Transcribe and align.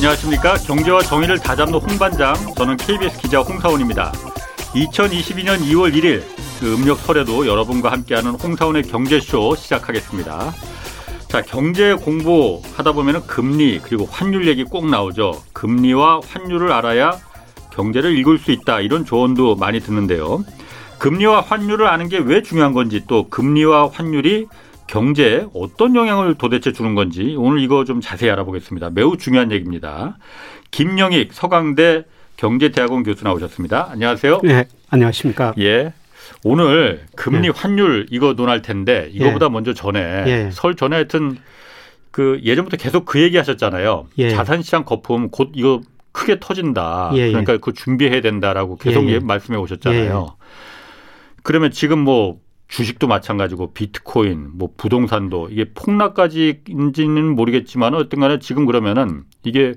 네, 0.00 0.06
안녕하십니까. 0.06 0.54
경제와 0.54 1.02
정의를 1.02 1.38
다잡는 1.40 1.78
홍반장, 1.78 2.34
저는 2.56 2.78
KBS 2.78 3.20
기자 3.20 3.40
홍사원입니다. 3.40 4.10
2022년 4.74 5.58
2월 5.60 5.92
1일 5.94 6.22
그 6.58 6.74
음력 6.74 6.96
설에도 7.00 7.46
여러분과 7.46 7.92
함께하는 7.92 8.30
홍사원의 8.32 8.84
경제쇼 8.84 9.56
시작하겠습니다. 9.56 10.54
자, 11.28 11.42
경제 11.42 11.92
공부 11.92 12.62
하다 12.76 12.92
보면 12.92 13.26
금리 13.26 13.78
그리고 13.78 14.06
환율 14.10 14.48
얘기 14.48 14.64
꼭 14.64 14.88
나오죠. 14.88 15.42
금리와 15.52 16.20
환율을 16.26 16.72
알아야 16.72 17.18
경제를 17.70 18.16
읽을 18.16 18.38
수 18.38 18.52
있다 18.52 18.80
이런 18.80 19.04
조언도 19.04 19.56
많이 19.56 19.80
듣는데요. 19.80 20.42
금리와 20.98 21.42
환율을 21.42 21.86
아는 21.86 22.08
게 22.08 22.18
왜 22.18 22.42
중요한 22.42 22.72
건지 22.72 23.04
또 23.06 23.28
금리와 23.28 23.90
환율이 23.92 24.46
경제에 24.90 25.46
어떤 25.54 25.94
영향을 25.94 26.34
도대체 26.34 26.72
주는 26.72 26.96
건지 26.96 27.36
오늘 27.38 27.60
이거 27.60 27.84
좀 27.84 28.00
자세히 28.00 28.28
알아보겠습니다. 28.30 28.90
매우 28.90 29.16
중요한 29.16 29.52
얘기입니다. 29.52 30.18
김영익 30.72 31.32
서강대 31.32 32.02
경제대학원 32.36 33.04
교수 33.04 33.22
나오셨습니다. 33.22 33.88
안녕하세요. 33.92 34.40
네, 34.42 34.66
안녕하십니까. 34.90 35.54
예. 35.60 35.92
오늘 36.42 37.04
금리 37.14 37.46
예. 37.46 37.52
환율 37.54 38.06
이거 38.10 38.34
논할 38.34 38.62
텐데 38.62 39.08
이거보다 39.12 39.46
예. 39.46 39.50
먼저 39.50 39.74
전에 39.74 40.00
예. 40.26 40.50
설 40.50 40.74
전에 40.74 40.96
하여튼 40.96 41.36
그 42.10 42.40
예전부터 42.42 42.76
계속 42.76 43.04
그 43.04 43.20
얘기 43.20 43.36
하셨잖아요. 43.36 44.08
예. 44.18 44.30
자산시장 44.30 44.84
거품 44.84 45.28
곧 45.30 45.52
이거 45.54 45.80
크게 46.10 46.40
터진다. 46.40 47.12
예, 47.14 47.28
예. 47.28 47.28
그러니까 47.28 47.58
그 47.58 47.72
준비해야 47.72 48.20
된다라고 48.22 48.76
계속 48.76 49.04
말씀해 49.04 49.56
오셨잖아요. 49.56 50.34
그러면 51.44 51.70
지금 51.70 52.00
뭐 52.00 52.40
주식도 52.70 53.08
마찬가지고 53.08 53.72
비트코인, 53.72 54.50
뭐 54.54 54.70
부동산도 54.76 55.48
이게 55.50 55.66
폭락까지인지는 55.74 57.34
모르겠지만 57.34 57.94
어떤 57.94 58.20
간에 58.20 58.38
지금 58.38 58.64
그러면은 58.64 59.24
이게 59.42 59.74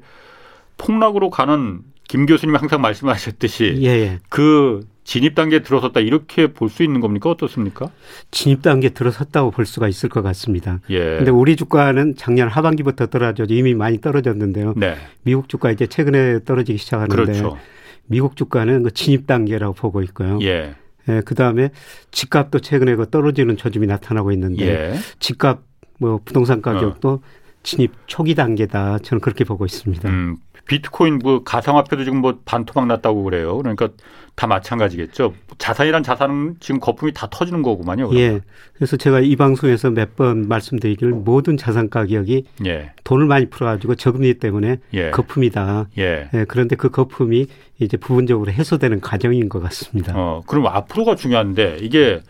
폭락으로 0.77 1.29
가는 1.29 1.81
김 2.07 2.25
교수님이 2.25 2.57
항상 2.57 2.81
말씀하셨듯이 2.81 3.79
예, 3.81 3.87
예. 3.87 4.19
그 4.29 4.85
진입 5.03 5.35
단계에 5.35 5.59
들어섰다 5.63 5.99
이렇게 6.01 6.53
볼 6.53 6.69
수 6.69 6.83
있는 6.83 7.01
겁니까 7.01 7.29
어떻습니까? 7.31 7.89
진입 8.31 8.61
단계에 8.61 8.91
들어섰다고 8.91 9.51
볼 9.51 9.65
수가 9.65 9.87
있을 9.87 10.09
것 10.09 10.21
같습니다. 10.21 10.79
예. 10.89 11.17
근데 11.17 11.31
우리 11.31 11.55
주가는 11.55 12.15
작년 12.15 12.47
하반기부터 12.47 13.07
떨어져 13.07 13.45
이미 13.49 13.73
많이 13.73 13.99
떨어졌는데요. 14.01 14.75
네. 14.77 14.95
미국 15.23 15.49
주가 15.49 15.71
이제 15.71 15.87
최근에 15.87 16.43
떨어지기 16.45 16.77
시작하는데 16.77 17.15
그렇죠. 17.15 17.57
미국 18.05 18.35
주가는 18.35 18.83
그 18.83 18.91
진입 18.91 19.25
단계라고 19.25 19.73
보고 19.73 20.01
있고요. 20.03 20.37
예. 20.43 20.75
예, 21.09 21.21
그 21.25 21.35
다음에 21.35 21.69
집값도 22.11 22.59
최근에 22.59 22.95
그 22.95 23.09
떨어지는 23.09 23.57
조짐이 23.57 23.87
나타나고 23.87 24.31
있는데 24.31 24.65
예. 24.65 24.93
집값 25.19 25.61
뭐 25.99 26.19
부동산 26.23 26.61
가격도 26.61 27.09
어. 27.09 27.19
진입 27.63 27.93
초기 28.07 28.35
단계다. 28.35 28.99
저는 28.99 29.21
그렇게 29.21 29.43
보고 29.43 29.65
있습니다. 29.65 30.09
음, 30.09 30.37
비트코인 30.67 31.19
뭐 31.19 31.43
가상화폐도 31.43 32.03
지금 32.05 32.19
뭐 32.19 32.39
반토막 32.45 32.87
났다고 32.87 33.23
그래요. 33.23 33.57
그러니까 33.57 33.89
다 34.35 34.47
마찬가지겠죠. 34.47 35.33
자산이란 35.57 36.01
자산은 36.03 36.55
지금 36.59 36.79
거품이 36.79 37.11
다 37.13 37.27
터지는 37.29 37.61
거구만요. 37.61 38.07
그러면. 38.09 38.33
예. 38.35 38.39
그래서 38.73 38.97
제가 38.97 39.19
이 39.19 39.35
방송에서 39.35 39.91
몇 39.91 40.15
번 40.15 40.47
말씀드리기를 40.47 41.11
모든 41.13 41.57
자산 41.57 41.89
가격이 41.89 42.45
예. 42.65 42.91
돈을 43.03 43.25
많이 43.25 43.47
풀어가지고 43.49 43.95
저금리 43.95 44.35
때문에 44.35 44.77
예. 44.93 45.11
거품이다. 45.11 45.87
예. 45.97 46.29
예. 46.33 46.45
그런데 46.47 46.75
그 46.75 46.89
거품이 46.89 47.47
이제 47.79 47.97
부분적으로 47.97 48.51
해소되는 48.51 49.01
과정인 49.01 49.49
것 49.49 49.61
같습니다. 49.63 50.13
어, 50.15 50.41
그럼 50.47 50.67
앞으로가 50.67 51.15
중요한데 51.15 51.77
이게 51.81 52.21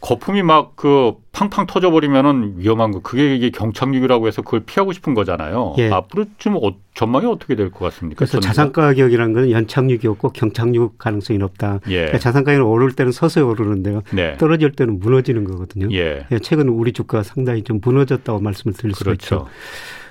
거품이 0.00 0.42
막 0.42 0.76
그 0.76 1.12
팡팡 1.32 1.66
터져버리면은 1.66 2.54
위험한 2.58 2.92
거. 2.92 3.00
그게 3.00 3.34
이게 3.34 3.50
경착륙이라고 3.50 4.26
해서 4.28 4.42
그걸 4.42 4.60
피하고 4.60 4.92
싶은 4.92 5.14
거잖아요. 5.14 5.74
예. 5.78 5.90
앞으로 5.90 6.24
좀 6.38 6.56
어, 6.56 6.72
전망이 6.94 7.26
어떻게 7.26 7.54
될 7.56 7.70
것 7.70 7.80
같습니까? 7.86 8.18
그래서 8.18 8.40
자산 8.40 8.72
가격이라는 8.72 9.32
건 9.32 9.50
연착륙이 9.50 10.06
없고 10.06 10.30
경착륙 10.30 10.98
가능성이 10.98 11.38
높다. 11.38 11.80
예. 11.88 11.94
그러니까 11.96 12.18
자산 12.18 12.44
가격이 12.44 12.62
오를 12.62 12.92
때는 12.92 13.12
서서히 13.12 13.44
오르는데요. 13.44 14.02
네. 14.12 14.36
떨어질 14.38 14.72
때는 14.72 14.98
무너지는 15.00 15.44
거거든요. 15.44 15.88
예. 15.92 16.26
예. 16.30 16.38
최근 16.40 16.68
우리 16.68 16.92
주가 16.92 17.22
상당히 17.22 17.62
좀 17.62 17.80
무너졌다고 17.82 18.40
말씀을 18.40 18.74
드릴 18.74 18.92
그렇죠. 18.94 19.18
수 19.20 19.34
있죠. 19.34 19.48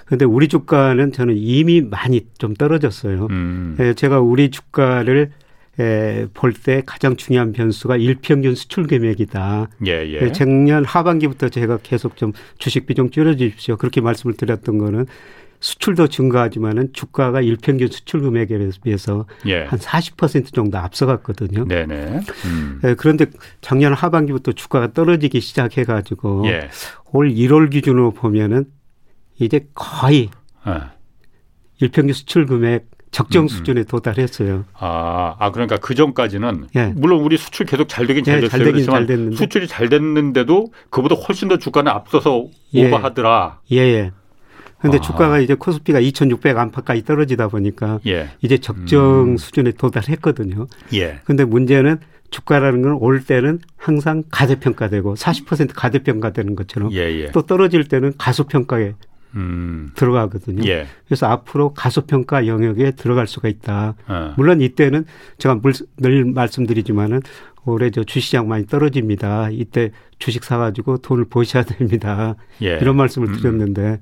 그런데 0.05 0.23
우리 0.25 0.47
주가는 0.47 1.11
저는 1.11 1.35
이미 1.37 1.81
많이 1.81 2.25
좀 2.37 2.53
떨어졌어요. 2.53 3.27
음. 3.29 3.75
예, 3.79 3.93
제가 3.93 4.21
우리 4.21 4.49
주가를 4.51 5.31
볼 6.33 6.53
때 6.53 6.81
가장 6.85 7.15
중요한 7.15 7.51
변수가 7.51 7.97
일평균 7.97 8.55
수출 8.55 8.87
금액이다. 8.87 9.67
예, 9.85 9.91
예. 10.07 10.31
작년 10.31 10.83
하반기부터 10.83 11.49
제가 11.49 11.77
계속 11.83 12.17
좀 12.17 12.33
주식 12.57 12.87
비중 12.87 13.11
줄여주십시오. 13.11 13.77
그렇게 13.77 14.01
말씀을 14.01 14.35
드렸던 14.35 14.79
거는 14.79 15.05
수출도 15.59 16.07
증가하지만은 16.07 16.93
주가가 16.93 17.41
일평균 17.41 17.87
수출 17.87 18.21
금액에 18.21 18.57
비해서 18.83 19.25
예. 19.47 19.65
한40% 19.67 20.53
정도 20.53 20.77
앞서갔거든요. 20.77 21.65
네네. 21.65 22.21
음. 22.45 22.81
예, 22.83 22.95
그런데 22.95 23.25
작년 23.61 23.93
하반기부터 23.93 24.53
주가가 24.53 24.93
떨어지기 24.93 25.41
시작해가지고 25.41 26.47
예. 26.47 26.69
올 27.11 27.31
1월 27.31 27.71
기준으로 27.71 28.11
보면은 28.11 28.65
이제 29.39 29.67
거의 29.73 30.29
예. 30.67 30.73
일평균 31.79 32.13
수출 32.13 32.45
금액 32.45 32.87
적정 33.11 33.43
음, 33.43 33.45
음. 33.45 33.47
수준에 33.47 33.83
도달했어요. 33.83 34.65
아, 34.73 35.35
아 35.39 35.51
그러니까 35.51 35.77
그 35.77 35.95
전까지는 35.95 36.67
예. 36.75 36.93
물론 36.95 37.21
우리 37.21 37.37
수출 37.37 37.65
계속 37.65 37.87
잘 37.87 38.05
되긴 38.07 38.23
잘 38.23 38.37
예, 38.37 38.41
됐어요. 38.41 38.63
잘 38.63 38.71
되긴 38.71 38.85
잘 38.85 39.05
됐는데 39.05 39.35
수출이 39.35 39.67
잘 39.67 39.89
됐는데도 39.89 40.71
그보다 40.89 41.15
훨씬 41.15 41.47
더 41.47 41.57
주가는 41.57 41.91
앞서서 41.91 42.45
예. 42.73 42.87
오버하더라. 42.87 43.59
예, 43.71 43.77
예. 43.77 44.11
근데 44.79 44.97
아. 44.97 45.01
주가가 45.01 45.39
이제 45.39 45.55
코스피가 45.55 45.99
2,600 45.99 46.55
안팎까지 46.57 47.03
떨어지다 47.03 47.47
보니까 47.47 47.99
예. 48.05 48.29
이제 48.41 48.59
적정 48.59 49.31
음. 49.31 49.37
수준에 49.37 49.71
도달했거든요. 49.71 50.67
예. 50.93 51.19
근데 51.23 51.45
문제는 51.45 51.97
주가라는 52.29 52.81
건 52.81 52.97
올 52.99 53.23
때는 53.23 53.59
항상 53.77 54.23
가대평가되고 54.29 55.15
40% 55.15 55.71
가대평가되는 55.73 56.55
것처럼 56.55 56.91
예, 56.91 56.97
예. 57.21 57.31
또 57.31 57.41
떨어질 57.41 57.85
때는 57.85 58.13
가소평가에 58.17 58.93
음. 59.35 59.91
들어가거든요. 59.95 60.67
예. 60.69 60.87
그래서 61.05 61.27
앞으로 61.27 61.73
가소평가 61.73 62.47
영역에 62.47 62.91
들어갈 62.91 63.27
수가 63.27 63.47
있다. 63.49 63.95
어. 64.07 64.33
물론 64.37 64.61
이때는 64.61 65.05
제가 65.37 65.59
늘 65.97 66.25
말씀드리지만은 66.25 67.21
올해 67.65 67.89
저 67.91 68.03
주시장 68.03 68.47
많이 68.47 68.65
떨어집니다. 68.65 69.49
이때 69.51 69.91
주식 70.19 70.43
사가지고 70.43 70.99
돈을 70.99 71.25
버셔야 71.25 71.63
됩니다. 71.63 72.35
예. 72.61 72.77
이런 72.81 72.95
말씀을 72.95 73.27
음, 73.27 73.33
음. 73.33 73.37
드렸는데 73.37 73.99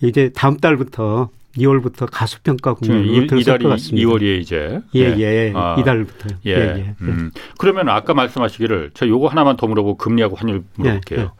이제 0.00 0.30
다음 0.34 0.56
달부터 0.56 1.28
2월부터 1.56 2.08
가수평가 2.10 2.74
국면으로 2.74 3.26
들어설 3.26 3.58
것 3.58 3.68
같습니다. 3.68 4.08
2월이에 4.08 4.40
이제. 4.40 4.80
예, 4.94 5.00
예. 5.00 5.20
예. 5.20 5.52
아, 5.54 5.76
이달부터. 5.78 6.36
예. 6.46 6.50
예, 6.50 6.56
예. 6.78 6.94
음. 7.02 7.30
그러면 7.58 7.90
아까 7.90 8.14
말씀하시기를 8.14 8.92
저 8.94 9.06
요거 9.06 9.28
하나만 9.28 9.56
더 9.58 9.66
물어보고 9.66 9.98
금리하고 9.98 10.36
환율 10.36 10.64
물어볼게요. 10.76 11.32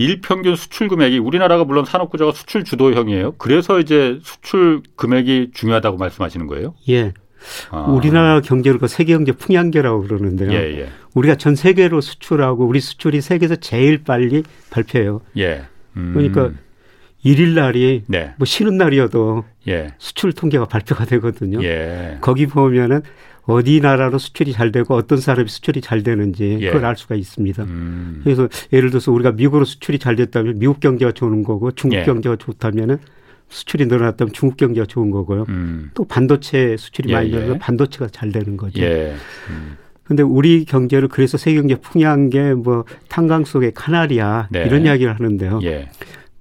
일평균 0.00 0.56
수출 0.56 0.88
금액이 0.88 1.18
우리나라가 1.18 1.64
물론 1.64 1.84
산업 1.84 2.10
구조가 2.10 2.32
수출 2.32 2.64
주도형이에요. 2.64 3.32
그래서 3.32 3.78
이제 3.78 4.18
수출 4.22 4.82
금액이 4.96 5.50
중요하다고 5.52 5.98
말씀하시는 5.98 6.46
거예요? 6.46 6.74
예. 6.88 7.12
아. 7.70 7.82
우리나라 7.82 8.40
경제를 8.40 8.78
그 8.78 8.88
세계 8.88 9.12
경제 9.12 9.32
풍향계라고 9.32 10.02
그러는데요. 10.02 10.52
예, 10.52 10.80
예. 10.80 10.88
우리가 11.14 11.34
전 11.34 11.54
세계로 11.54 12.00
수출하고 12.00 12.66
우리 12.66 12.80
수출이 12.80 13.20
세계에서 13.20 13.56
제일 13.56 14.02
빨리 14.02 14.42
발표해요. 14.70 15.20
예. 15.36 15.64
음. 15.96 16.12
그러니까 16.14 16.50
일일 17.22 17.54
날이 17.54 18.04
네. 18.06 18.32
뭐 18.38 18.46
쉬는 18.46 18.78
날이어도 18.78 19.44
예. 19.68 19.88
수출 19.98 20.32
통계가 20.32 20.64
발표가 20.64 21.04
되거든요. 21.04 21.62
예. 21.62 22.16
거기 22.22 22.46
보면은 22.46 23.02
어디 23.50 23.80
나라로 23.80 24.18
수출이 24.18 24.52
잘 24.52 24.72
되고 24.72 24.94
어떤 24.94 25.18
사람이 25.18 25.48
수출이 25.48 25.80
잘 25.80 26.02
되는지 26.02 26.58
예. 26.60 26.66
그걸 26.68 26.84
알 26.84 26.96
수가 26.96 27.14
있습니다. 27.14 27.62
음. 27.64 28.20
그래서 28.24 28.48
예를 28.72 28.90
들어서 28.90 29.12
우리가 29.12 29.32
미국으로 29.32 29.64
수출이 29.64 29.98
잘 29.98 30.16
됐다면 30.16 30.58
미국 30.58 30.80
경제가 30.80 31.12
좋은 31.12 31.42
거고 31.42 31.72
중국 31.72 31.96
예. 31.96 32.04
경제가 32.04 32.36
좋다면은 32.36 32.98
수출이 33.48 33.86
늘어났다면 33.86 34.32
중국 34.32 34.56
경제가 34.56 34.86
좋은 34.86 35.10
거고요. 35.10 35.46
음. 35.48 35.90
또 35.94 36.04
반도체 36.04 36.76
수출이 36.76 37.10
예, 37.10 37.14
많이 37.14 37.30
늘어서 37.30 37.54
예. 37.54 37.58
반도체가 37.58 38.08
잘 38.08 38.30
되는 38.32 38.56
거죠. 38.56 38.80
예. 38.82 39.14
음. 39.50 39.76
근데 40.04 40.22
우리 40.24 40.64
경제를 40.64 41.06
그래서 41.08 41.38
세계 41.38 41.60
경제 41.60 41.76
풍요한 41.76 42.30
게 42.30 42.52
뭐 42.54 42.84
탄광 43.08 43.44
속의 43.44 43.72
카나리아 43.74 44.48
네. 44.50 44.64
이런 44.64 44.84
이야기를 44.84 45.14
하는데요. 45.14 45.60
예. 45.62 45.88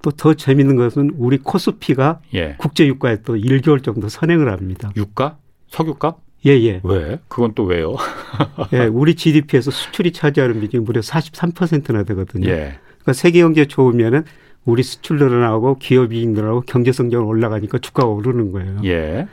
또더 0.01 0.35
재밌는 0.35 0.75
것은 0.75 1.11
우리 1.17 1.37
코스피가 1.37 2.21
예. 2.33 2.55
국제 2.57 2.87
유가에 2.87 3.17
또 3.23 3.35
1개월 3.35 3.83
정도 3.83 4.07
선행을 4.07 4.51
합니다. 4.51 4.91
유가? 4.95 5.37
석유값? 5.67 6.19
예, 6.45 6.51
예. 6.51 6.79
왜? 6.83 7.19
그건 7.27 7.53
또 7.53 7.63
왜요? 7.63 7.95
예, 8.73 8.85
우리 8.85 9.15
GDP에서 9.15 9.71
수출이 9.71 10.13
차지하는 10.13 10.61
비중이 10.61 10.83
무려 10.83 11.01
43%나 11.01 12.03
되거든요. 12.03 12.49
예. 12.49 12.79
그러니까 12.99 13.13
세계 13.13 13.41
경제 13.41 13.65
좋으면은 13.65 14.23
우리 14.65 14.83
수출 14.83 15.17
늘어나고 15.17 15.77
기업 15.79 16.13
이익 16.13 16.29
늘어나고 16.29 16.61
경제 16.61 16.91
성장 16.91 17.27
올라가니까 17.27 17.79
주가가 17.79 18.07
오르는 18.07 18.51
거예요. 18.51 18.81
예. 18.85 19.27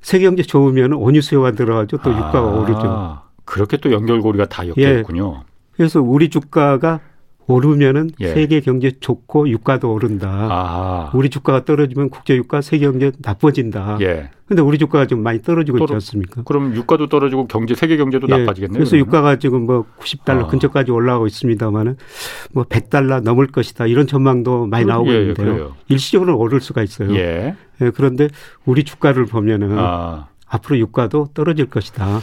세계 0.00 0.26
경제 0.26 0.42
좋으면 0.42 0.92
원유 0.92 1.22
수요가 1.22 1.52
들어가죠. 1.52 1.98
또 1.98 2.10
아, 2.10 2.16
유가가 2.16 2.42
오르죠. 2.42 3.18
그렇게 3.44 3.76
또 3.76 3.92
연결고리가 3.92 4.46
다 4.46 4.66
엮여 4.66 5.00
있군요. 5.00 5.36
예. 5.38 5.52
그래서 5.76 6.00
우리 6.00 6.28
주가가 6.28 7.00
오르면은 7.52 8.10
예. 8.20 8.28
세계 8.28 8.60
경제 8.60 8.92
좋고 8.98 9.48
유가도 9.48 9.92
오른다. 9.92 10.28
아하. 10.28 11.10
우리 11.14 11.28
주가가 11.30 11.64
떨어지면 11.64 12.10
국제 12.10 12.36
유가, 12.36 12.60
세계 12.60 12.86
경제 12.86 13.12
나빠진다. 13.20 13.98
예. 14.00 14.30
근데 14.46 14.60
우리 14.60 14.76
주가가 14.76 15.06
좀 15.06 15.22
많이 15.22 15.40
떨어지고 15.40 15.78
떨어, 15.78 15.84
있지 15.86 15.94
않습니까? 15.94 16.42
그럼 16.42 16.74
유가도 16.74 17.08
떨어지고 17.08 17.46
경제 17.46 17.74
세계 17.74 17.96
경제도 17.96 18.26
예. 18.28 18.38
나빠지겠네요. 18.38 18.76
그래서 18.76 18.90
그러면? 18.90 19.06
유가가 19.06 19.38
지금 19.38 19.66
뭐 19.66 19.86
90달러 19.98 20.44
아. 20.44 20.46
근처까지 20.48 20.90
올라가고 20.90 21.26
있습니다만은 21.26 21.96
뭐 22.52 22.64
100달러 22.64 23.22
넘을 23.22 23.46
것이다. 23.46 23.86
이런 23.86 24.06
전망도 24.06 24.66
많이 24.66 24.84
나오고 24.84 25.12
예, 25.12 25.20
있는데요. 25.20 25.74
일시적으로 25.88 26.38
오를 26.38 26.60
수가 26.60 26.82
있어요. 26.82 27.14
예. 27.14 27.54
예. 27.80 27.90
그런데 27.90 28.28
우리 28.66 28.84
주가를 28.84 29.26
보면은 29.26 29.78
아. 29.78 30.31
앞으로 30.52 30.78
유가도 30.78 31.28
떨어질 31.32 31.66
것이다. 31.66 32.20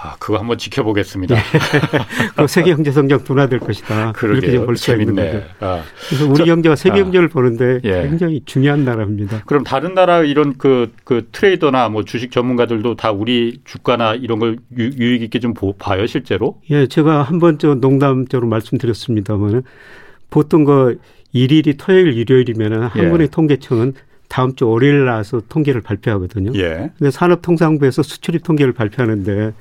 아, 0.00 0.14
그거 0.20 0.38
한번 0.38 0.56
지켜보겠습니다. 0.56 1.34
네. 1.34 1.42
세계 2.46 2.72
경제 2.72 2.92
성장 2.92 3.24
둔화될 3.24 3.58
것이다. 3.58 4.12
그렇게 4.12 4.58
볼수 4.60 4.92
있는 4.92 5.16
거죠. 5.16 5.42
아. 5.60 5.82
그래서 6.08 6.26
우리 6.26 6.36
저, 6.36 6.44
경제가 6.44 6.76
세계 6.76 7.00
아. 7.00 7.02
경제를 7.02 7.26
아. 7.26 7.32
보는데 7.32 7.80
예. 7.82 8.02
굉장히 8.02 8.40
중요한 8.46 8.84
나라입니다. 8.84 9.42
그럼 9.44 9.64
다른 9.64 9.94
나라 9.94 10.22
이런 10.22 10.56
그, 10.56 10.92
그 11.04 11.28
트레이더나 11.32 11.88
뭐 11.88 12.04
주식 12.04 12.30
전문가들도 12.30 12.94
다 12.94 13.10
우리 13.10 13.60
주가나 13.64 14.14
이런 14.14 14.38
걸 14.38 14.58
유, 14.78 14.84
유익 14.84 15.22
있게 15.22 15.40
좀 15.40 15.52
봐요, 15.78 16.06
실제로? 16.06 16.60
예, 16.70 16.86
제가 16.86 17.22
한번 17.22 17.58
저 17.58 17.74
농담적으로 17.74 18.48
말씀드렸습니다만 18.48 19.64
보통 20.30 20.64
그 20.64 21.00
일일이 21.32 21.76
토요일, 21.76 22.16
일요일이면 22.16 22.84
한국의 22.84 23.22
예. 23.22 23.26
통계청은 23.26 23.94
다음 24.28 24.54
주 24.54 24.68
월요일 24.68 25.04
나와서 25.04 25.40
통계를 25.48 25.80
발표하거든요. 25.80 26.52
예. 26.54 26.90
근데 26.98 27.10
산업통상부에서 27.10 28.02
수출입 28.02 28.44
통계를 28.44 28.72
발표하는데 28.72 29.52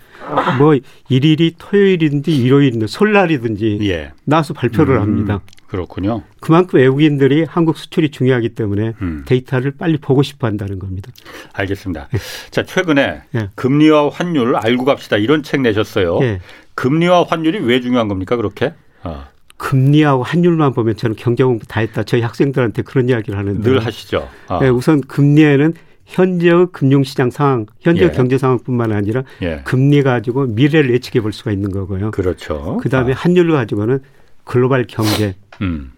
뭐 0.60 0.78
일일이 1.10 1.56
토요일인지 1.58 2.36
일요일인지 2.36 2.88
설날이든지 2.88 3.80
예. 3.84 4.12
나와서 4.26 4.54
발표를 4.54 4.98
음, 4.98 5.02
합니다. 5.02 5.42
그렇군요. 5.68 6.24
그만큼 6.40 6.80
외국인들이 6.80 7.44
한국 7.44 7.78
수출이 7.78 8.10
중요하기 8.12 8.50
때문에 8.50 8.94
음. 9.02 9.24
데이터를 9.26 9.72
빨리 9.72 9.98
보고 9.98 10.24
싶어 10.24 10.48
한다는 10.48 10.80
겁니다. 10.80 11.12
알겠습니다. 11.54 12.10
예. 12.14 12.18
자, 12.52 12.64
최근에 12.64 13.22
예. 13.36 13.50
금리와 13.56 14.10
환율 14.10 14.56
알고 14.56 14.86
갑시다 14.86 15.18
이런 15.18 15.44
책 15.44 15.62
내셨어요. 15.62 16.20
예. 16.22 16.40
금리와 16.76 17.26
환율이 17.28 17.60
왜 17.60 17.82
중요한 17.82 18.08
겁니까, 18.08 18.36
그렇게? 18.36 18.74
어. 19.04 19.26
금리하고 19.58 20.24
환율만 20.24 20.74
보면 20.74 20.96
저는 20.96 21.16
경제 21.16 21.44
공부 21.44 21.66
다 21.66 21.80
했다. 21.80 22.04
저희 22.04 22.22
학생들한테 22.22 22.84
그런 22.84 23.10
이야기를 23.10 23.38
하는데 23.38 23.62
늘 23.62 23.84
하시죠. 23.86 24.30
아. 24.48 24.60
네, 24.60 24.70
우선 24.70 25.02
금리에는 25.02 25.74
현재의 26.06 26.68
금융시장 26.72 27.32
상황, 27.32 27.66
현재 27.82 28.06
예. 28.06 28.12
경제 28.12 28.38
상황뿐만 28.38 28.94
아니라 28.94 29.24
예. 29.42 29.62
금리 29.66 30.04
가지고 30.04 30.46
미래를 30.46 30.92
예측해 30.94 31.22
볼 31.22 31.34
수가 31.34 31.52
있는 31.52 31.70
거고요. 31.72 32.12
그렇죠. 32.12 32.78
그 32.82 32.88
다음에 32.90 33.12
아. 33.12 33.16
환율 33.16 33.52
가지고는 33.52 34.00
글로벌 34.46 34.86
경제, 34.88 35.36
음. 35.62 35.92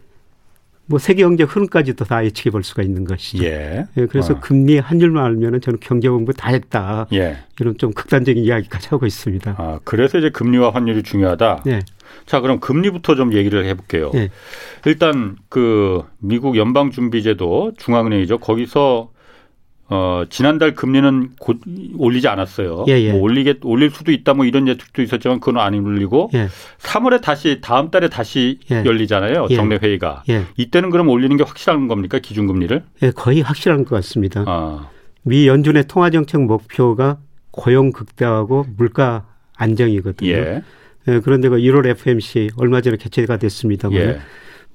뭐 0.88 0.98
세계 0.98 1.22
경제 1.22 1.44
흐름까지도 1.44 2.06
다 2.06 2.26
예측해 2.26 2.50
볼 2.50 2.64
수가 2.64 2.82
있는 2.82 3.06
것이죠. 3.06 3.44
예. 3.44 3.86
예 3.96 4.06
그래서 4.08 4.34
어. 4.34 4.40
금리 4.40 4.80
환율만 4.80 5.24
알면은 5.24 5.62
저는 5.62 5.80
경제 5.80 6.10
공부 6.10 6.34
다 6.34 6.50
했다. 6.50 7.06
예. 7.14 7.38
이런 7.60 7.78
좀 7.78 7.94
극단적인 7.94 8.44
이야기까지 8.44 8.88
하고 8.90 9.06
있습니다. 9.06 9.56
아, 9.60 9.80
그래서 9.84 10.18
이제 10.18 10.32
금리와 10.32 10.72
환율이 10.74 11.04
중요하다. 11.04 11.64
예. 11.68 11.82
자, 12.26 12.40
그럼 12.42 12.60
금리부터 12.60 13.16
좀 13.16 13.34
얘기를 13.34 13.66
해볼게요. 13.66 14.12
예. 14.16 14.30
일단 14.86 15.36
그 15.50 16.04
미국 16.20 16.58
연방준비제도 16.58 17.74
중앙은행이죠. 17.78 18.40
거기서 18.40 19.12
어, 19.92 20.24
지난달 20.30 20.76
금리는 20.76 21.32
곧 21.40 21.62
올리지 21.98 22.28
않았어요. 22.28 22.86
예, 22.90 23.02
예. 23.02 23.12
뭐 23.12 23.22
올리게 23.22 23.56
올릴 23.64 23.90
수도 23.90 24.12
있다 24.12 24.36
뭐 24.36 24.46
이런 24.46 24.68
예측도 24.68 25.02
있었지만 25.02 25.40
그건 25.40 25.58
안 25.58 25.74
올리고 25.74 26.30
예. 26.36 26.48
3월에 26.78 27.22
다시 27.22 27.60
다음 27.60 27.90
달에 27.90 28.08
다시 28.08 28.60
예. 28.70 28.84
열리잖아요. 28.86 29.48
예. 29.50 29.56
정례 29.56 29.80
회의가. 29.82 30.24
예. 30.30 30.44
이때는 30.58 30.92
그럼 30.92 31.10
올리는 31.10 31.36
게 31.36 31.44
확실한 31.44 31.88
겁니까 31.88 32.20
기준 32.20 32.46
금리를? 32.46 32.84
예, 33.02 33.12
거의 33.12 33.42
확실한 33.42 33.84
것 33.86 33.96
같습니다. 33.96 34.44
아. 34.46 34.90
미 35.24 35.48
연준의 35.48 35.88
통화 35.88 36.12
정책 36.12 36.42
목표가 36.42 37.18
고용 37.50 37.92
극대화하고 37.92 38.68
물가 38.78 39.26
안정이거든요. 39.58 40.62
예. 41.10 41.16
예, 41.16 41.20
그런데 41.20 41.50
그 41.50 41.58
1월 41.58 41.88
FMC 41.88 42.52
얼마 42.58 42.82
전에 42.82 42.98
개최가 42.98 43.38
됐습니다만 43.38 44.00
예. 44.00 44.20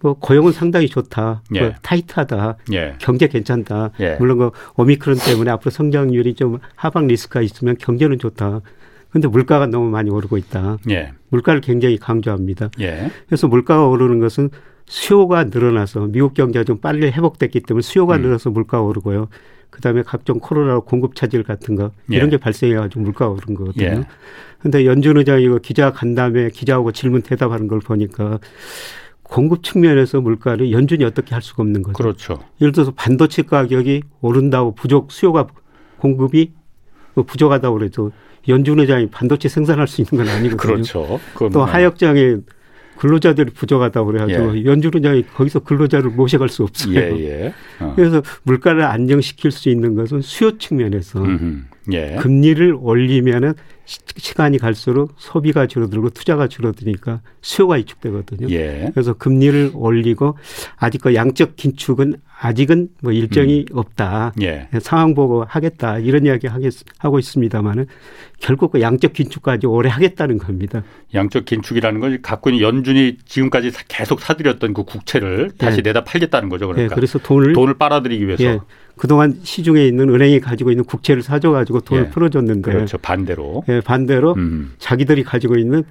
뭐 0.01 0.15
고용은 0.15 0.53
상당히 0.53 0.89
좋다, 0.89 1.43
예. 1.55 1.61
뭐 1.61 1.73
타이트하다, 1.81 2.57
예. 2.73 2.95
경제 2.99 3.27
괜찮다. 3.27 3.91
예. 4.01 4.17
물론 4.19 4.39
그 4.39 4.51
오미크론 4.77 5.17
때문에 5.19 5.51
앞으로 5.51 5.71
성장률이 5.71 6.35
좀 6.35 6.59
하방 6.75 7.07
리스크가 7.07 7.41
있으면 7.41 7.77
경제는 7.79 8.19
좋다. 8.19 8.61
근데 9.11 9.29
물가가 9.29 9.67
너무 9.67 9.89
많이 9.89 10.11
오르고 10.11 10.37
있다. 10.37 10.79
예. 10.91 11.13
물가를 11.31 11.61
굉장히 11.61 11.97
강조합니다. 11.97 12.71
예. 12.81 13.11
그래서 13.27 13.47
물가가 13.47 13.87
오르는 13.87 14.19
것은 14.19 14.51
수요가 14.87 15.45
늘어나서 15.45 16.09
미국 16.09 16.35
경제가 16.35 16.65
좀 16.65 16.79
빨리 16.79 17.07
회복됐기 17.07 17.61
때문에 17.61 17.81
수요가 17.83 18.17
음. 18.17 18.23
늘어서 18.23 18.51
물가가 18.51 18.83
오르고요. 18.83 19.29
그다음에 19.75 20.03
각종 20.03 20.39
코로나 20.39 20.79
공급 20.79 21.17
차질 21.17 21.43
같은 21.43 21.75
거 21.75 21.91
이런 22.09 22.29
예. 22.29 22.31
게 22.31 22.37
발생해가지고 22.37 23.01
물가가 23.01 23.33
오른 23.33 23.55
거거든요. 23.55 24.05
그런데 24.61 24.83
예. 24.83 24.87
연준 24.87 25.17
의장 25.17 25.43
이거 25.43 25.59
기자 25.59 25.91
간담회 25.91 26.51
기자하고 26.51 26.93
질문 26.93 27.23
대답하는 27.23 27.67
걸 27.67 27.81
보니까 27.81 28.39
공급 29.25 29.65
측면에서 29.65 30.21
물가를 30.21 30.71
연준이 30.71 31.03
어떻게 31.03 31.35
할 31.35 31.43
수가 31.43 31.65
없는 31.65 31.83
거죠. 31.83 31.95
그렇죠. 31.97 32.39
예를 32.61 32.71
들어서 32.71 32.93
반도체 32.95 33.43
가격이 33.43 34.05
오른다고 34.21 34.77
부족 34.77 35.11
수요가 35.11 35.49
공급이 35.99 36.53
뭐 37.15 37.25
부족하다고 37.25 37.77
그래도 37.77 38.13
연준 38.47 38.79
의장이 38.79 39.09
반도체 39.11 39.49
생산할 39.49 39.89
수 39.89 40.03
있는 40.03 40.25
건 40.25 40.33
아니거든요. 40.33 40.57
그렇죠. 40.57 41.19
또 41.53 41.65
하역장에 41.65 42.37
근로자들이 42.99 43.53
부족하다고 43.53 44.07
그래가지고 44.07 44.59
예. 44.59 44.65
연준은장이 44.65 45.27
거기서 45.35 45.61
근로자를 45.61 46.11
모셔갈 46.11 46.49
수 46.49 46.63
없어요. 46.63 46.95
예, 46.95 47.25
예. 47.25 47.55
어. 47.81 47.93
그래서 47.97 48.23
물가를 48.45 48.85
안정시킬 48.85 49.51
수 49.51 49.69
있는 49.69 49.95
것은 49.95 50.21
수요 50.21 50.59
측면에서 50.59 51.25
예. 51.93 52.17
금리를 52.21 52.77
올리면은 52.81 53.55
시간이 53.85 54.59
갈수록 54.59 55.13
소비가 55.19 55.67
줄어들고 55.67 56.11
투자가 56.11 56.49
줄어드니까 56.49 57.21
수요가 57.43 57.75
위축되거든요. 57.75 58.49
예. 58.51 58.91
그래서 58.95 59.13
금리를 59.13 59.73
올리고 59.75 60.39
아직 60.77 61.03
그 61.03 61.15
양적 61.15 61.57
긴축은 61.57 62.17
아직은 62.45 62.89
뭐 63.01 63.11
일정이 63.11 63.65
음. 63.71 63.79
없다. 63.79 64.35
예. 64.43 64.69
상황 64.81 65.15
보고 65.15 65.45
하겠다. 65.49 65.99
이런 65.99 66.27
이야기 66.27 66.47
하겠, 66.47 66.75
하고 66.99 67.19
있습니다만은 67.19 67.87
결국 68.39 68.73
그 68.73 68.83
양적 68.83 69.15
긴축까지 69.15 69.67
오래 69.67 69.89
하겠다는 69.89 70.37
겁니다. 70.37 70.83
양적 71.15 71.47
긴축이라는 71.47 72.01
걸 72.01 72.21
갖고 72.21 72.51
있는 72.51 72.63
연준이 72.63 73.17
지금까지 73.25 73.71
계속 73.89 74.21
사들였던 74.21 74.75
그 74.75 74.85
국채를 74.85 75.53
다시 75.57 75.79
예. 75.79 75.83
내다 75.83 76.05
팔겠다는 76.05 76.51
거죠. 76.51 76.67
그러니까. 76.67 76.93
예. 76.93 76.95
그래서 76.95 77.19
돈을 77.19 77.55
돈을 77.55 77.79
빨아들이기 77.79 78.27
위해서. 78.27 78.45
예. 78.45 78.59
그동안 78.99 79.41
시중에 79.43 79.83
있는 79.87 80.11
은행이 80.11 80.41
가지고 80.41 80.71
있는 80.71 80.85
국채를 80.85 81.23
사줘 81.23 81.51
가지고 81.51 81.81
돈을 81.81 82.05
예. 82.05 82.11
풀어줬는데. 82.11 82.73
그렇죠. 82.73 82.99
반대로. 82.99 83.65
예, 83.71 83.81
반대로 83.81 84.35
음. 84.35 84.75
자기들이 84.79 85.25
가지고 85.25 85.57
있는 85.57 85.83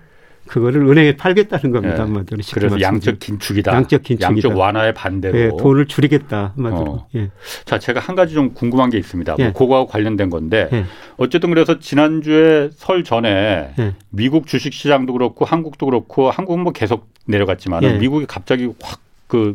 그거를 0.47 0.85
은행에 0.88 1.15
팔겠다는 1.15 1.71
겁니다. 1.71 1.95
네. 1.95 2.01
한마디로. 2.01 2.41
그래서 2.53 2.79
양적 2.79 3.19
긴축이다. 3.19 3.73
양적 3.73 4.03
긴축이다. 4.03 4.27
양적 4.27 4.57
완화의 4.57 4.93
반대로. 4.93 5.39
예, 5.39 5.50
돈을 5.57 5.88
줄이겠다. 5.88 6.53
한마디로. 6.55 6.91
어. 6.91 7.07
예. 7.15 7.31
자, 7.65 7.79
제가 7.79 8.00
한 8.00 8.15
가지 8.15 8.33
좀 8.33 8.53
궁금한 8.53 8.89
게 8.89 8.97
있습니다. 8.97 9.33
뭐 9.33 9.39
예. 9.39 9.50
뭐 9.50 9.53
그거하고 9.53 9.88
관련된 9.88 10.29
건데 10.29 10.69
예. 10.73 10.85
어쨌든 11.17 11.50
그래서 11.50 11.79
지난주에 11.79 12.69
설 12.73 13.03
전에 13.03 13.73
예. 13.79 13.95
미국 14.09 14.47
주식 14.47 14.73
시장도 14.73 15.13
그렇고 15.13 15.45
한국도 15.45 15.85
그렇고 15.85 16.29
한국은 16.29 16.62
뭐 16.62 16.73
계속 16.73 17.09
내려갔지만 17.25 17.83
은 17.83 17.95
예. 17.95 17.97
미국이 17.97 18.25
갑자기 18.25 18.69
확그 18.81 19.53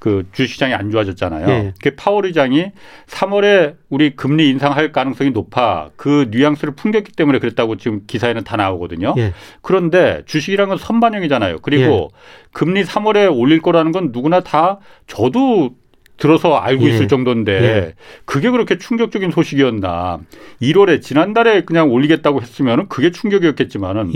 그 0.00 0.26
주식시장이 0.32 0.74
안 0.74 0.90
좋아졌잖아요. 0.90 1.46
네. 1.46 1.74
그 1.80 1.94
파월 1.94 2.24
의장이 2.24 2.72
3월에 3.06 3.76
우리 3.90 4.16
금리 4.16 4.48
인상할 4.48 4.92
가능성이 4.92 5.30
높아 5.30 5.90
그 5.94 6.28
뉘앙스를 6.30 6.74
풍겼기 6.74 7.12
때문에 7.12 7.38
그랬다고 7.38 7.76
지금 7.76 8.00
기사에는 8.06 8.42
다 8.42 8.56
나오거든요. 8.56 9.12
네. 9.14 9.32
그런데 9.60 10.22
주식이란 10.24 10.70
건 10.70 10.78
선반영이잖아요. 10.78 11.58
그리고 11.60 12.10
네. 12.12 12.18
금리 12.52 12.82
3월에 12.82 13.30
올릴 13.30 13.60
거라는 13.60 13.92
건 13.92 14.08
누구나 14.10 14.40
다 14.40 14.78
저도 15.06 15.74
들어서 16.16 16.54
알고 16.56 16.86
있을 16.86 17.08
정도인데 17.08 17.94
그게 18.24 18.50
그렇게 18.50 18.78
충격적인 18.78 19.30
소식이었나. 19.30 20.20
1월에 20.62 21.02
지난달에 21.02 21.62
그냥 21.62 21.90
올리겠다고 21.90 22.42
했으면 22.42 22.80
은 22.80 22.88
그게 22.88 23.10
충격이었겠지만은 23.10 24.12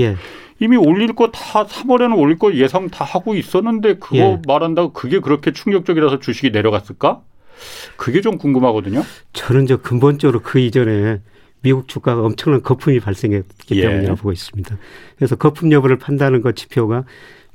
이미 0.60 0.76
올릴 0.76 1.14
거 1.14 1.30
다 1.32 1.66
3월에는 1.66 2.16
올릴 2.16 2.38
거 2.38 2.54
예상 2.54 2.88
다 2.88 3.04
하고 3.04 3.34
있었는데 3.34 3.94
그거 3.94 4.16
예. 4.16 4.40
말한다고 4.46 4.92
그게 4.92 5.18
그렇게 5.20 5.52
충격적이라서 5.52 6.20
주식이 6.20 6.50
내려갔을까? 6.50 7.22
그게 7.96 8.20
좀 8.20 8.38
궁금하거든요. 8.38 9.02
저는 9.32 9.66
저 9.66 9.76
근본적으로 9.78 10.40
그 10.42 10.58
이전에 10.58 11.20
미국 11.62 11.88
주가가 11.88 12.22
엄청난 12.22 12.62
거품이 12.62 13.00
발생했기 13.00 13.76
예. 13.76 13.82
때문이라고 13.82 14.16
보고 14.16 14.32
있습니다. 14.32 14.76
그래서 15.16 15.36
거품 15.36 15.72
여부를 15.72 15.98
판단하는 15.98 16.42
것 16.42 16.56
지표가 16.56 17.04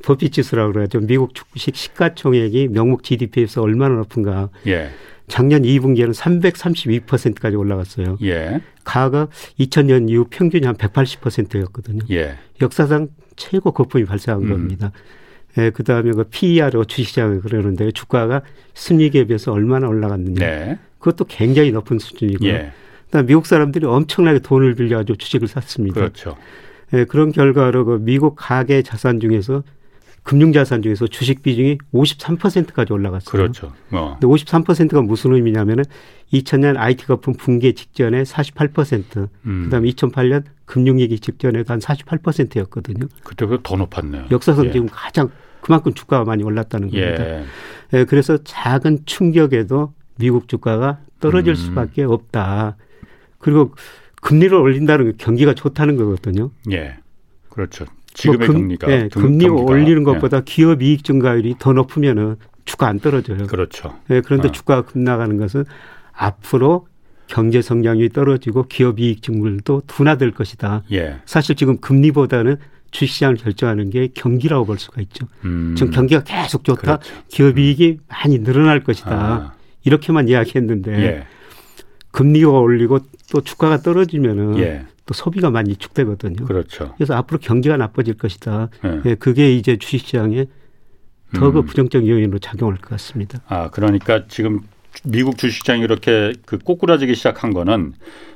버핏 0.03 0.31
지수라고 0.33 0.71
그래야죠. 0.73 1.01
미국 1.01 1.33
주식 1.35 1.75
시가총액이 1.75 2.69
명목 2.69 3.03
GDP에서 3.03 3.61
얼마나 3.61 3.95
높은가. 3.95 4.49
예. 4.67 4.89
작년 5.29 5.61
2분기에는 5.61 6.13
332%까지 6.13 7.55
올라갔어요. 7.55 8.17
예. 8.23 8.61
가가 8.83 9.27
2000년 9.59 10.09
이후 10.09 10.25
평균이 10.29 10.65
한 10.65 10.75
180%였거든요. 10.75 12.03
예. 12.11 12.35
역사상 12.61 13.09
최고 13.35 13.71
거품이 13.71 14.05
발생한 14.05 14.43
음. 14.43 14.49
겁니다. 14.49 14.91
예, 15.57 15.71
그 15.71 15.83
다음에 15.83 16.11
그 16.11 16.25
PER 16.25 16.71
주식시장을 16.85 17.41
그러는데 17.41 17.91
주가가 17.91 18.41
순이익에 18.73 19.25
비해서 19.25 19.51
얼마나 19.51 19.87
올라갔느냐. 19.87 20.45
네. 20.45 20.79
그것도 20.99 21.25
굉장히 21.25 21.71
높은 21.71 21.97
수준이고요. 21.99 22.49
예. 22.49 22.71
그다음 23.05 23.25
미국 23.25 23.45
사람들이 23.45 23.85
엄청나게 23.85 24.39
돈을 24.39 24.75
빌려가지고 24.75 25.17
주식을 25.17 25.47
샀습니다. 25.47 25.95
그렇죠. 26.01 26.37
예, 26.93 27.05
그런 27.05 27.31
결과로 27.31 27.85
그 27.85 27.99
미국 28.01 28.35
가계 28.37 28.81
자산 28.81 29.19
중에서 29.19 29.63
금융자산 30.23 30.81
중에서 30.81 31.07
주식 31.07 31.41
비중이 31.41 31.77
53%까지 31.93 32.93
올라갔어요. 32.93 33.31
그렇죠. 33.31 33.73
어. 33.91 34.17
근데 34.19 34.27
53%가 34.27 35.01
무슨 35.01 35.33
의미냐면은 35.33 35.83
2000년 36.33 36.77
IT 36.77 37.07
거품 37.07 37.33
붕괴 37.33 37.73
직전에 37.73 38.23
48%, 38.23 39.29
음. 39.45 39.63
그다음에 39.65 39.89
2008년 39.89 40.43
금융위기 40.65 41.19
직전에도 41.19 41.73
한 41.73 41.79
48%였거든요. 41.79 43.07
그때보다 43.23 43.61
더 43.63 43.75
높았네요. 43.75 44.27
역사상 44.29 44.65
예. 44.65 44.71
지금 44.71 44.87
가장 44.91 45.29
그만큼 45.61 45.93
주가가 45.93 46.25
많이 46.25 46.43
올랐다는 46.43 46.89
겁니다. 46.89 47.25
예. 47.25 47.45
예, 47.93 48.05
그래서 48.05 48.37
작은 48.43 48.99
충격에도 49.05 49.93
미국 50.17 50.47
주가가 50.47 50.99
떨어질 51.19 51.53
음. 51.53 51.55
수밖에 51.55 52.03
없다. 52.03 52.77
그리고 53.39 53.73
금리를 54.21 54.55
올린다는 54.55 55.11
게 55.11 55.13
경기가 55.17 55.53
좋다는 55.53 55.95
거거든요. 55.95 56.51
예. 56.71 56.97
그렇죠. 57.49 57.85
지금의 58.13 58.37
뭐 58.39 58.47
금, 58.47 58.55
금리가 58.61 58.91
예, 58.91 59.09
금리 59.11 59.47
올리는 59.47 60.03
것보다 60.03 60.37
예. 60.37 60.41
기업 60.45 60.81
이익 60.81 61.03
증가율이 61.03 61.55
더 61.59 61.73
높으면은 61.73 62.35
주가 62.65 62.87
안 62.87 62.99
떨어져요. 62.99 63.47
그렇죠. 63.47 63.95
예, 64.09 64.21
그런데 64.21 64.49
어. 64.49 64.51
주가가 64.51 64.83
급나가는 64.83 65.37
것은 65.37 65.65
앞으로 66.13 66.87
경제 67.27 67.61
성장률이 67.61 68.09
떨어지고 68.09 68.63
기업 68.63 68.99
이익 68.99 69.21
증물도 69.21 69.83
둔화될 69.87 70.31
것이다. 70.31 70.83
예. 70.91 71.17
사실 71.25 71.55
지금 71.55 71.77
금리보다는 71.77 72.57
주식시장을 72.91 73.37
결정하는 73.37 73.89
게 73.91 74.09
경기라고 74.13 74.65
볼 74.65 74.79
수가 74.79 75.01
있죠. 75.01 75.27
음. 75.45 75.75
지금 75.77 75.91
경기가 75.91 76.23
계속 76.23 76.63
좋다. 76.63 76.97
그렇죠. 76.97 77.13
기업 77.27 77.57
음. 77.57 77.59
이익이 77.59 77.99
많이 78.07 78.39
늘어날 78.39 78.83
것이다. 78.83 79.11
아. 79.11 79.53
이렇게만 79.83 80.27
이야기했는데 80.27 80.91
예. 81.01 81.23
금리가 82.11 82.49
올리고 82.49 82.99
또 83.31 83.41
주가가 83.41 83.81
떨어지면은 83.81 84.57
예. 84.57 84.85
또 85.09 85.15
소비가 85.15 85.49
많이 85.49 85.75
축되거든요. 85.75 86.45
그렇죠. 86.45 86.93
그래서 86.95 87.15
앞으로 87.15 87.39
경기가 87.39 87.77
나빠질 87.77 88.13
것이다. 88.13 88.69
예. 88.85 89.01
예 89.05 89.15
그게 89.15 89.55
이제 89.55 89.75
주식시장에 89.75 90.45
더그 91.33 91.59
음. 91.61 91.65
부정적 91.65 92.07
요인으로 92.07 92.37
작용할 92.37 92.77
것 92.77 92.91
같습니다. 92.91 93.39
아 93.47 93.71
그러니까 93.71 94.27
지금 94.27 94.59
미국 95.03 95.39
주식시장이 95.39 95.81
이렇게 95.81 96.33
그 96.45 96.59
꼬꾸라지기 96.59 97.15
시작한 97.15 97.53
거는 97.53 97.93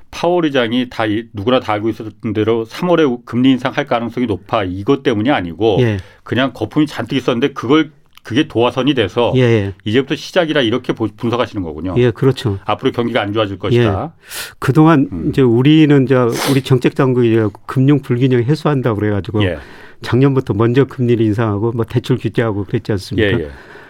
파월 0.09 0.45
의장이 0.45 0.89
다 0.89 1.03
누구나 1.33 1.59
다 1.59 1.73
알고 1.73 1.89
있었던 1.89 2.33
대로 2.33 2.65
3월에 2.65 3.23
금리 3.23 3.51
인상할 3.51 3.85
가능성이 3.85 4.25
높아 4.25 4.63
이것 4.63 5.03
때문이 5.03 5.29
아니고 5.29 5.77
예. 5.81 5.99
그냥 6.23 6.53
거품이 6.53 6.87
잔뜩 6.87 7.17
있었는데 7.17 7.53
그걸 7.53 7.91
그게 8.23 8.47
도화선이 8.47 8.93
돼서 8.93 9.33
예, 9.35 9.41
예. 9.41 9.73
이제부터 9.83 10.15
시작이라 10.15 10.61
이렇게 10.61 10.93
분석하시는 10.93 11.61
거군요. 11.61 11.93
예, 11.97 12.09
그렇죠. 12.09 12.57
앞으로 12.63 12.93
경기가 12.93 13.21
안 13.21 13.33
좋아질 13.33 13.59
것이다. 13.59 14.11
예. 14.15 14.23
그동안 14.59 15.09
음. 15.11 15.29
이제 15.29 15.41
우리는 15.41 16.07
저 16.07 16.29
우리 16.49 16.61
정책 16.61 16.95
당국이 16.95 17.37
금융 17.65 17.99
불균형 17.99 18.43
해소한다고 18.43 18.99
그래 18.99 19.11
가지고 19.11 19.43
예. 19.43 19.57
작년부터 20.01 20.53
먼저 20.53 20.85
금리를 20.85 21.23
인상하고 21.25 21.73
뭐 21.73 21.83
대출 21.85 22.17
규제하고 22.17 22.63
그랬지 22.63 22.93
않습니까? 22.93 23.39
예, 23.39 23.43
예. 23.43 23.49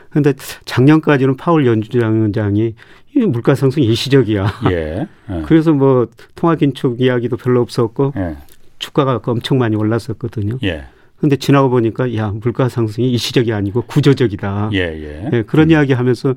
그런데 0.09 0.33
작년까지는 0.65 1.37
파월 1.37 1.65
연주장이 1.67 2.73
물가 3.27 3.53
상승 3.53 3.83
일시적이야. 3.83 4.47
예. 4.71 5.07
예. 5.29 5.41
그래서 5.45 5.73
뭐 5.73 6.07
통화 6.33 6.55
긴축 6.55 7.01
이야기도 7.01 7.37
별로 7.37 7.61
없었고 7.61 8.13
예. 8.17 8.37
주가가 8.79 9.21
엄청 9.25 9.59
많이 9.59 9.75
올랐었거든요. 9.75 10.57
예. 11.23 11.27
근데 11.33 11.37
지나고 11.37 11.69
보니까 11.69 12.13
야 12.15 12.31
물가 12.31 12.67
상승이 12.67 13.09
일시적이 13.09 13.53
아니고 13.53 13.83
구조적이다. 13.83 14.71
예, 14.73 14.79
예. 14.79 15.29
예 15.31 15.43
그런 15.43 15.67
음. 15.67 15.71
이야기 15.71 15.93
하면서 15.93 16.35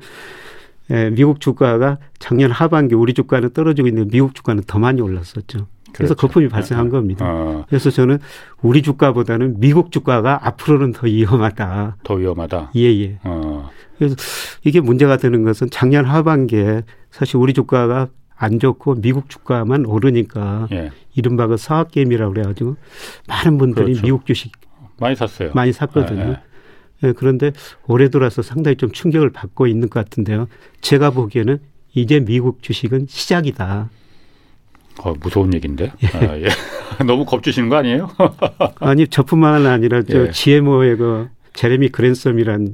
예, 0.89 1.09
미국 1.09 1.41
주가가 1.41 1.97
작년 2.19 2.51
하반기 2.51 2.95
우리 2.95 3.13
주가는 3.13 3.51
떨어지고 3.51 3.89
있는데 3.89 4.09
미국 4.09 4.33
주가는 4.33 4.63
더 4.65 4.79
많이 4.79 5.01
올랐었죠. 5.01 5.67
그래서 5.91 6.13
그렇죠. 6.13 6.15
거품이 6.15 6.47
발생한 6.47 6.87
어. 6.87 6.89
겁니다. 6.89 7.25
어. 7.27 7.65
그래서 7.67 7.89
저는 7.89 8.19
우리 8.61 8.81
주가보다는 8.81 9.59
미국 9.59 9.91
주가가 9.91 10.39
앞으로는 10.47 10.93
더 10.93 11.07
위험하다. 11.07 11.97
더 12.03 12.13
위험하다. 12.13 12.71
예, 12.77 12.81
예. 12.81 13.19
어. 13.23 13.69
그래서 13.97 14.15
이게 14.63 14.79
문제가 14.79 15.17
되는 15.17 15.43
것은 15.43 15.69
작년 15.69 16.05
하반기에 16.05 16.83
사실 17.11 17.37
우리 17.37 17.53
주가가 17.53 18.07
안 18.37 18.59
좋고 18.59 19.01
미국 19.01 19.29
주가만 19.29 19.85
오르니까 19.85 20.67
예. 20.71 20.91
이른바 21.15 21.47
그 21.47 21.57
사학 21.57 21.91
게임이라고 21.91 22.33
그래가지고 22.33 22.77
많은 23.27 23.57
분들이 23.57 23.87
그렇죠. 23.87 24.01
미국 24.03 24.25
주식 24.25 24.51
많이 24.99 25.15
샀어요. 25.15 25.51
많이 25.53 25.71
샀거든요. 25.73 26.23
네, 26.23 26.37
네. 27.01 27.13
그런데 27.13 27.51
올해 27.87 28.09
들어서 28.09 28.41
상당히 28.41 28.75
좀 28.75 28.91
충격을 28.91 29.31
받고 29.31 29.67
있는 29.67 29.89
것 29.89 30.03
같은데요. 30.03 30.47
제가 30.81 31.11
보기에는 31.11 31.59
이제 31.93 32.19
미국 32.19 32.61
주식은 32.61 33.07
시작이다. 33.09 33.89
어, 35.03 35.13
무서운 35.19 35.53
얘기인데. 35.53 35.91
예. 36.03 36.07
아, 36.17 36.37
예. 36.39 36.47
너무 37.05 37.25
겁주시는 37.25 37.69
거 37.69 37.75
아니에요? 37.75 38.09
아니, 38.79 39.07
저뿐만 39.07 39.65
아니라 39.65 40.01
저 40.03 40.27
예. 40.27 40.31
GMO의 40.31 40.97
그 40.97 41.29
제레미 41.53 41.89
그랜섬이란 41.89 42.73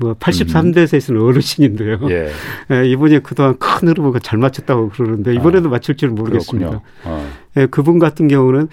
뭐 0.00 0.14
83대에서는 0.14 1.16
음. 1.16 1.26
어르신인데요. 1.26 1.98
예. 2.10 2.30
예, 2.70 2.88
이분이 2.88 3.20
그동안 3.22 3.58
큰 3.58 3.88
흐름을 3.88 4.20
잘 4.20 4.38
맞췄다고 4.38 4.90
그러는데 4.90 5.34
이번에도 5.34 5.68
아, 5.68 5.72
맞출 5.72 5.96
줄 5.96 6.10
모르겠습니다. 6.10 6.80
아. 7.04 7.30
예, 7.56 7.66
그분 7.66 7.98
같은 7.98 8.28
경우는 8.28 8.68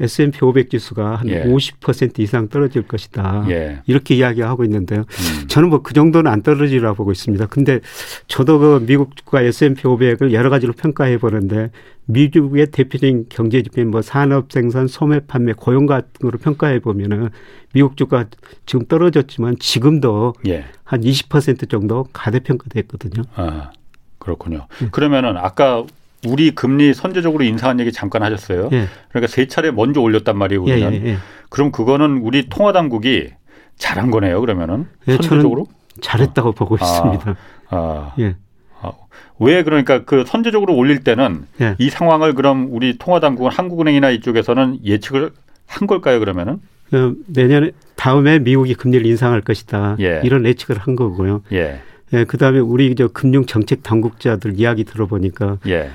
S&P 0.00 0.44
500 0.44 0.70
지수가 0.70 1.16
한 1.16 1.28
예. 1.28 1.44
50% 1.44 2.18
이상 2.20 2.48
떨어질 2.48 2.82
것이다. 2.82 3.44
예. 3.50 3.82
이렇게 3.86 4.14
이야기하고 4.14 4.64
있는데요. 4.64 5.00
음. 5.00 5.48
저는 5.48 5.68
뭐 5.68 5.80
그 5.82 5.94
정도는 5.94 6.30
안 6.30 6.42
떨어지라고 6.42 6.94
보고 6.94 7.10
있습니다. 7.12 7.46
근데 7.46 7.80
저도 8.28 8.58
그 8.58 8.84
미국과 8.86 9.40
S&P 9.42 9.82
500을 9.82 10.32
여러 10.32 10.50
가지로 10.50 10.72
평가해 10.72 11.18
보는데 11.18 11.70
미국의 12.04 12.66
대표적인 12.70 13.26
경제 13.28 13.62
지표인 13.62 13.90
뭐 13.90 14.02
산업 14.02 14.52
생산, 14.52 14.86
소매 14.86 15.20
판매, 15.20 15.52
고용 15.52 15.86
같은 15.86 16.12
거로 16.20 16.38
평가해 16.38 16.80
보면은 16.80 17.30
미국 17.72 17.96
주가 17.96 18.26
지금 18.66 18.86
떨어졌지만 18.86 19.56
지금도 19.58 20.34
예. 20.46 20.64
한20% 20.84 21.68
정도 21.68 22.06
가대평가됐거든요. 22.12 23.22
아, 23.34 23.70
그렇군요. 24.18 24.66
음. 24.82 24.88
그러면은 24.90 25.36
아까 25.36 25.84
우리 26.26 26.54
금리 26.54 26.92
선제적으로 26.92 27.44
인상한 27.44 27.80
얘기 27.80 27.92
잠깐 27.92 28.22
하셨어요. 28.22 28.68
예. 28.72 28.86
그러니까 29.08 29.26
세 29.30 29.46
차례 29.46 29.70
먼저 29.70 30.00
올렸단 30.00 30.36
말이에요. 30.36 30.62
우리는. 30.62 30.92
예, 30.92 30.96
예, 30.96 31.06
예. 31.06 31.16
그럼 31.48 31.72
그거는 31.72 32.18
우리 32.18 32.48
통화 32.48 32.72
당국이 32.72 33.30
잘한 33.76 34.10
거네요. 34.10 34.40
그러면은 34.40 34.86
예, 35.08 35.12
선제적으로 35.12 35.66
잘했다고 36.00 36.50
어. 36.50 36.52
보고 36.52 36.76
아, 36.80 36.84
있습니다. 36.84 37.36
아, 37.70 38.14
예. 38.18 38.36
아, 38.80 38.92
왜 39.38 39.62
그러니까 39.62 40.04
그 40.04 40.24
선제적으로 40.26 40.74
올릴 40.74 41.02
때는 41.02 41.46
예. 41.60 41.74
이 41.78 41.88
상황을 41.88 42.34
그럼 42.34 42.68
우리 42.70 42.98
통화 42.98 43.20
당국은 43.20 43.50
한국은행이나 43.50 44.10
이쪽에서는 44.10 44.80
예측을 44.84 45.30
한 45.66 45.86
걸까요? 45.86 46.20
그러면은 46.20 46.58
그 46.90 47.16
내년에 47.26 47.70
다음에 47.96 48.38
미국이 48.40 48.74
금리를 48.74 49.06
인상할 49.06 49.40
것이다. 49.40 49.96
이런 50.24 50.44
예측을 50.44 50.76
한 50.78 50.96
거고요. 50.96 51.42
예. 51.52 51.80
예, 52.12 52.24
그다음에 52.24 52.58
우리 52.58 52.94
저 52.94 53.08
금융 53.08 53.46
정책 53.46 53.82
당국자들 53.82 54.58
이야기 54.58 54.84
들어보니까 54.84 55.58
예. 55.68 55.90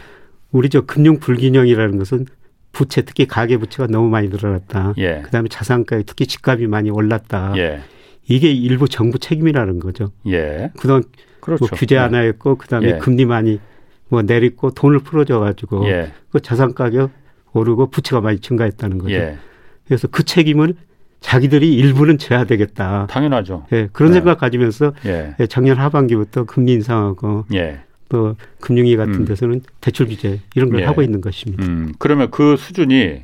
우리 0.56 0.70
저 0.70 0.82
금융 0.82 1.20
불균형이라는 1.20 1.98
것은 1.98 2.28
부채 2.72 3.02
특히 3.02 3.28
가계 3.28 3.58
부채가 3.58 3.88
너무 3.88 4.10
많이 4.10 4.30
늘어났다. 4.30 4.94
예. 4.98 5.22
그다음에 5.22 5.50
자산가에 5.50 6.04
특히 6.04 6.26
집값이 6.26 6.68
많이 6.68 6.90
올랐다. 6.90 7.54
예. 7.58 7.82
이게 8.28 8.52
일부 8.52 8.88
정부 8.88 9.20
책임이라는 9.20 9.80
거죠. 9.80 10.12
예. 10.28 10.72
그동안 10.80 11.04
그렇죠. 11.42 11.66
뭐 11.66 11.78
규제 11.78 11.98
안 11.98 12.14
예. 12.14 12.20
했고 12.20 12.56
그다음에 12.56 12.88
예. 12.88 12.98
금리 13.00 13.26
많이 13.26 13.60
뭐 14.08 14.22
내리고 14.22 14.72
돈을 14.72 15.00
풀어줘 15.00 15.40
가지고 15.40 15.86
예. 15.88 16.14
그 16.32 16.40
자산 16.40 16.74
가격 16.74 17.12
오르고 17.52 17.90
부채가 17.90 18.22
많이 18.22 18.40
증가했다는 18.40 18.98
거죠. 19.00 19.14
예. 19.14 19.38
그래서 19.86 20.08
그 20.08 20.24
책임을 20.24 20.76
자기들이 21.20 21.76
일부는 21.76 22.18
져야 22.18 22.46
되겠다. 22.46 23.08
당연하죠. 23.10 23.66
예, 23.74 23.90
그런 23.92 24.12
네. 24.12 24.20
생각 24.20 24.40
가지면서 24.40 24.94
예. 25.06 25.36
작년 25.48 25.78
하반기부터 25.78 26.46
금리 26.46 26.74
인상하고 26.74 27.46
예. 27.54 27.82
또 28.10 28.36
금융위 28.62 28.96
같은 28.96 29.14
음. 29.14 29.26
데서는 29.26 29.62
대출 29.82 30.08
규제 30.08 30.40
이런 30.56 30.70
걸 30.70 30.82
예. 30.82 30.86
하고 30.86 31.02
있는 31.02 31.22
것입니다. 31.22 31.66
음. 31.66 31.94
그러면 32.00 32.30
그 32.32 32.56
수준이 32.58 33.24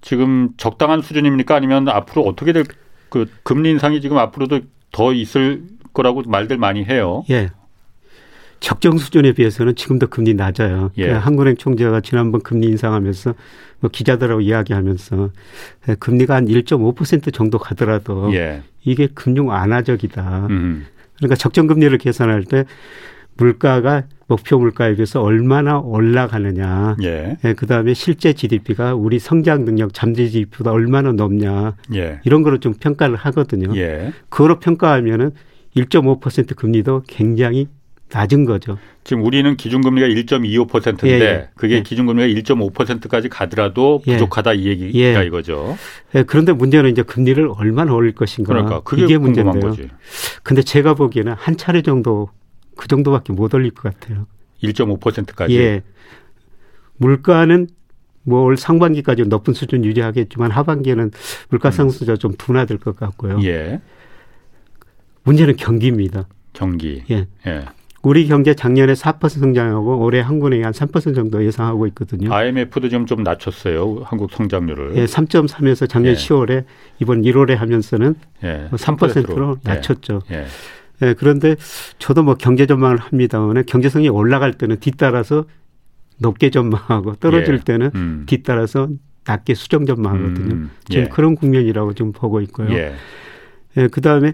지금 0.00 0.50
적당한 0.56 1.02
수준입니까? 1.02 1.54
아니면 1.56 1.88
앞으로 1.88 2.22
어떻게 2.22 2.52
될 2.52 2.64
그 3.14 3.26
금리 3.44 3.70
인상이 3.70 4.00
지금 4.00 4.18
앞으로도 4.18 4.62
더 4.90 5.12
있을 5.12 5.62
거라고 5.92 6.22
말들 6.26 6.58
많이 6.58 6.84
해요. 6.84 7.24
예. 7.30 7.50
적정 8.58 8.98
수준에 8.98 9.30
비해서는 9.30 9.76
지금도 9.76 10.08
금리 10.08 10.34
낮아요. 10.34 10.90
예. 10.96 11.02
그러니까 11.02 11.24
한국은행 11.24 11.56
총재가 11.56 12.00
지난번 12.00 12.40
금리 12.40 12.66
인상하면서 12.66 13.34
뭐 13.78 13.90
기자들하고 13.92 14.40
이야기하면서 14.40 15.30
금리가 16.00 16.34
한 16.34 16.46
1.5% 16.46 17.32
정도 17.32 17.58
가더라도 17.58 18.34
예. 18.34 18.62
이게 18.82 19.06
금융 19.06 19.46
완화적이다. 19.46 20.48
음. 20.50 20.86
그러니까 21.18 21.36
적정 21.36 21.68
금리를 21.68 21.96
계산할 21.98 22.42
때 22.42 22.64
물가가 23.36 24.04
목표 24.26 24.58
물가에 24.58 24.94
비해서 24.94 25.22
얼마나 25.22 25.78
올라가느냐. 25.78 26.96
예. 27.02 27.36
예 27.44 27.52
그다음에 27.52 27.94
실제 27.94 28.32
GDP가 28.32 28.94
우리 28.94 29.18
성장 29.18 29.64
능력 29.64 29.92
잠재 29.92 30.26
GDP보다 30.28 30.72
얼마나 30.72 31.12
높냐. 31.12 31.76
예. 31.94 32.20
이런 32.24 32.42
거를 32.42 32.58
좀 32.60 32.74
평가를 32.74 33.16
하거든요. 33.16 33.76
예. 33.76 34.12
그거로 34.28 34.58
평가하면은 34.60 35.32
1.5% 35.76 36.56
금리도 36.56 37.02
굉장히 37.06 37.68
낮은 38.12 38.44
거죠. 38.44 38.78
지금 39.02 39.24
우리는 39.24 39.56
기준금리가 39.56 40.06
1.25%인데 40.06 41.08
예, 41.08 41.20
예. 41.20 41.48
그게 41.56 41.76
예. 41.76 41.82
기준금리가 41.82 42.28
1.5%까지 42.28 43.28
가더라도 43.28 44.00
예. 44.06 44.12
부족하다 44.12 44.54
이 44.54 44.66
얘기가 44.66 44.98
예. 44.98 45.26
이거죠. 45.26 45.76
예, 46.14 46.22
그런데 46.22 46.52
문제는 46.52 46.90
이제 46.90 47.02
금리를 47.02 47.50
얼마나 47.56 47.92
올릴 47.92 48.14
것인가. 48.14 48.52
그러니까 48.52 48.80
그게 48.80 49.04
이게 49.04 49.18
문제인데요. 49.18 49.60
거지. 49.60 49.88
근데 50.42 50.62
제가 50.62 50.94
보기에는 50.94 51.34
한 51.36 51.56
차례 51.56 51.82
정도 51.82 52.30
그 52.76 52.88
정도밖에 52.88 53.32
못 53.32 53.54
올릴 53.54 53.70
것 53.70 53.92
같아요. 53.92 54.26
1.5%까지. 54.62 55.56
예. 55.58 55.82
물가는 56.96 57.66
뭐올 58.22 58.56
상반기까지 58.56 59.22
높은 59.24 59.52
수준 59.52 59.84
유지하겠지만 59.84 60.50
하반기에는 60.50 61.10
물가 61.50 61.68
음. 61.68 61.72
상승세가 61.72 62.12
음. 62.12 62.18
좀 62.18 62.32
둔화될 62.36 62.78
것 62.78 62.96
같고요. 62.96 63.38
예. 63.44 63.80
문제는 65.24 65.56
경기입니다. 65.56 66.26
경기. 66.52 67.02
예. 67.10 67.26
예. 67.46 67.64
우리 68.02 68.26
경제 68.26 68.52
작년에 68.54 68.92
4% 68.92 69.28
성장하고 69.30 70.04
올해 70.04 70.20
한국은행이 70.20 70.62
한 70.62 70.72
3% 70.74 71.14
정도 71.14 71.44
예상하고 71.44 71.86
있거든요. 71.88 72.32
IMF도 72.32 72.90
지금 72.90 73.06
좀 73.06 73.22
낮췄어요. 73.22 74.02
한국 74.04 74.30
성장률을. 74.30 74.94
예, 74.96 75.06
3.3에서 75.06 75.88
작년 75.88 76.12
예. 76.12 76.16
10월에 76.16 76.64
이번 77.00 77.22
1월에 77.22 77.54
하면서는 77.54 78.14
예. 78.42 78.68
3%로 78.72 79.46
뭐 79.46 79.56
예. 79.64 79.68
낮췄죠. 79.70 80.20
예. 80.32 80.44
예. 81.04 81.14
그런데 81.14 81.56
저도 81.98 82.22
뭐 82.22 82.34
경제 82.34 82.66
전망을 82.66 82.98
합니다만 82.98 83.64
경제성이 83.66 84.08
올라갈 84.08 84.52
때는 84.52 84.78
뒤따라서 84.80 85.44
높게 86.18 86.50
전망하고 86.50 87.16
떨어질 87.16 87.54
예. 87.54 87.58
때는 87.58 87.90
음. 87.94 88.24
뒤따라서 88.26 88.88
낮게 89.26 89.54
수정 89.54 89.86
전망하거든요. 89.86 90.54
음. 90.54 90.70
지금 90.88 91.04
예. 91.04 91.08
그런 91.08 91.34
국면이라고 91.34 91.94
좀 91.94 92.12
보고 92.12 92.40
있고요. 92.42 92.72
예. 92.74 92.94
예, 93.76 93.88
그다음에 93.88 94.32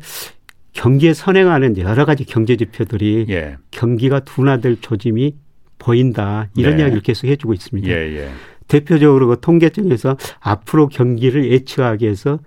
경기에 0.72 1.14
선행하는 1.14 1.78
여러 1.78 2.04
가지 2.04 2.24
경제 2.24 2.56
지표들이 2.56 3.26
예. 3.30 3.56
경기가 3.70 4.20
둔화될 4.20 4.80
조짐이 4.80 5.36
보인다 5.78 6.48
이런 6.56 6.76
네. 6.76 6.82
이야기를 6.82 7.02
계속 7.02 7.26
해주고 7.26 7.54
있습니다. 7.54 7.88
예, 7.88 7.94
예. 7.94 8.30
대표적으로 8.68 9.26
그 9.28 9.40
통계청에서 9.40 10.16
앞으로 10.38 10.88
경기를 10.88 11.50
예측하기 11.50 12.04
위해서 12.04 12.38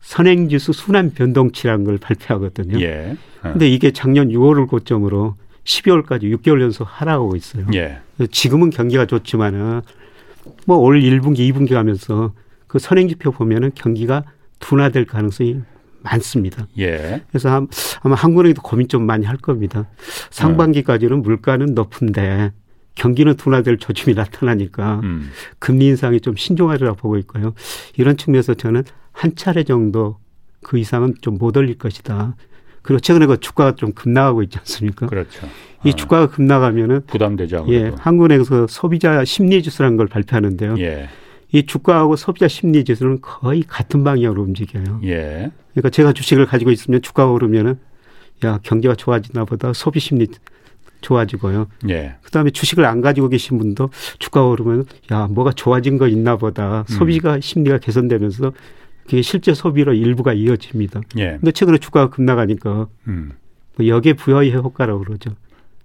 선행지수 0.00 0.72
순환 0.72 1.12
변동치라는 1.12 1.84
걸 1.84 1.98
발표하거든요. 1.98 2.80
예. 2.80 3.16
어. 3.42 3.52
근데 3.52 3.68
이게 3.68 3.90
작년 3.90 4.28
6월을 4.28 4.68
고점으로 4.68 5.36
12월까지 5.64 6.22
6개월 6.36 6.62
연속 6.62 6.86
하락하고 6.90 7.36
있어요. 7.36 7.66
예. 7.74 7.98
지금은 8.30 8.70
경기가 8.70 9.04
좋지만은 9.06 9.82
뭐 10.66 10.78
올 10.78 11.00
1분기, 11.00 11.40
2분기 11.52 11.74
가면서 11.74 12.32
그 12.66 12.78
선행지표 12.78 13.32
보면은 13.32 13.70
경기가 13.74 14.24
둔화될 14.60 15.04
가능성이 15.04 15.60
많습니다. 16.00 16.66
예. 16.78 17.22
그래서 17.28 17.66
아마 18.00 18.14
한국은행도 18.14 18.62
고민 18.62 18.88
좀 18.88 19.04
많이 19.04 19.26
할 19.26 19.36
겁니다. 19.36 19.86
상반기까지는 20.30 21.22
물가는 21.22 21.74
높은데 21.74 22.52
경기는 22.98 23.34
둔화될 23.36 23.78
조짐이 23.78 24.14
나타나니까 24.14 25.00
음. 25.04 25.30
금리 25.60 25.86
인상이 25.86 26.20
좀 26.20 26.34
신중하리라 26.36 26.94
보고 26.94 27.16
있고요. 27.18 27.54
이런 27.96 28.16
측면에서 28.16 28.54
저는 28.54 28.82
한 29.12 29.36
차례 29.36 29.62
정도 29.62 30.18
그 30.62 30.78
이상은 30.78 31.14
좀 31.20 31.38
못 31.38 31.56
올릴 31.56 31.78
것이다. 31.78 32.34
그리고 32.82 33.00
최근에 33.00 33.26
그 33.26 33.38
주가가 33.38 33.76
좀 33.76 33.92
급락하고 33.92 34.42
있지 34.42 34.58
않습니까? 34.58 35.06
그렇죠. 35.06 35.46
이 35.84 35.90
아. 35.90 35.92
주가가 35.92 36.26
급락하면은 36.28 37.02
부담되죠. 37.06 37.66
예, 37.68 37.92
한국은행에서 37.96 38.66
소비자 38.66 39.24
심리 39.24 39.62
지수라는 39.62 39.96
걸 39.96 40.08
발표하는데요. 40.08 40.76
예. 40.78 41.08
이 41.52 41.64
주가하고 41.66 42.16
소비자 42.16 42.48
심리 42.48 42.84
지수는 42.84 43.20
거의 43.20 43.62
같은 43.62 44.02
방향으로 44.02 44.42
움직여요. 44.42 45.00
예. 45.04 45.52
그러니까 45.72 45.90
제가 45.90 46.12
주식을 46.12 46.46
가지고 46.46 46.72
있으면 46.72 47.00
주가가 47.00 47.30
오르면은 47.30 47.78
야 48.44 48.58
경제가 48.62 48.96
좋아지나 48.96 49.44
보다 49.44 49.72
소비 49.72 50.00
심리 50.00 50.26
좋아지고요. 51.00 51.68
예. 51.88 52.16
그다음에 52.22 52.50
주식을 52.50 52.84
안 52.84 53.00
가지고 53.00 53.28
계신 53.28 53.58
분도 53.58 53.90
주가가 54.18 54.46
오르면 54.48 54.84
야 55.12 55.26
뭐가 55.28 55.52
좋아진 55.52 55.98
거 55.98 56.08
있나 56.08 56.36
보다 56.36 56.84
소비가 56.88 57.36
음. 57.36 57.40
심리가 57.40 57.78
개선되면서 57.78 58.52
그게 59.04 59.22
실제 59.22 59.54
소비로 59.54 59.94
일부가 59.94 60.32
이어집니다. 60.32 61.00
예. 61.18 61.30
근데 61.38 61.52
최근에 61.52 61.78
주가가 61.78 62.10
급나가니까 62.10 62.88
음. 63.06 63.32
뭐 63.76 63.86
역의 63.86 64.14
부여의 64.14 64.52
효과라고 64.54 65.00
그러죠. 65.00 65.30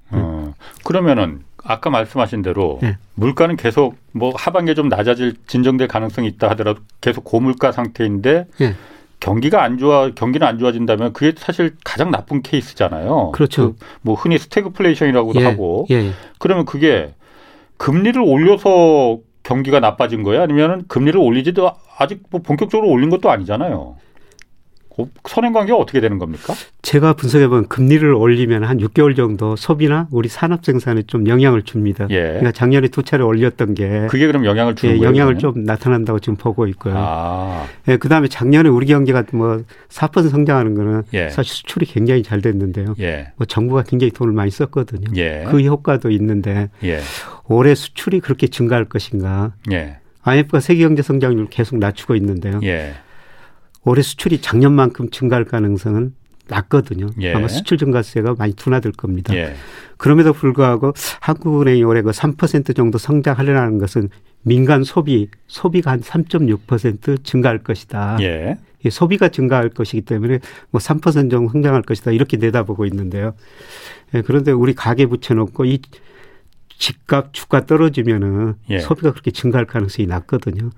어, 0.09 0.53
그러면은 0.83 1.41
아까 1.63 1.89
말씀하신 1.89 2.41
대로 2.41 2.79
네. 2.81 2.97
물가는 3.15 3.55
계속 3.55 3.95
뭐 4.11 4.33
하반기에 4.35 4.75
좀 4.75 4.89
낮아질 4.89 5.35
진정될 5.47 5.87
가능성이 5.87 6.27
있다 6.27 6.49
하더라도 6.51 6.81
계속 7.01 7.23
고물가 7.23 7.71
상태인데 7.71 8.47
네. 8.59 8.75
경기가 9.23 9.63
안 9.63 9.77
좋아 9.77 10.11
경기는 10.13 10.45
안 10.45 10.59
좋아진다면 10.59 11.13
그게 11.13 11.33
사실 11.37 11.75
가장 11.85 12.11
나쁜 12.11 12.41
케이스잖아요. 12.41 13.31
그렇죠. 13.31 13.73
그 13.75 13.85
뭐 14.01 14.15
흔히 14.15 14.37
스태그플레이션이라고도 14.37 15.39
예. 15.39 15.45
하고 15.45 15.85
예. 15.91 16.11
그러면 16.39 16.65
그게 16.65 17.13
금리를 17.77 18.21
올려서 18.21 19.19
경기가 19.43 19.79
나빠진 19.79 20.23
거예요? 20.23 20.41
아니면 20.41 20.83
금리를 20.89 21.17
올리지도 21.17 21.71
아직 21.97 22.23
뭐 22.29 22.41
본격적으로 22.41 22.89
올린 22.89 23.09
것도 23.09 23.31
아니잖아요. 23.31 23.95
선행 25.27 25.53
관계가 25.53 25.77
어떻게 25.77 25.99
되는 25.99 26.19
겁니까? 26.19 26.53
제가 26.81 27.13
분석해본 27.13 27.67
금리를 27.67 28.13
올리면 28.13 28.63
한 28.63 28.77
6개월 28.77 29.15
정도 29.15 29.55
소비나 29.55 30.07
우리 30.11 30.29
산업 30.29 30.63
생산에 30.65 31.03
좀 31.03 31.27
영향을 31.27 31.63
줍니다. 31.63 32.07
예. 32.09 32.21
그러니까 32.21 32.51
작년에 32.51 32.87
두 32.89 33.03
차례 33.03 33.23
올렸던 33.23 33.73
게 33.73 34.07
그게 34.09 34.27
그럼 34.27 34.45
영향을 34.45 34.75
주는 34.75 34.95
예, 34.95 34.99
거예요? 34.99 35.09
영향을 35.09 35.35
그러면? 35.37 35.55
좀 35.55 35.63
나타난다고 35.63 36.19
지금 36.19 36.35
보고 36.35 36.67
있고요. 36.67 36.93
아. 36.97 37.65
예, 37.87 37.97
그다음에 37.97 38.27
작년에 38.27 38.69
우리 38.69 38.85
경제가 38.85 39.23
뭐 39.33 39.63
4% 39.89 40.29
성장하는 40.29 40.75
거는 40.75 41.03
예. 41.13 41.29
사실 41.29 41.53
수출이 41.55 41.85
굉장히 41.85 42.21
잘 42.23 42.41
됐는데요. 42.41 42.95
예. 42.99 43.31
뭐 43.35 43.45
정부가 43.45 43.83
굉장히 43.83 44.11
돈을 44.11 44.33
많이 44.33 44.51
썼거든요. 44.51 45.11
예. 45.15 45.45
그 45.49 45.61
효과도 45.61 46.11
있는데 46.11 46.69
예. 46.83 46.99
올해 47.47 47.75
수출이 47.75 48.19
그렇게 48.19 48.47
증가할 48.47 48.85
것인가? 48.85 49.53
IMF가 50.23 50.59
세계 50.59 50.83
경제 50.83 51.01
성장률 51.01 51.47
계속 51.49 51.77
낮추고 51.77 52.15
있는데요. 52.15 52.61
올해 53.85 54.01
수출이 54.01 54.41
작년만큼 54.41 55.09
증가할 55.09 55.45
가능성은 55.45 56.13
낮거든요. 56.47 57.07
예. 57.21 57.33
아마 57.33 57.47
수출 57.47 57.77
증가세가 57.77 58.35
많이 58.37 58.53
둔화될 58.53 58.91
겁니다. 58.93 59.33
예. 59.35 59.55
그럼에도 59.97 60.33
불구하고 60.33 60.93
한국은행이 61.21 61.83
올해 61.83 62.01
그 62.01 62.11
3% 62.11 62.75
정도 62.75 62.97
성장하려는 62.97 63.77
것은 63.77 64.09
민간 64.41 64.83
소비, 64.83 65.29
소비가 65.47 65.91
한 65.91 66.01
3.6% 66.01 67.23
증가할 67.23 67.59
것이다. 67.59 68.17
예. 68.21 68.57
소비가 68.89 69.29
증가할 69.29 69.69
것이기 69.69 70.01
때문에 70.01 70.39
뭐 70.69 70.79
3% 70.79 71.29
정도 71.31 71.49
성장할 71.49 71.83
것이다. 71.83 72.11
이렇게 72.11 72.35
내다보고 72.35 72.85
있는데요. 72.85 73.33
예, 74.13 74.21
그런데 74.21 74.51
우리 74.51 74.73
가계 74.73 75.05
붙여놓고 75.05 75.65
이 75.65 75.79
집값 76.77 77.33
주가 77.33 77.65
떨어지면은 77.65 78.55
예. 78.69 78.79
소비가 78.79 79.11
그렇게 79.11 79.31
증가할 79.31 79.65
가능성이 79.65 80.07
낮거든요. 80.07 80.71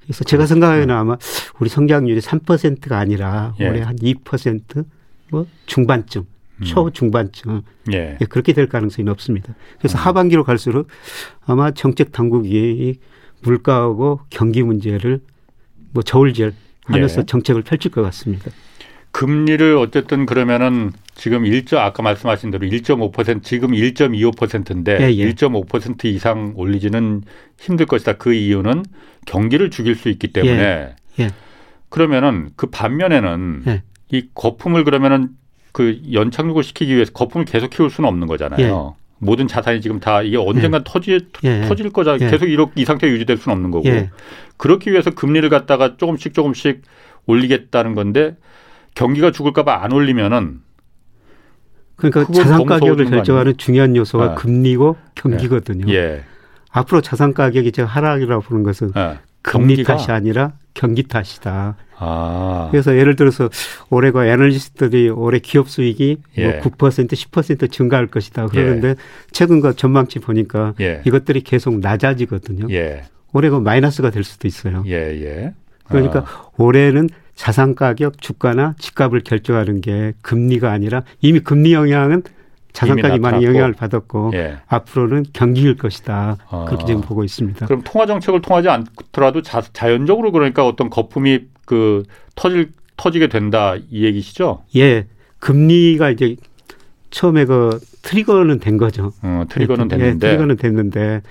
그래서 0.00 0.24
제가 0.24 0.46
생각하기에는 0.46 0.94
아마 0.94 1.16
우리 1.60 1.68
성장률이 1.68 2.20
3%가 2.20 2.98
아니라 2.98 3.54
예. 3.60 3.68
올해 3.68 3.82
한 3.82 3.96
2%뭐 3.96 5.46
중반쯤 5.66 6.26
음. 6.60 6.64
초중반쯤 6.64 7.62
예. 7.92 8.18
예. 8.20 8.24
그렇게 8.26 8.52
될 8.52 8.68
가능성이 8.68 9.04
높습니다. 9.04 9.54
그래서 9.78 9.98
음. 9.98 10.00
하반기로 10.00 10.44
갈수록 10.44 10.88
아마 11.44 11.70
정책 11.70 12.12
당국이 12.12 12.98
물가하고 13.42 14.20
경기 14.30 14.62
문제를 14.62 15.20
뭐 15.92 16.02
저울질 16.02 16.52
하면서 16.84 17.20
예. 17.20 17.26
정책을 17.26 17.62
펼칠 17.62 17.90
것 17.90 18.02
같습니다. 18.02 18.50
금리를 19.12 19.76
어쨌든 19.76 20.26
그러면은 20.26 20.92
지금 21.14 21.42
1점 21.42 21.78
아까 21.78 22.02
말씀하신 22.02 22.50
대로 22.50 22.66
1.5% 22.66 23.42
지금 23.42 23.72
1.25%인데 23.72 24.98
예, 25.00 25.12
예. 25.12 25.32
1.5% 25.32 26.04
이상 26.04 26.52
올리지는 26.56 27.22
힘들 27.58 27.86
것이다. 27.86 28.14
그 28.14 28.32
이유는 28.32 28.84
경기를 29.26 29.70
죽일 29.70 29.94
수 29.96 30.08
있기 30.08 30.28
때문에 30.28 30.62
예, 30.62 30.94
예. 31.18 31.30
그러면은 31.88 32.50
그 32.54 32.68
반면에는 32.68 33.62
예. 33.66 33.82
이 34.10 34.28
거품을 34.34 34.84
그러면은 34.84 35.30
그 35.72 36.00
연착륙을 36.12 36.62
시키기 36.62 36.94
위해서 36.94 37.12
거품을 37.12 37.44
계속 37.44 37.70
키울 37.70 37.90
수는 37.90 38.08
없는 38.08 38.26
거잖아요. 38.26 38.94
예. 38.94 38.98
모든 39.20 39.48
자산이 39.48 39.80
지금 39.80 39.98
다 39.98 40.22
이게 40.22 40.36
언젠간 40.36 40.84
터질 40.84 41.32
터질 41.66 41.90
거자 41.90 42.16
계속 42.16 42.46
이렇게 42.46 42.80
이 42.80 42.84
상태 42.84 43.08
유지될 43.08 43.36
수는 43.38 43.56
없는 43.56 43.72
거고 43.72 43.88
그렇기 44.56 44.92
위해서 44.92 45.10
금리를 45.10 45.48
갖다가 45.48 45.96
조금씩 45.96 46.34
조금씩 46.34 46.82
올리겠다는 47.26 47.96
건데 47.96 48.36
경기가 48.98 49.30
죽을까봐 49.30 49.84
안 49.84 49.92
올리면은 49.92 50.60
그러니까 51.94 52.32
자산 52.32 52.66
가격을 52.66 53.06
결정하는 53.06 53.56
중요한 53.56 53.94
요소가 53.94 54.24
아. 54.24 54.34
금리고 54.34 54.96
경기거든요. 55.14 55.92
예. 55.92 56.24
앞으로 56.70 57.00
자산 57.00 57.32
가격이 57.32 57.70
제가 57.72 57.88
하락이라고 57.88 58.42
보는 58.42 58.64
것은 58.64 58.90
아. 58.94 59.18
금리 59.42 59.84
탓이 59.84 60.10
아니라 60.10 60.52
경기 60.74 61.04
탓이다. 61.04 61.76
아. 61.96 62.68
그래서 62.72 62.96
예를 62.96 63.14
들어서 63.14 63.48
올해가 63.88 64.26
애널리스트들이 64.26 65.10
올해 65.10 65.38
기업 65.38 65.68
수익이 65.68 66.18
뭐 66.36 66.44
예. 66.44 66.60
뭐9% 66.60 67.12
10% 67.12 67.70
증가할 67.70 68.08
것이다. 68.08 68.46
그러는데 68.46 68.88
예. 68.88 68.94
최근 69.30 69.60
과 69.60 69.72
전망치 69.72 70.18
보니까 70.18 70.74
예. 70.80 71.02
이것들이 71.06 71.42
계속 71.42 71.78
낮아지거든요. 71.78 72.66
예. 72.70 73.04
올해가 73.32 73.60
마이너스가 73.60 74.10
될 74.10 74.24
수도 74.24 74.48
있어요. 74.48 74.82
예, 74.86 74.92
예. 74.92 75.54
그러니까 75.88 76.20
아. 76.20 76.48
올해는 76.56 77.08
자산 77.38 77.76
가격, 77.76 78.20
주가나 78.20 78.74
집값을 78.80 79.20
결정하는 79.20 79.80
게 79.80 80.12
금리가 80.22 80.72
아니라 80.72 81.04
이미 81.20 81.38
금리 81.38 81.72
영향은 81.72 82.24
자산까지 82.72 83.20
많이 83.20 83.44
영향을 83.44 83.74
받았고 83.74 84.32
예. 84.34 84.56
앞으로는 84.66 85.24
경기일 85.32 85.76
것이다. 85.76 86.36
아. 86.50 86.64
그렇게 86.66 86.84
지금 86.84 87.00
보고 87.00 87.22
있습니다. 87.22 87.66
그럼 87.66 87.82
통화 87.84 88.06
정책을 88.06 88.42
통하지 88.42 88.68
않더라도 88.68 89.42
자, 89.42 89.62
자연적으로 89.72 90.32
그러니까 90.32 90.66
어떤 90.66 90.90
거품이 90.90 91.42
그 91.64 92.02
터질 92.34 92.72
터지게 92.96 93.28
된다 93.28 93.76
이 93.88 94.04
얘기시죠? 94.04 94.64
예. 94.74 95.06
금리가 95.38 96.10
이제 96.10 96.34
처음에 97.10 97.44
그 97.44 97.78
트리거는 98.02 98.58
된 98.58 98.78
거죠. 98.78 99.12
어, 99.22 99.44
트리거는 99.48 99.84
예, 99.92 99.96
됐는데 99.96 100.26
예, 100.26 100.30
트리거는 100.30 100.56
됐는데 100.56 101.22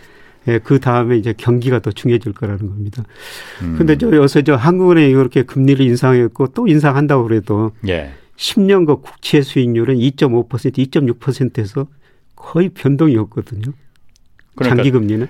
예, 0.48 0.60
그 0.60 0.80
다음에 0.80 1.18
이제 1.18 1.34
경기가 1.36 1.80
더 1.80 1.92
중요해질 1.92 2.34
거라는 2.34 2.68
겁니다. 2.68 3.04
음. 3.62 3.76
근데 3.78 3.98
저 3.98 4.12
요새 4.16 4.44
저 4.44 4.56
한국은행이 4.56 5.10
이렇게 5.10 5.44
금리를 5.44 5.86
인상했고 5.86 6.48
또 6.48 6.68
인상한다고 6.68 7.24
그래도 7.24 7.72
예. 7.88 8.12
10년거 8.38 9.02
국채 9.02 9.42
수익률은 9.42 9.96
2.5% 9.96 10.48
2.6%에서 10.50 11.88
거의 12.36 12.70
변동이 12.70 13.18
없거든요. 13.18 13.74
그러니까 14.56 14.76
장기 14.76 14.92
금리는 14.92 15.28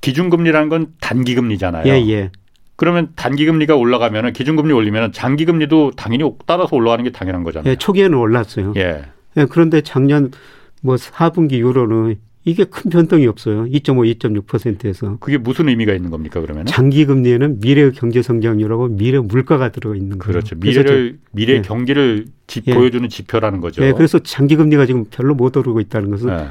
기준 0.00 0.30
금리라는 0.30 0.68
건 0.68 0.94
단기 1.00 1.34
금리잖아요. 1.34 1.86
예, 1.86 2.10
예. 2.10 2.30
그러면 2.76 3.12
단기 3.14 3.46
금리가 3.46 3.76
올라가면 3.76 4.32
기준 4.32 4.56
금리 4.56 4.72
올리면 4.72 5.12
장기 5.12 5.44
금리도 5.44 5.92
당연히 5.96 6.28
따라서 6.46 6.74
올라가는 6.74 7.04
게 7.04 7.12
당연한 7.12 7.44
거잖아요. 7.44 7.70
예, 7.70 7.76
초기에는 7.76 8.18
올랐어요. 8.18 8.72
예. 8.76 9.04
예 9.36 9.44
그런데 9.44 9.82
작년 9.82 10.32
뭐 10.80 10.96
4분기 10.96 11.52
이후로는 11.52 12.16
이게 12.44 12.64
큰 12.64 12.90
변동이 12.90 13.26
없어요. 13.26 13.64
2.5, 13.66 14.18
2.6%에서. 14.18 15.18
그게 15.20 15.38
무슨 15.38 15.68
의미가 15.68 15.92
있는 15.92 16.10
겁니까, 16.10 16.40
그러면? 16.40 16.66
장기 16.66 17.04
금리에는 17.06 17.60
미래 17.60 17.90
경제 17.92 18.20
성장률하고 18.20 18.88
미래 18.88 19.18
물가가 19.18 19.70
들어 19.70 19.94
있는 19.94 20.18
거예요. 20.18 20.32
그렇죠. 20.32 20.56
미래를 20.56 21.18
미래 21.30 21.54
예. 21.54 21.62
경기를 21.62 22.26
지, 22.48 22.62
예. 22.66 22.74
보여주는 22.74 23.08
지표라는 23.08 23.60
거죠. 23.60 23.84
예, 23.84 23.92
그래서 23.92 24.18
장기 24.18 24.56
금리가 24.56 24.86
지금 24.86 25.04
별로 25.04 25.34
못 25.34 25.56
오르고 25.56 25.80
있다는 25.80 26.10
것은 26.10 26.30
예. 26.30 26.48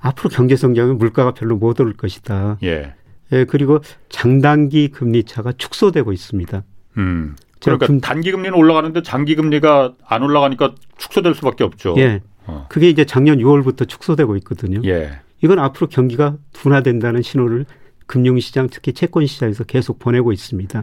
앞으로 0.00 0.30
경제 0.30 0.56
성장은 0.56 0.98
물가가 0.98 1.32
별로 1.32 1.56
못 1.56 1.80
오를 1.80 1.92
것이다. 1.92 2.58
예. 2.64 2.94
예, 3.32 3.44
그리고 3.44 3.80
장단기 4.08 4.88
금리 4.88 5.22
차가 5.22 5.52
축소되고 5.52 6.12
있습니다. 6.12 6.64
음. 6.98 7.36
그러니까 7.62 7.86
금, 7.86 8.00
단기 8.00 8.32
금리는 8.32 8.56
올라가는데 8.56 9.02
장기 9.02 9.36
금리가 9.36 9.94
안 10.06 10.22
올라가니까 10.22 10.74
축소될 10.96 11.34
수밖에 11.34 11.62
없죠. 11.62 11.94
예. 11.98 12.20
어. 12.50 12.66
그게 12.68 12.88
이제 12.88 13.04
작년 13.04 13.38
6월부터 13.38 13.88
축소되고 13.88 14.36
있거든요. 14.38 14.80
예. 14.84 15.20
이건 15.42 15.58
앞으로 15.58 15.88
경기가 15.88 16.36
둔화된다는 16.52 17.22
신호를 17.22 17.64
금융시장 18.06 18.68
특히 18.70 18.92
채권 18.92 19.26
시장에서 19.26 19.64
계속 19.64 19.98
보내고 19.98 20.32
있습니다. 20.32 20.82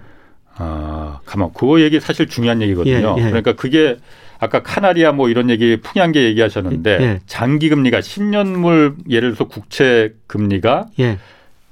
아, 0.59 1.19
가만 1.25 1.51
그거 1.53 1.81
얘기 1.81 1.99
사실 1.99 2.27
중요한 2.27 2.61
얘기거든요. 2.61 3.15
예, 3.17 3.21
예. 3.21 3.27
그러니까 3.27 3.53
그게 3.53 3.97
아까 4.39 4.63
카나리아 4.63 5.11
뭐 5.11 5.29
이런 5.29 5.49
얘기 5.49 5.77
풍향계 5.77 6.23
얘기하셨는데 6.23 6.97
예. 7.01 7.19
장기 7.25 7.69
금리가 7.69 7.99
10년물 7.99 8.95
예를 9.09 9.33
들어서 9.33 9.43
국채 9.47 10.13
금리가 10.25 10.87
예. 10.99 11.19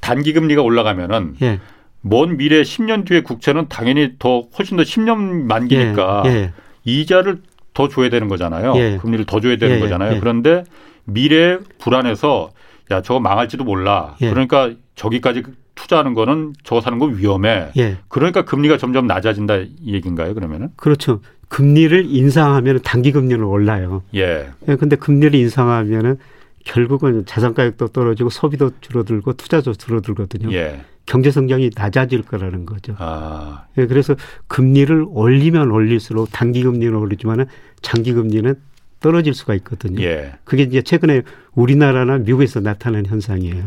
단기 0.02 0.34
금리가 0.34 0.62
올라가면은 0.62 1.36
예. 1.42 1.60
먼 2.02 2.38
미래 2.38 2.62
10년 2.62 3.06
뒤에 3.06 3.22
국채는 3.22 3.68
당연히 3.68 4.14
더 4.20 4.44
훨씬 4.58 4.78
더 4.78 4.84
10년 4.84 5.46
만기니까 5.46 6.24
예, 6.28 6.54
이자를 6.84 7.40
더 7.76 7.88
줘야 7.90 8.10
되는 8.10 8.28
거잖아요. 8.28 8.74
예. 8.78 8.98
금리를 9.00 9.26
더 9.26 9.40
줘야 9.40 9.58
되는 9.58 9.76
예. 9.76 9.80
거잖아요. 9.80 10.16
예. 10.16 10.20
그런데 10.20 10.64
미래 11.04 11.60
불안해서 11.78 12.50
야 12.90 13.04
저거 13.04 13.20
망할지도 13.20 13.64
몰라. 13.64 14.16
예. 14.22 14.30
그러니까 14.32 14.72
저기까지 14.96 15.44
투자하는 15.76 16.14
거는 16.16 16.54
저거 16.64 16.82
사는 16.82 16.98
거 16.98 17.06
위험해. 17.06 17.68
예. 17.78 17.98
그러니까 18.08 18.44
금리가 18.44 18.78
점점 18.78 19.06
낮아진다 19.06 19.58
이 19.58 19.94
얘기인가요? 19.94 20.34
그러면은? 20.34 20.70
그렇죠. 20.78 21.20
금리를 21.50 22.06
인상하면 22.08 22.80
단기 22.82 23.12
금리는 23.12 23.44
올라요. 23.44 24.02
예. 24.16 24.48
예. 24.68 24.76
근데 24.78 24.96
금리를 24.96 25.38
인상하면은 25.38 26.18
결국은 26.66 27.26
자산 27.26 27.54
가격도 27.54 27.88
떨어지고 27.90 28.30
소비도 28.30 28.72
줄어들고 28.82 29.34
투자도 29.34 29.74
줄어들거든요. 29.76 30.52
예. 30.54 30.84
경제 31.06 31.32
성장이 31.32 31.70
낮아질 31.76 32.24
거라는 32.24 32.66
거죠. 32.66 32.96
아. 32.98 33.66
예, 33.78 33.86
그래서 33.86 34.16
금리를 34.48 35.06
올리면 35.08 35.72
올릴수록 35.72 36.32
단기 36.32 36.64
금리는 36.64 36.94
오르지만은 36.94 37.46
장기 37.82 38.12
금리는 38.12 38.56
떨어질 39.00 39.36
수가 39.36 39.54
있거든요. 39.56 40.02
예. 40.02 40.34
그게 40.44 40.64
이제 40.64 40.82
최근에 40.82 41.22
우리나라나 41.54 42.18
미국에서 42.18 42.60
나타난 42.60 43.06
현상이에요. 43.06 43.64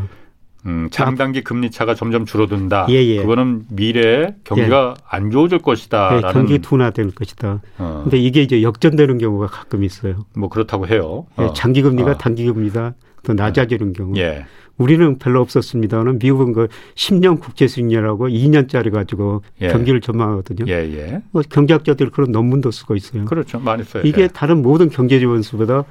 음, 0.65 0.89
장단기 0.91 1.43
금리 1.43 1.71
차가 1.71 1.95
점점 1.95 2.25
줄어든다. 2.25 2.87
예, 2.89 2.95
예. 2.95 3.21
그거는 3.21 3.63
미래에 3.69 4.35
경기가 4.43 4.95
예. 4.97 5.03
안 5.07 5.31
좋아질 5.31 5.59
것이다. 5.59 6.17
예, 6.17 6.21
경기 6.33 6.59
둔화될 6.59 7.11
것이다. 7.11 7.61
어. 7.77 8.01
근데 8.03 8.17
이게 8.17 8.41
이제 8.41 8.61
역전되는 8.61 9.17
경우가 9.17 9.47
가끔 9.47 9.83
있어요. 9.83 10.25
뭐 10.35 10.49
그렇다고 10.49 10.87
해요. 10.87 11.27
예, 11.39 11.43
어. 11.43 11.53
장기 11.53 11.81
금리가 11.81 12.11
어. 12.11 12.17
단기 12.17 12.45
금리다 12.45 12.93
더 13.23 13.33
낮아지는 13.33 13.93
경우. 13.93 14.17
예. 14.17 14.45
우리는 14.77 15.17
별로 15.17 15.41
없었습니다는 15.41 16.19
미국은 16.19 16.53
그 16.53 16.67
10년 16.95 17.39
국제 17.39 17.67
수익률하고 17.67 18.29
2년짜리 18.29 18.91
가지고 18.91 19.43
예. 19.61 19.67
경기를 19.67 19.99
전망하거든요. 20.01 20.65
예, 20.71 20.73
예. 20.73 21.21
뭐 21.31 21.41
경제학자들 21.47 22.11
그런 22.11 22.31
논문도 22.31 22.71
쓰고 22.71 22.95
있어요. 22.95 23.25
그렇죠. 23.25 23.59
많이 23.59 23.83
써요. 23.83 24.03
이게 24.05 24.23
예. 24.23 24.27
다른 24.27 24.61
모든 24.61 24.89
경제 24.89 25.19
지원수보다 25.19 25.83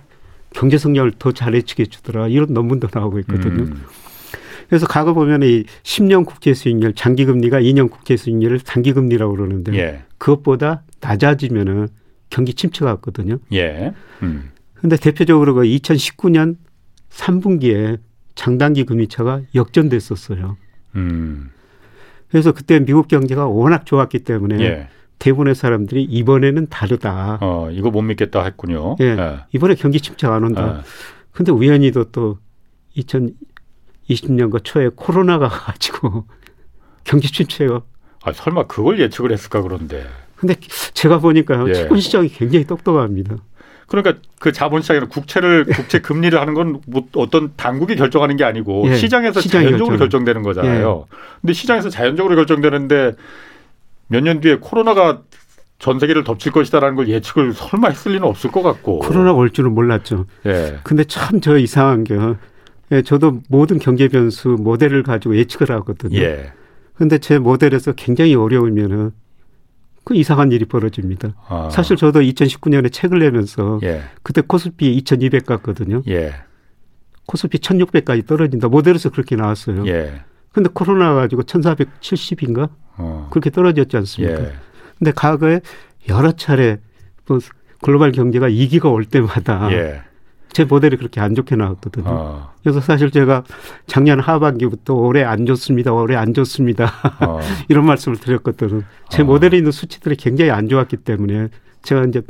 경제 0.54 0.78
성장을 0.78 1.12
더 1.18 1.33
잘해치게 1.33 1.87
주더라. 1.87 2.28
이런 2.28 2.54
논문도 2.54 2.88
나오고 2.92 3.18
있거든요. 3.20 3.64
음. 3.64 3.85
그래서 4.68 4.87
과거 4.87 5.14
보면 5.14 5.42
이 5.42 5.64
10년 5.83 6.26
국제 6.26 6.52
수익률, 6.52 6.92
장기 6.94 7.24
금리가 7.24 7.61
2년 7.61 7.90
국제 7.90 8.16
수익률을 8.16 8.61
단기 8.61 8.92
금리라고 8.92 9.35
그러는데 9.35 9.74
예. 9.78 10.02
그것보다 10.18 10.83
낮아지면은 11.00 11.88
경기 12.31 12.52
침체가 12.52 12.90
왔거든요. 12.92 13.38
예. 13.52 13.94
음. 14.22 14.50
근데 14.74 14.96
대표적으로 14.96 15.54
그 15.54 15.62
2019년 15.62 16.57
3분기에 17.11 17.98
장단기 18.35 18.85
금리차가 18.85 19.40
역전됐었어요. 19.54 20.57
음. 20.96 21.50
그래서 22.28 22.52
그때 22.52 22.78
미국 22.78 23.09
경제가 23.09 23.46
워낙 23.46 23.87
좋았기 23.87 24.20
때문에 24.20 24.61
예. 24.61 24.88
대부분의 25.18 25.54
사람들이 25.54 26.04
이번에는 26.04 26.66
다르다. 26.68 27.38
어, 27.40 27.70
이거 27.72 27.90
못 27.90 28.02
믿겠다 28.02 28.44
했군요. 28.44 28.96
예. 29.00 29.04
예. 29.07 29.38
이번에 29.52 29.74
경기 29.74 30.00
침체가 30.00 30.35
안 30.37 30.44
온다. 30.44 30.78
예. 30.78 30.83
근데 31.33 31.52
우연히도 31.52 32.11
또 32.12 32.38
2020년 34.10 34.50
그 34.50 34.62
초에 34.62 34.90
코로나가 34.94 35.48
가지고 35.48 36.26
경기 37.04 37.30
침체가 37.30 37.82
아, 38.24 38.32
설마 38.32 38.66
그걸 38.66 38.98
예측을 39.00 39.32
했을까 39.32 39.62
그런데. 39.62 40.06
근데 40.36 40.54
제가 40.94 41.18
보니까 41.18 41.64
예. 41.68 41.72
채권 41.74 42.00
시장이 42.00 42.28
굉장히 42.28 42.64
똑똑합니다. 42.64 43.36
그러니까 43.86 44.20
그 44.38 44.52
자본시장에는 44.52 45.08
국채를 45.08 45.64
국채 45.64 46.00
금리를 46.00 46.38
하는 46.38 46.52
건 46.54 46.80
뭐 46.86 47.06
어떤 47.16 47.52
당국이 47.56 47.96
결정하는 47.96 48.36
게 48.36 48.44
아니고 48.44 48.86
예, 48.88 48.94
시장에서 48.96 49.40
자연적으로 49.40 49.96
결정. 49.96 50.24
되는 50.24 50.42
거잖아요. 50.42 51.06
예. 51.10 51.16
근데 51.40 51.52
시장에서 51.54 51.88
자연적으로 51.88 52.36
결정되는데 52.36 53.14
몇 54.08 54.20
년 54.22 54.40
뒤에 54.40 54.56
코로나가 54.60 55.22
전 55.78 55.98
세계를 55.98 56.22
덮칠 56.24 56.52
것이다라는 56.52 56.96
걸 56.96 57.08
예측을 57.08 57.52
설마 57.54 57.88
했을 57.88 58.12
리는 58.12 58.26
없을 58.28 58.50
것 58.50 58.62
같고. 58.62 58.98
코로나 58.98 59.32
올 59.32 59.50
줄은 59.50 59.72
몰랐죠. 59.74 60.26
예. 60.46 60.78
근데 60.82 61.04
참 61.04 61.40
저 61.40 61.56
이상한 61.56 62.04
게 62.04 62.14
예, 62.92 63.03
저도 63.03 63.40
모든 63.48 63.79
경제 63.79 64.09
변수 64.09 64.48
모델을 64.48 65.03
가지고 65.03 65.37
예측을 65.37 65.70
하거든요. 65.77 66.18
예. 66.18 66.53
근데 66.94 67.18
제 67.18 67.38
모델에서 67.38 67.92
굉장히 67.92 68.35
어려우면은 68.35 69.12
그 70.05 70.16
이상한 70.16 70.53
일이 70.53 70.64
벌어집니다. 70.64 71.35
아. 71.48 71.68
사실 71.70 71.96
저도 71.96 72.20
2019년에 72.20 72.90
책을 72.90 73.18
내면서 73.18 73.79
예. 73.83 74.03
그때 74.22 74.40
코스피 74.40 74.94
2200 74.96 75.44
갔거든요. 75.44 76.03
예. 76.09 76.33
코스피 77.27 77.59
1600까지 77.59 78.27
떨어진다. 78.27 78.68
모델에서 78.68 79.11
그렇게 79.11 79.37
나왔어요. 79.37 79.87
예. 79.87 80.22
근데 80.51 80.70
코로나 80.72 81.14
가지고 81.14 81.42
1470인가? 81.42 82.70
어. 82.96 83.29
그렇게 83.31 83.51
떨어졌지 83.51 83.96
않습니까? 83.98 84.42
예. 84.44 84.53
근데 84.98 85.12
과거에 85.12 85.61
여러 86.09 86.33
차례 86.33 86.79
뭐 87.27 87.38
글로벌 87.83 88.12
경제가 88.12 88.46
위기가 88.46 88.88
올 88.88 89.05
때마다 89.05 89.70
예. 89.72 90.03
제 90.52 90.64
모델이 90.64 90.96
그렇게 90.96 91.20
안 91.20 91.34
좋게 91.34 91.56
나왔거든요. 91.56 92.06
어. 92.08 92.52
그래서 92.62 92.80
사실 92.80 93.11
제가 93.11 93.44
작년 93.87 94.20
하반기부터 94.20 94.94
올해 94.94 95.24
안 95.24 95.46
좋습니다. 95.46 95.92
올해 95.92 96.16
안 96.16 96.34
좋습니다. 96.34 96.92
어. 97.20 97.40
이런 97.68 97.87
말씀을 97.87 98.18
드렸거든요. 98.18 98.82
제 99.08 99.22
어. 99.22 99.24
모델에 99.24 99.58
있는 99.58 99.72
수치들이 99.72 100.16
굉장히 100.16 100.50
안 100.50 100.68
좋았기 100.68 100.98
때문에 100.98 101.48
제가 101.82 102.04
이제 102.04 102.22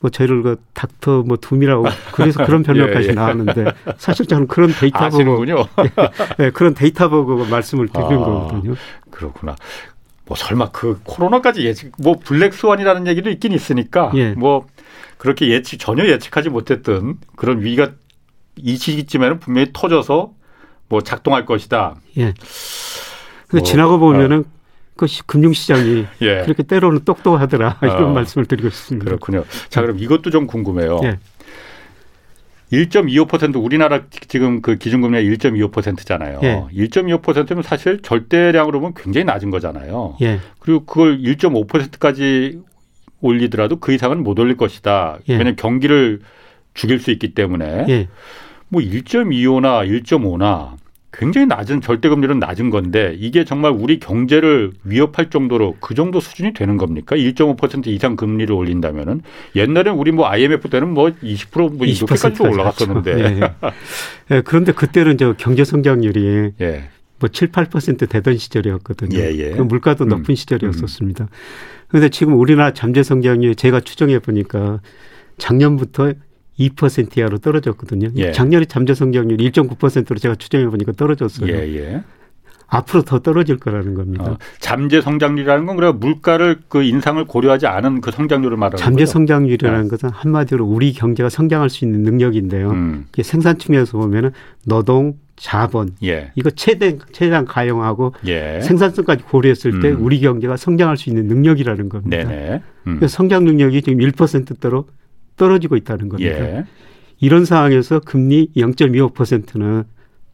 뭐 0.00 0.10
저희를 0.10 0.42
그 0.42 0.56
닥터 0.72 1.22
뭐 1.22 1.36
둠이라고 1.36 1.84
그래서 2.12 2.42
그런 2.46 2.62
별명까지 2.62 3.08
예, 3.08 3.10
예. 3.10 3.14
나왔는데 3.14 3.66
사실 3.98 4.26
저는 4.26 4.46
그런 4.46 4.72
데이터 4.72 5.04
아시는군요. 5.04 5.56
보고 5.56 5.82
네, 5.82 5.90
네, 6.38 6.50
그런 6.50 6.74
데이터 6.74 7.08
보고 7.08 7.44
말씀을 7.44 7.88
드리는 7.88 8.14
아, 8.14 8.24
거거든요. 8.24 8.74
그렇구나. 9.10 9.56
뭐 10.24 10.36
설마 10.36 10.70
그 10.70 11.00
코로나까지 11.04 11.66
예측 11.66 11.92
뭐 11.98 12.16
블랙 12.22 12.54
스완이라는 12.54 13.06
얘기도 13.08 13.30
있긴 13.30 13.52
있으니까 13.52 14.12
예. 14.14 14.32
뭐 14.32 14.66
그렇게 15.20 15.50
예측 15.50 15.78
전혀 15.78 16.06
예측하지 16.06 16.48
못했던 16.48 17.18
그런 17.36 17.60
위기가 17.60 17.92
이 18.56 18.76
시기쯤에는 18.78 19.38
분명히 19.38 19.68
터져서 19.70 20.32
뭐 20.88 21.02
작동할 21.02 21.44
것이다. 21.44 21.96
예. 22.16 22.32
뭐, 23.52 23.62
지나고 23.62 23.98
보면은 23.98 24.38
어. 24.38 24.60
그 24.96 25.06
금융시장이 25.26 26.06
예. 26.22 26.42
그렇게 26.44 26.62
때로는 26.62 27.04
똑똑하더라 27.04 27.80
이런 27.82 28.04
어. 28.04 28.12
말씀을 28.14 28.46
드리고 28.46 28.70
싶습니다. 28.70 29.04
그렇군요. 29.04 29.44
자 29.68 29.82
그럼 29.82 29.98
이것도 29.98 30.30
좀 30.30 30.46
궁금해요. 30.46 31.00
예. 31.04 31.18
1.25% 32.72 33.62
우리나라 33.62 34.00
지금 34.26 34.62
그 34.62 34.76
기준금리가 34.76 35.20
1.25%잖아요. 35.20 36.40
예. 36.44 36.64
1.25%면 36.72 37.62
사실 37.62 38.00
절대량으로 38.00 38.80
보면 38.80 38.94
굉장히 38.96 39.26
낮은 39.26 39.50
거잖아요. 39.50 40.16
예. 40.22 40.40
그리고 40.60 40.86
그걸 40.86 41.18
1.5%까지 41.20 42.62
올리더라도 43.20 43.76
그 43.76 43.92
이상은 43.92 44.22
못 44.22 44.38
올릴 44.38 44.56
것이다. 44.56 45.18
예. 45.28 45.32
왜냐하면 45.32 45.56
경기를 45.56 46.20
죽일 46.74 47.00
수 47.00 47.10
있기 47.10 47.34
때문에 47.34 47.86
예. 47.88 48.08
뭐 48.68 48.80
1.25나 48.80 50.02
1.5나 50.02 50.78
굉장히 51.12 51.46
낮은 51.48 51.80
절대금리는 51.80 52.38
낮은 52.38 52.70
건데 52.70 53.16
이게 53.18 53.44
정말 53.44 53.72
우리 53.72 53.98
경제를 53.98 54.72
위협할 54.84 55.28
정도로 55.28 55.76
그 55.80 55.94
정도 55.94 56.20
수준이 56.20 56.52
되는 56.52 56.76
겁니까? 56.76 57.16
1.5% 57.16 57.88
이상 57.88 58.14
금리를 58.14 58.54
올린다면은 58.54 59.22
옛날에 59.56 59.90
우리 59.90 60.12
뭐 60.12 60.28
IMF 60.28 60.70
때는 60.70 60.94
뭐 60.94 61.08
20%뭐 61.08 61.86
이렇게까지 61.86 62.42
올라갔었는데. 62.42 63.14
네. 63.14 63.40
네. 64.28 64.40
그런데 64.42 64.72
그때는 64.72 65.18
저 65.18 65.34
경제 65.36 65.64
성장률이 65.64 66.52
예. 66.60 66.88
뭐 67.20 67.28
7, 67.28 67.52
8% 67.52 68.08
되던 68.08 68.36
시절이었거든요. 68.36 69.18
예, 69.18 69.32
예. 69.36 69.50
그 69.50 69.62
물가도 69.62 70.04
음. 70.04 70.08
높은 70.08 70.34
시절이었었습니다. 70.34 71.28
그런데 71.88 72.08
지금 72.08 72.38
우리나라 72.38 72.72
잠재 72.72 73.02
성장률 73.02 73.54
제가 73.54 73.80
추정해 73.80 74.18
보니까 74.18 74.80
작년부터 75.38 76.12
2% 76.58 77.16
이하로 77.16 77.38
떨어졌거든요. 77.38 78.10
예. 78.16 78.32
작년에 78.32 78.64
잠재 78.64 78.94
성장률 78.94 79.38
1.9%로 79.38 80.18
제가 80.18 80.34
추정해 80.34 80.66
보니까 80.68 80.92
떨어졌어요. 80.92 81.50
예, 81.52 81.76
예. 81.76 82.02
앞으로 82.70 83.02
더 83.02 83.18
떨어질 83.18 83.56
거라는 83.56 83.94
겁니다. 83.94 84.24
어, 84.24 84.38
잠재 84.60 85.00
성장률이라는 85.00 85.66
건 85.66 85.76
그래 85.76 85.90
물가를 85.90 86.60
그 86.68 86.84
인상을 86.84 87.22
고려하지 87.24 87.66
않은 87.66 88.00
그 88.00 88.12
성장률을 88.12 88.56
말하는 88.56 88.78
잠재 88.78 89.02
거죠? 89.02 89.12
성장률이라는 89.12 89.82
네. 89.82 89.88
것은 89.88 90.10
한마디로 90.10 90.64
우리 90.64 90.92
경제가 90.92 91.28
성장할 91.28 91.68
수 91.68 91.84
있는 91.84 92.02
능력인데요. 92.02 92.70
음. 92.70 93.06
생산 93.22 93.58
측면에서 93.58 93.98
보면은 93.98 94.30
노동, 94.64 95.14
자본 95.40 95.94
예. 96.04 96.32
이거 96.34 96.50
최대 96.50 96.98
최대한 97.12 97.46
가용하고 97.46 98.12
예. 98.26 98.60
생산성까지 98.60 99.24
고려했을 99.24 99.80
때 99.80 99.90
음. 99.90 100.04
우리 100.04 100.20
경제가 100.20 100.58
성장할 100.58 100.98
수 100.98 101.08
있는 101.08 101.26
능력이라는 101.28 101.88
겁니다. 101.88 102.30
음. 102.86 103.00
성장 103.08 103.44
능력이 103.44 103.80
지금 103.80 104.00
1%대로 104.00 104.86
떨어지고 105.38 105.76
있다는 105.76 106.10
겁니다. 106.10 106.38
예. 106.38 106.64
이런 107.20 107.46
상황에서 107.46 108.00
금리 108.00 108.50
0.25%는 108.54 109.84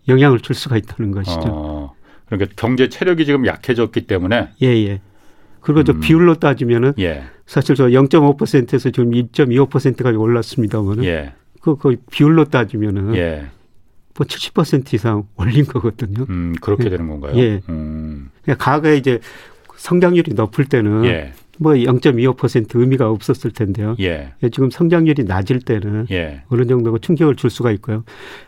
영향을 0.08 0.40
줄 0.40 0.56
수가 0.56 0.76
있다는 0.76 1.12
것이죠. 1.12 1.40
어, 1.44 1.94
그러니까 2.26 2.52
경제 2.56 2.88
체력이 2.88 3.26
지금 3.26 3.46
약해졌기 3.46 4.08
때문에 4.08 4.48
예, 4.62 4.66
예. 4.66 5.00
그리고 5.60 5.80
음. 5.80 5.84
저 5.84 5.92
비율로 5.92 6.34
따지면은 6.34 6.94
예. 6.98 7.22
사실 7.46 7.76
저 7.76 7.86
0.5%에서 7.86 8.90
지금 8.90 9.12
2.25%까지 9.12 10.18
올랐습니다만은 10.18 11.04
예. 11.04 11.32
그, 11.60 11.76
그 11.76 11.94
비율로 12.10 12.46
따지면은 12.46 13.14
예. 13.14 13.46
뭐 14.16 14.26
70% 14.26 14.94
이상 14.94 15.24
올린 15.36 15.64
거거든요. 15.66 16.26
음, 16.28 16.54
그렇게 16.60 16.84
예. 16.86 16.90
되는 16.90 17.08
건가요? 17.08 17.36
예. 17.36 17.60
음. 17.68 18.30
그러니까 18.42 18.64
과거에 18.64 18.96
이제 18.96 19.20
성장률이 19.76 20.34
높을 20.34 20.64
때는 20.64 21.04
예. 21.04 21.32
뭐0.25% 21.60 22.78
의미가 22.78 23.10
없었을 23.10 23.50
텐데요. 23.50 23.96
예. 24.00 24.32
예. 24.42 24.48
지금 24.50 24.70
성장률이 24.70 25.24
낮을 25.24 25.60
때는 25.60 26.06
예. 26.10 26.42
어느 26.48 26.66
정도 26.66 26.96
충격을 26.98 27.36
줄 27.36 27.50
수가 27.50 27.70
있고요. 27.72 28.04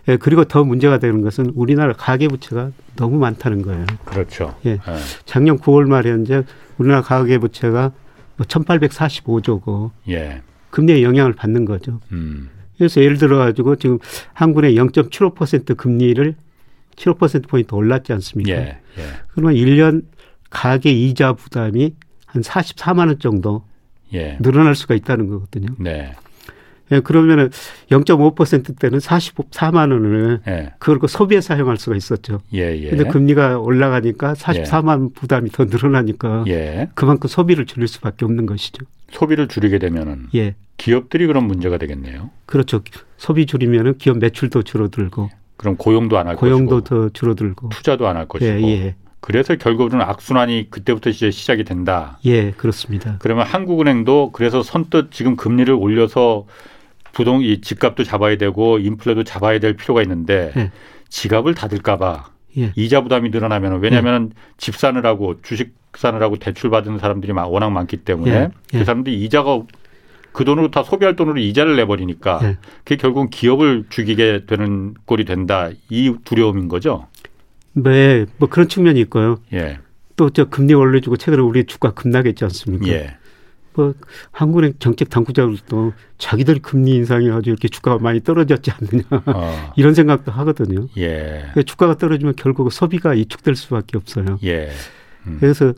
예, 0.09 0.17
그리고 0.17 0.45
더 0.45 0.65
문제가 0.65 0.99
되는 0.99 1.23
것은 1.23 1.53
우리나라 1.55 1.93
가계 1.93 2.29
부채가 2.29 2.71
너무 2.97 3.19
많다는 3.19 3.63
거예요. 3.63 3.87
그렇죠. 4.05 4.55
예. 4.67 4.73
예. 4.73 4.79
작년 5.25 5.59
9월 5.59 5.87
말에 5.87 6.11
현재 6.11 6.43
우리나라 6.77 7.03
가계 7.03 7.39
부채가 7.39 7.93
뭐 8.37 8.47
1,845조고 8.47 9.91
예. 10.09 10.43
금리에 10.71 11.03
영향을 11.03 11.33
받는 11.33 11.65
거죠. 11.65 12.01
음. 12.13 12.51
그래서 12.79 13.03
예를 13.03 13.19
들어 13.19 13.39
가지고 13.39 13.77
지금 13.77 13.99
한국의 14.33 14.77
0.75% 14.77 15.77
금리를 15.77 16.35
75% 16.97 17.49
포인트 17.49 17.75
올랐지 17.75 18.13
않습니까? 18.13 18.53
예. 18.53 18.79
예. 18.99 19.03
그러면 19.33 19.55
1년 19.55 20.05
가계 20.51 20.91
이자 20.91 21.35
부담이 21.35 21.95
한 22.27 22.43
44만 22.43 23.09
원 23.09 23.19
정도 23.19 23.65
예. 24.15 24.39
늘어날 24.41 24.75
수가 24.75 24.95
있다는 24.95 25.29
거거든요. 25.29 25.69
네. 25.79 26.15
예, 26.91 27.01
그러면은 27.01 27.51
0.5% 27.91 28.79
때는 28.79 28.99
44만 28.99 29.93
원을 29.93 30.41
예. 30.49 30.73
그걸 30.79 30.99
그 30.99 31.07
소비에 31.07 31.41
사용할 31.41 31.77
수가 31.77 31.97
있었죠. 31.97 32.41
예, 32.55 32.77
예. 32.79 32.91
근데 32.91 33.05
금리가 33.05 33.59
올라가니까 33.59 34.35
44만 34.35 35.11
예. 35.11 35.15
부담이 35.15 35.51
더 35.51 35.65
늘어나니까 35.67 36.45
예. 36.47 36.89
그만큼 36.95 37.29
소비를 37.29 37.67
줄일 37.67 37.89
수밖에 37.89 38.25
없는 38.25 38.47
것이죠. 38.47 38.87
소비를 39.11 39.49
줄이게 39.49 39.79
되면은 39.79 40.29
예. 40.35 40.55
기업들이 40.77 41.27
그런 41.27 41.45
문제가 41.47 41.77
되겠네요. 41.79 42.31
그렇죠. 42.47 42.83
소비 43.17 43.47
줄이면은 43.47 43.99
기업 43.99 44.19
매출도 44.19 44.63
줄어들고 44.63 45.31
그럼 45.57 45.77
고용도 45.77 46.19
안 46.19 46.29
할 46.29 46.37
것이고 46.37 46.47
고용도 46.55 46.85
더 46.85 47.09
줄어들고 47.09 47.71
투자도 47.71 48.07
안 48.07 48.17
할 48.17 48.29
것이고 48.29 48.51
예, 48.51 48.63
예. 48.63 48.95
그래서 49.21 49.57
결국은 49.57 50.01
악순환이 50.01 50.69
그때부터 50.71 51.11
이제 51.11 51.31
시작이 51.33 51.65
된다. 51.65 52.21
예, 52.25 52.53
그렇습니다. 52.53 53.17
그러면 53.19 53.45
한국은행도 53.47 54.31
그래서 54.33 54.63
선뜻 54.63 55.11
지금 55.11 55.35
금리를 55.37 55.75
올려서 55.75 56.47
부동 57.13 57.43
이 57.43 57.61
집값도 57.61 58.05
잡아야 58.05 58.37
되고 58.37 58.79
인플레도 58.79 59.25
잡아야 59.25 59.59
될 59.59 59.75
필요가 59.75 60.03
있는데 60.03 60.53
예. 60.57 60.71
지갑을 61.09 61.55
닫을까 61.55 61.97
봐 61.97 62.31
예. 62.57 62.73
이자 62.77 63.03
부담이 63.03 63.31
늘어나면 63.31 63.81
왜냐하면 63.81 64.33
예. 64.35 64.41
집 64.57 64.77
사느라고 64.77 65.41
주식 65.43 65.75
사느라고 65.95 66.37
대출 66.37 66.71
받은 66.71 66.99
사람들이 66.99 67.33
워낙 67.33 67.71
많기 67.71 67.99
때문에 67.99 68.31
예. 68.31 68.49
그 68.71 68.79
예. 68.79 68.85
사람들이 68.85 69.23
이자가 69.25 69.63
그 70.33 70.45
돈으로 70.45 70.71
다 70.71 70.83
소비할 70.83 71.17
돈으로 71.17 71.39
이자를 71.39 71.77
내버리니까 71.77 72.41
예. 72.43 72.57
그게 72.85 72.97
결국은 72.97 73.29
기업을 73.31 73.85
죽이게 73.89 74.45
되는 74.47 74.95
꼴이 75.05 75.25
된다 75.25 75.71
이 75.91 76.15
두려움인 76.25 76.69
거죠. 76.69 77.07
네, 77.73 78.27
뭐 78.39 78.49
그런 78.49 78.69
측면이 78.69 79.01
있고요. 79.01 79.39
예. 79.53 79.79
또저 80.17 80.47
금리 80.47 80.75
올려주고 80.75 81.17
최근에 81.17 81.43
우리 81.43 81.65
주가 81.65 81.93
급락했지 81.93 82.45
않습니까? 82.45 82.89
예. 82.89 83.18
뭐 83.79 83.95
한국의 84.33 84.75
정책 84.81 85.09
당국자들도 85.09 85.93
자기들 86.19 86.59
금리 86.59 86.97
인상이 86.97 87.31
아주 87.31 87.51
이렇게 87.51 87.69
주가가 87.69 88.03
많이 88.03 88.21
떨어졌지 88.21 88.73
않느냐 88.73 89.05
어. 89.27 89.73
이런 89.79 89.95
생각도 89.95 90.33
하거든요. 90.33 90.89
예. 90.97 91.39
그러니까 91.39 91.63
주가가 91.63 91.97
떨어지면 91.97 92.35
결국 92.37 92.73
소비가 92.73 93.15
이축될 93.15 93.55
수밖에 93.55 93.97
없어요. 93.97 94.41
예. 94.43 94.71
음. 95.29 95.37
그래서 95.39 95.75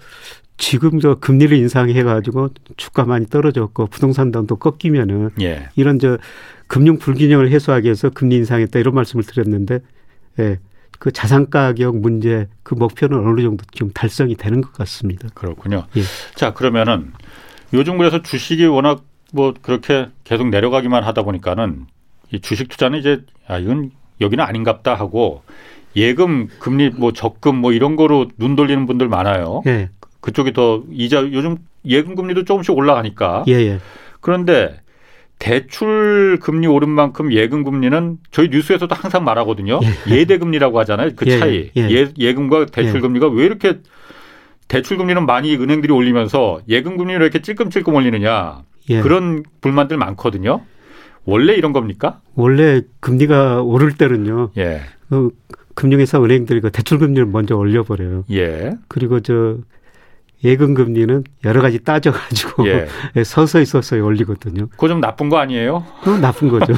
지금 0.56 0.98
저 0.98 1.16
금리를 1.16 1.54
인상해 1.58 2.02
가지고 2.02 2.48
주가 2.78 3.04
많이 3.04 3.26
떨어졌고 3.26 3.88
부동산 3.88 4.30
단도 4.30 4.56
꺾이면은 4.56 5.30
예. 5.42 5.68
이런 5.76 5.98
저 5.98 6.16
금융 6.68 6.96
불균형을 6.96 7.50
해소하기 7.50 7.84
위해서 7.84 8.08
금리 8.08 8.36
인상했다 8.36 8.78
이런 8.78 8.94
말씀을 8.94 9.24
드렸는데 9.24 9.80
예. 10.38 10.58
그 10.98 11.10
자산 11.10 11.50
가격 11.50 11.98
문제 11.98 12.48
그 12.62 12.74
목표는 12.74 13.26
어느 13.26 13.42
정도 13.42 13.64
지금 13.72 13.90
달성이 13.92 14.36
되는 14.36 14.62
것 14.62 14.72
같습니다. 14.72 15.28
그렇군요. 15.34 15.84
예. 15.96 16.02
자 16.34 16.54
그러면은 16.54 17.12
요즘 17.72 17.98
그래서 17.98 18.22
주식이 18.22 18.66
워낙 18.66 19.02
뭐 19.32 19.54
그렇게 19.60 20.08
계속 20.24 20.48
내려가기만 20.48 21.04
하다 21.04 21.22
보니까는 21.22 21.86
이 22.32 22.40
주식 22.40 22.68
투자는 22.68 22.98
이제 22.98 23.22
아 23.46 23.58
이건 23.58 23.90
여기는 24.20 24.42
아닌갑다 24.44 24.94
하고 24.94 25.42
예금 25.96 26.48
금리 26.58 26.90
뭐 26.90 27.12
적금 27.12 27.56
뭐 27.56 27.72
이런 27.72 27.96
거로 27.96 28.28
눈 28.38 28.56
돌리는 28.56 28.86
분들 28.86 29.08
많아요. 29.08 29.62
예. 29.66 29.90
그쪽이 30.20 30.52
더 30.52 30.82
이자 30.90 31.22
요즘 31.32 31.58
예금 31.84 32.14
금리도 32.14 32.44
조금씩 32.44 32.76
올라가니까. 32.76 33.44
예, 33.48 33.52
예. 33.54 33.78
그런데 34.20 34.80
대출 35.38 36.38
금리 36.40 36.66
오른 36.66 36.90
만큼 36.90 37.32
예금 37.32 37.64
금리는 37.64 38.18
저희 38.30 38.48
뉴스에서도 38.48 38.94
항상 38.94 39.24
말하거든요. 39.24 39.80
예. 40.10 40.24
대 40.26 40.38
금리라고 40.38 40.78
하잖아요. 40.80 41.12
그 41.16 41.26
예, 41.26 41.38
차이. 41.38 41.70
예. 41.76 41.88
예. 41.90 42.12
예 42.18 42.34
금과 42.34 42.66
대출 42.66 42.96
예. 42.96 43.00
금리가 43.00 43.28
왜 43.28 43.46
이렇게 43.46 43.78
대출 44.70 44.96
금리는 44.96 45.26
많이 45.26 45.56
은행들이 45.56 45.92
올리면서 45.92 46.60
예금 46.68 46.96
금리를 46.96 47.20
이렇게 47.20 47.42
찔끔찔끔 47.42 47.92
올리느냐. 47.92 48.62
예. 48.88 49.00
그런 49.00 49.42
불만들 49.60 49.96
많거든요. 49.96 50.60
원래 51.24 51.54
이런 51.54 51.72
겁니까? 51.72 52.20
원래 52.36 52.80
금리가 53.00 53.62
오를 53.62 53.92
때는요. 53.92 54.50
예. 54.58 54.82
그 55.08 55.30
금융회사 55.74 56.22
은행들이 56.22 56.60
그 56.60 56.70
대출 56.70 57.00
금리를 57.00 57.26
먼저 57.26 57.56
올려버려요. 57.56 58.26
예. 58.30 58.70
그리고 58.86 59.18
저 59.18 59.56
예금 60.44 60.74
금리는 60.74 61.24
여러 61.44 61.60
가지 61.60 61.82
따져가지고 61.82 62.68
예. 62.68 62.86
서서히 63.26 63.64
서서히 63.64 64.00
올리거든요. 64.00 64.68
그거 64.68 64.86
좀 64.86 65.00
나쁜 65.00 65.28
거 65.28 65.38
아니에요? 65.38 65.84
그건 66.04 66.20
나쁜 66.20 66.48
거죠. 66.48 66.74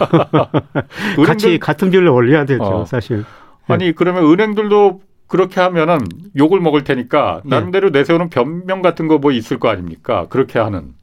같이 1.26 1.58
같은 1.58 1.90
비율로 1.90 2.14
올려야 2.14 2.46
되죠, 2.46 2.64
어. 2.64 2.84
사실. 2.86 3.26
아니 3.68 3.92
그러면 3.92 4.24
은행들도 4.24 5.02
그렇게 5.26 5.60
하면은 5.60 6.00
욕을 6.36 6.60
먹을 6.60 6.84
테니까 6.84 7.40
나름대로 7.44 7.90
네. 7.90 8.00
내세우는 8.00 8.28
변명 8.28 8.82
같은 8.82 9.08
거 9.08 9.18
뭐 9.18 9.32
있을 9.32 9.58
거 9.58 9.68
아닙니까? 9.68 10.26
그렇게 10.28 10.58
하는. 10.58 10.94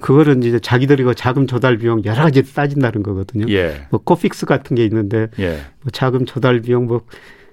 그거는 0.00 0.42
이제 0.42 0.58
자기들이 0.58 1.04
그 1.04 1.14
자금 1.14 1.46
조달 1.46 1.78
비용 1.78 2.04
여러 2.04 2.22
가지 2.22 2.42
따진다는 2.54 3.02
거거든요. 3.02 3.46
예. 3.48 3.86
뭐 3.90 4.00
코픽스 4.02 4.44
같은 4.46 4.74
게 4.76 4.84
있는데 4.84 5.28
예. 5.38 5.60
뭐 5.82 5.90
자금 5.92 6.24
조달 6.26 6.60
비용 6.60 6.86
뭐 6.86 7.02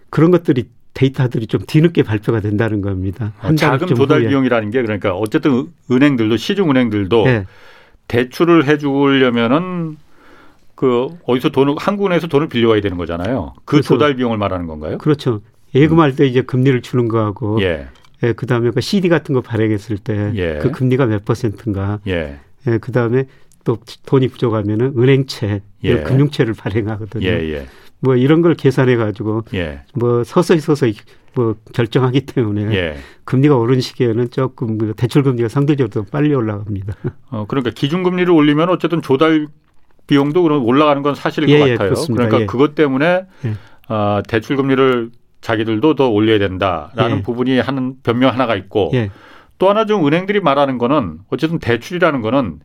그런 0.10 0.32
것들이 0.32 0.65
데이터들이 0.93 1.47
좀 1.47 1.62
뒤늦게 1.65 2.04
발표가 2.04 2.41
된다는 2.41 2.82
겁니다. 2.82 3.34
한 3.38 3.56
자금 3.56 3.88
조달 3.95 4.21
후에. 4.21 4.28
비용이라는 4.30 4.71
게 4.71 4.82
그러니까 4.82 5.13
어쨌든 5.15 5.67
은행들도 5.89 6.36
시중 6.38 6.69
은행들도 6.71 7.24
예. 7.28 7.45
대출을 8.08 8.67
해주려면은 8.67 9.97
그 10.76 11.10
어디서 11.26 11.50
돈을 11.50 11.76
한국은행에서 11.78 12.28
돈을 12.28 12.47
빌려와야 12.50 12.82
되는 12.82 12.97
거잖아요. 12.97 13.54
그 13.65 13.74
그렇죠. 13.74 13.88
조달 13.88 14.15
비용을 14.15 14.38
말하는 14.38 14.65
건가요? 14.67 14.97
그렇죠. 14.97 15.41
예금할 15.73 16.15
때 16.15 16.25
이제 16.25 16.41
금리를 16.41 16.81
주는 16.81 17.07
거하고 17.07 17.62
예. 17.62 17.88
예, 18.23 18.34
그다음에 18.34 18.71
그 18.71 18.81
CD 18.81 19.10
같은 19.10 19.34
거 19.34 19.41
발행했을 19.41 19.97
때그 19.97 20.31
예. 20.36 20.60
그 20.62 20.71
금리가 20.71 21.05
몇 21.05 21.25
퍼센트인가. 21.25 21.99
예. 22.07 22.39
예, 22.67 22.77
그다음에 22.77 23.25
또 23.63 23.77
돈이 24.05 24.27
부족하면은 24.29 24.93
은행채, 24.97 25.62
예. 25.84 26.01
금융채를 26.01 26.53
발행하거든요. 26.53 27.25
예, 27.25 27.53
예. 27.53 27.67
뭐 27.99 28.15
이런 28.15 28.41
걸 28.41 28.55
계산해 28.55 28.95
가지고 28.95 29.43
예. 29.53 29.81
뭐 29.93 30.23
서서히 30.23 30.60
서서히 30.60 30.95
뭐 31.34 31.55
결정하기 31.73 32.21
때문에 32.21 32.75
예. 32.75 32.97
금리가 33.23 33.55
오른 33.55 33.79
시기에는 33.79 34.31
조금 34.31 34.77
그 34.77 34.93
대출 34.95 35.23
금리가 35.23 35.49
상대적으로 35.49 35.89
더 35.89 36.10
빨리 36.10 36.34
올라갑니다. 36.34 36.93
어 37.29 37.45
그러니까 37.47 37.71
기준 37.73 38.03
금리를 38.03 38.31
올리면 38.31 38.69
어쨌든 38.69 39.01
조달 39.01 39.47
비용도 40.07 40.43
그럼 40.43 40.65
올라가는 40.65 41.01
건 41.03 41.15
사실일 41.15 41.49
예, 41.49 41.60
것 41.60 41.69
예, 41.69 41.75
같아요. 41.75 41.93
그러니까 42.07 42.45
그것 42.45 42.75
때문에 42.75 43.25
어, 43.88 44.21
대출 44.27 44.55
금리를 44.57 45.12
자기들도 45.41 45.95
더 45.95 46.10
올려야 46.10 46.39
된다라는 46.39 47.17
예. 47.17 47.21
부분이 47.23 47.60
하는 47.60 47.95
변명 48.04 48.32
하나가 48.32 48.56
있고 48.56 48.91
예. 48.93 49.12
또 49.58 49.69
하나 49.69 49.86
좀 49.86 50.06
은행들이 50.08 50.39
말하는 50.39 50.77
거는 50.77 51.19
어쨌든 51.30 51.60
대출이라는 51.60 52.21
거는 52.21 52.60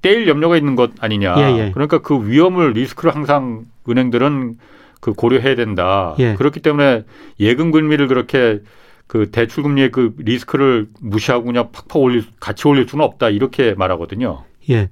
떼일 0.00 0.28
염려가 0.28 0.56
있는 0.56 0.76
것 0.76 0.92
아니냐. 1.00 1.34
예, 1.38 1.58
예. 1.58 1.70
그러니까 1.72 1.98
그 1.98 2.28
위험을 2.28 2.72
리스크를 2.72 3.14
항상 3.14 3.66
은행들은 3.88 4.58
그 5.00 5.12
고려해야 5.12 5.56
된다. 5.56 6.14
예. 6.18 6.34
그렇기 6.34 6.60
때문에 6.60 7.04
예금 7.40 7.70
금리를 7.70 8.06
그렇게 8.06 8.60
그 9.06 9.30
대출 9.30 9.62
금리의 9.62 9.90
그 9.90 10.14
리스크를 10.18 10.88
무시하고 11.00 11.46
그냥 11.46 11.70
팍팍 11.72 11.96
올릴 11.96 12.24
같이 12.38 12.68
올릴 12.68 12.88
수는 12.88 13.04
없다 13.04 13.30
이렇게 13.30 13.74
말하거든요. 13.74 14.44
예. 14.70 14.90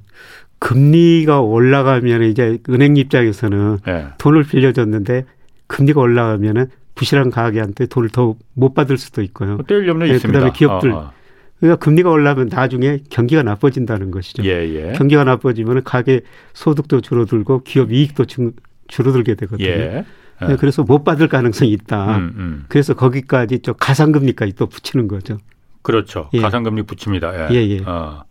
금리가 0.59 1.43
올라가면 1.43 2.23
이제 2.25 2.59
은행 2.71 2.97
입장에서는 2.97 3.79
예. 3.89 4.07
돈을 4.19 4.45
빌려줬는데 4.45 5.27
금리가 5.67 6.01
올라가면은 6.01 6.69
부실한 6.97 7.31
가게한테 7.31 7.87
돈을 7.87 8.09
더 8.09 8.35
못 8.55 8.75
받을 8.75 8.99
수도 8.99 9.23
있고요. 9.23 9.59
떼일 9.69 9.87
염려 9.87 10.07
네, 10.07 10.15
있습니다. 10.15 10.39
그다음에 10.39 10.53
기업들 10.57 10.91
어, 10.91 10.97
어. 10.99 11.13
그러니까 11.61 11.83
금리가 11.85 12.11
올라면 12.11 12.49
나중에 12.51 12.99
경기가 13.09 13.43
나빠진다는 13.43 14.11
것이죠. 14.11 14.45
예, 14.45 14.69
예. 14.75 14.93
경기가 14.93 15.25
나빠지면 15.25 15.85
가게 15.85 16.23
소득도 16.53 17.01
줄어들고 17.01 17.63
기업 17.63 17.93
이익도 17.93 18.25
줄, 18.25 18.53
줄어들게 18.89 19.35
되거든요. 19.37 19.69
예. 19.69 20.05
네, 20.47 20.57
그래서 20.57 20.83
못 20.83 21.03
받을 21.05 21.29
가능성이 21.29 21.71
있다. 21.73 22.17
음, 22.19 22.35
음. 22.37 22.65
그래서 22.69 22.93
거기까지 22.95 23.61
저 23.63 23.73
가상금리까지 23.73 24.55
또 24.55 24.67
붙이는 24.67 25.09
거죠. 25.09 25.39
그렇죠. 25.83 26.29
예. 26.35 26.41
가상금리 26.41 26.83
붙입니다. 26.83 27.51
예. 27.51 27.55
예, 27.55 27.69
예. 27.69 27.81
어. 27.87 28.25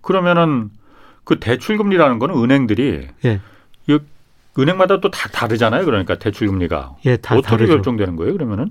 그러면은 0.00 0.70
그 1.24 1.40
대출금리라는 1.40 2.18
거는 2.20 2.36
은행들이 2.36 3.08
예. 3.24 3.40
은행마다 4.58 5.00
또 5.00 5.10
다 5.10 5.28
다르잖아요. 5.28 5.84
그러니까 5.84 6.18
대출 6.18 6.48
금리가 6.48 6.96
예, 7.06 7.16
다 7.16 7.34
어떻게 7.36 7.50
다르죠. 7.50 7.72
결정되는 7.74 8.16
거예요? 8.16 8.32
그러면은 8.34 8.70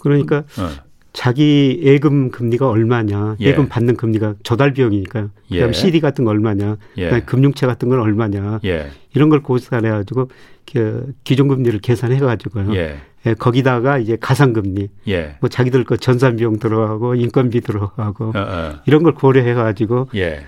그러니까 0.00 0.38
어. 0.58 0.68
자기 1.12 1.78
예금 1.82 2.30
금리가 2.30 2.68
얼마냐, 2.68 3.36
예. 3.40 3.54
금 3.54 3.68
받는 3.68 3.96
금리가 3.96 4.34
조달 4.42 4.72
비용이니까 4.72 5.28
그다음 5.50 5.68
예. 5.68 5.72
CD 5.72 6.00
같은 6.00 6.24
거 6.24 6.30
얼마냐, 6.30 6.76
예. 6.96 7.04
그다음 7.04 7.26
금융채 7.26 7.66
같은 7.66 7.88
건 7.90 8.00
얼마냐, 8.00 8.60
예. 8.64 8.90
이런 9.14 9.28
걸 9.28 9.42
고산해 9.42 9.90
가지고 9.90 10.30
그 10.72 11.12
기존 11.22 11.48
금리를 11.48 11.78
계산해 11.80 12.18
가지고요. 12.18 12.74
예. 12.74 12.96
예, 13.26 13.34
거기다가 13.34 13.98
이제 13.98 14.16
가상 14.18 14.52
금리, 14.54 14.88
예. 15.06 15.36
뭐 15.40 15.50
자기들 15.50 15.84
거 15.84 15.96
전산 15.96 16.36
비용 16.36 16.58
들어가고 16.58 17.14
인건비 17.14 17.60
들어가고 17.60 18.28
어, 18.28 18.32
어. 18.34 18.72
이런 18.86 19.02
걸 19.02 19.12
고려해 19.14 19.52
가지고 19.54 20.08
예. 20.14 20.44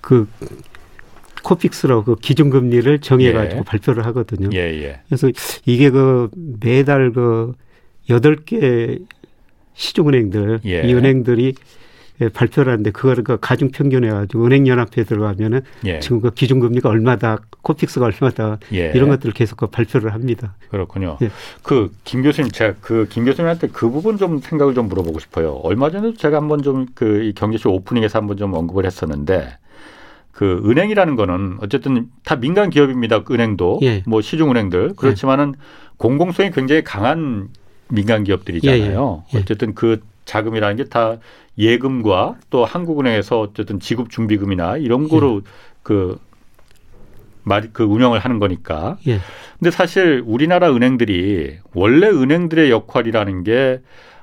그 0.00 0.26
코픽스로 1.42 2.04
그 2.04 2.16
기준금리를 2.16 2.98
정해가지고 3.00 3.60
예. 3.60 3.64
발표를 3.64 4.06
하거든요. 4.06 4.48
예, 4.52 4.58
예. 4.58 5.00
그래서 5.08 5.30
이게 5.66 5.90
그 5.90 6.30
매달 6.60 7.12
그 7.12 7.52
여덟 8.10 8.36
개 8.36 8.98
시중은행들 9.74 10.60
예. 10.66 10.82
이 10.82 10.94
은행들이 10.94 11.54
발표를 12.34 12.72
하는데 12.72 12.90
그거를 12.90 13.22
그 13.22 13.38
가중 13.40 13.70
평균해 13.70 14.10
가지고 14.10 14.46
은행 14.46 14.66
연합회에 14.66 15.04
들어가면은 15.04 15.60
예. 15.84 16.00
지금 16.00 16.20
그 16.20 16.32
기준 16.32 16.58
금리가 16.58 16.88
얼마다 16.88 17.38
코픽스가 17.62 18.06
얼마다 18.06 18.58
예. 18.72 18.90
이런 18.92 19.08
것들을 19.10 19.32
계속 19.34 19.56
그 19.56 19.68
발표를 19.68 20.12
합니다. 20.12 20.56
그렇군요. 20.68 21.16
예. 21.22 21.30
그김 21.62 22.22
교수님 22.22 22.50
제가 22.50 22.74
그 22.80 23.06
김 23.08 23.24
교수님한테 23.24 23.68
그 23.68 23.88
부분 23.88 24.16
좀 24.16 24.40
생각을 24.40 24.74
좀 24.74 24.88
물어보고 24.88 25.20
싶어요. 25.20 25.52
얼마 25.62 25.90
전에도 25.90 26.16
제가 26.16 26.38
한번 26.38 26.62
좀그이 26.62 27.34
경제쇼 27.34 27.72
오프닝에서 27.72 28.18
한번 28.18 28.36
좀 28.36 28.52
언급을 28.52 28.84
했었는데 28.84 29.56
그 30.38 30.62
은행이라는 30.64 31.16
거는 31.16 31.58
어쨌든 31.62 32.10
다 32.24 32.36
민간 32.36 32.70
기업입니다. 32.70 33.24
은행도 33.28 33.80
예. 33.82 34.04
뭐 34.06 34.20
시중 34.20 34.52
은행들 34.52 34.92
그렇지만은 34.94 35.54
예. 35.56 35.62
공공성이 35.96 36.52
굉장히 36.52 36.84
강한 36.84 37.48
민간 37.88 38.22
기업들이잖아요. 38.22 39.24
예, 39.26 39.34
예. 39.34 39.36
예. 39.36 39.42
어쨌든 39.42 39.74
그 39.74 40.00
자금이라는 40.26 40.76
게 40.76 40.84
다 40.84 41.16
예금과 41.58 42.36
또 42.50 42.64
한국은행에서 42.64 43.40
어쨌든 43.40 43.80
지급 43.80 44.10
준비금이나 44.10 44.76
이런 44.76 45.08
거로 45.08 45.42
예. 45.44 45.50
그 45.82 46.20
말, 47.42 47.70
그 47.72 47.82
운영을 47.82 48.20
하는 48.20 48.38
거니까. 48.38 48.96
예. 49.08 49.18
근데 49.58 49.72
사실 49.72 50.22
우리나라 50.24 50.72
은행들이 50.72 51.58
원래 51.74 52.06
은행들의 52.06 52.70
역할이라는 52.70 53.42
게 53.42 53.80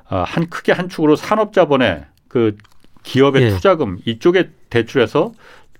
아, 0.07 0.23
한 0.25 0.47
크게 0.47 0.71
한 0.71 0.87
축으로 0.87 1.17
산업자본의 1.17 2.05
그 2.29 2.55
기업의 3.03 3.41
예. 3.43 3.49
투자금 3.49 3.97
이쪽에 4.05 4.51
대출해서 4.69 5.33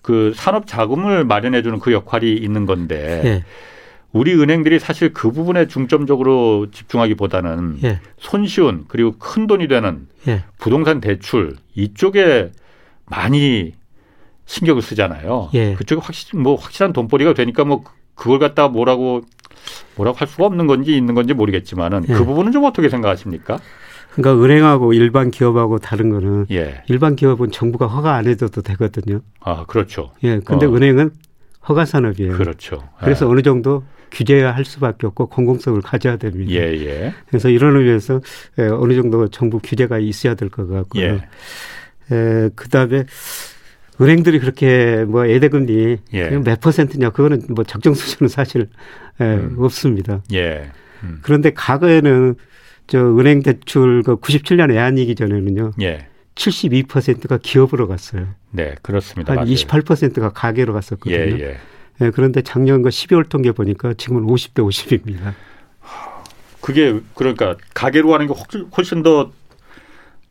그 0.05 0.33
산업 0.35 0.67
자금을 0.67 1.23
마련해 1.23 1.63
주는 1.63 1.79
그 1.79 1.91
역할이 1.91 2.31
있는 2.35 2.67
건데 2.67 3.21
예. 3.25 3.43
우리 4.11 4.35
은행들이 4.35 4.77
사실 4.77 5.11
그 5.13 5.31
부분에 5.31 5.67
중점적으로 5.67 6.67
집중하기보다는 6.69 7.79
예. 7.85 7.99
손쉬운 8.19 8.85
그리고 8.87 9.13
큰 9.17 9.47
돈이 9.47 9.67
되는 9.67 10.07
예. 10.27 10.43
부동산 10.59 11.01
대출 11.01 11.55
이쪽에 11.73 12.51
많이 13.07 13.73
신경을 14.45 14.83
쓰잖아요. 14.83 15.49
예. 15.55 15.73
그쪽에 15.73 16.01
확실 16.03 16.39
뭐 16.39 16.53
확실한 16.53 16.93
돈벌이가 16.93 17.33
되니까 17.33 17.65
뭐 17.65 17.83
그걸 18.13 18.37
갖다 18.37 18.67
뭐라고 18.67 19.23
뭐라고 19.95 20.19
할 20.19 20.27
수가 20.27 20.45
없는 20.45 20.67
건지 20.67 20.95
있는 20.95 21.15
건지 21.15 21.33
모르겠지만은 21.33 22.03
그 22.03 22.13
예. 22.13 22.17
부분은 22.17 22.51
좀 22.51 22.63
어떻게 22.65 22.89
생각하십니까? 22.89 23.57
그러니까 24.15 24.43
은행하고 24.43 24.93
일반 24.93 25.29
기업하고 25.31 25.77
다른 25.79 26.09
거는 26.09 26.45
예. 26.51 26.81
일반 26.87 27.15
기업은 27.15 27.51
정부가 27.51 27.87
허가 27.87 28.15
안 28.15 28.27
해줘도 28.27 28.61
되거든요. 28.61 29.19
아, 29.41 29.65
그렇죠. 29.65 30.11
예. 30.23 30.39
근데 30.39 30.65
어. 30.65 30.73
은행은 30.73 31.11
허가 31.67 31.85
산업이에요. 31.85 32.37
그렇죠. 32.37 32.87
그래서 32.99 33.25
예. 33.25 33.29
어느 33.31 33.41
정도 33.41 33.83
규제할 34.11 34.63
수밖에 34.63 35.07
없고 35.07 35.27
공공성을 35.27 35.81
가져야 35.81 36.15
됩니다. 36.17 36.51
예, 36.53 36.59
예. 36.85 37.13
그래서 37.27 37.49
이런 37.49 37.75
의미에서 37.75 38.21
예, 38.59 38.63
어느 38.67 38.93
정도 38.93 39.27
정부 39.27 39.59
규제가 39.59 39.99
있어야 39.99 40.35
될 40.35 40.49
것 40.49 40.69
같고요. 40.69 41.03
예. 41.03 42.15
에, 42.15 42.49
그다음에 42.55 43.03
은행들이 43.99 44.39
그렇게 44.39 45.03
뭐 45.07 45.27
예대금리 45.27 45.97
예. 46.13 46.29
몇 46.37 46.59
퍼센트냐 46.61 47.09
그거는 47.09 47.41
뭐 47.49 47.63
적정 47.63 47.93
수준은 47.93 48.29
사실 48.29 48.69
에, 49.19 49.23
음. 49.23 49.55
없습니다. 49.57 50.21
예. 50.33 50.69
음. 51.03 51.19
그런데 51.21 51.51
과거에는 51.53 52.35
저 52.87 52.99
은행 52.99 53.41
대출 53.41 54.03
그 54.03 54.15
97년 54.17 54.71
애한이기 54.71 55.15
전에는요. 55.15 55.71
예. 55.81 56.07
72%가 56.35 57.37
기업으로 57.41 57.87
갔어요. 57.87 58.27
네, 58.51 58.75
그렇습니다. 58.81 59.31
한 59.31 59.37
맞아요. 59.37 59.53
28%가 59.53 60.29
가계로 60.29 60.73
갔었거든요. 60.73 61.15
예, 61.15 61.39
예. 61.39 61.57
예, 62.01 62.11
그런데 62.11 62.41
작년 62.41 62.81
그 62.81 62.89
12월 62.89 63.29
통계 63.29 63.51
보니까 63.51 63.93
지금은 63.93 64.25
50대 64.25 64.55
50입니다. 64.55 65.33
그게 66.61 66.99
그러니까 67.13 67.55
가계로 67.73 68.13
하는 68.13 68.27
게 68.27 68.33
훨씬 68.75 69.03
더 69.03 69.31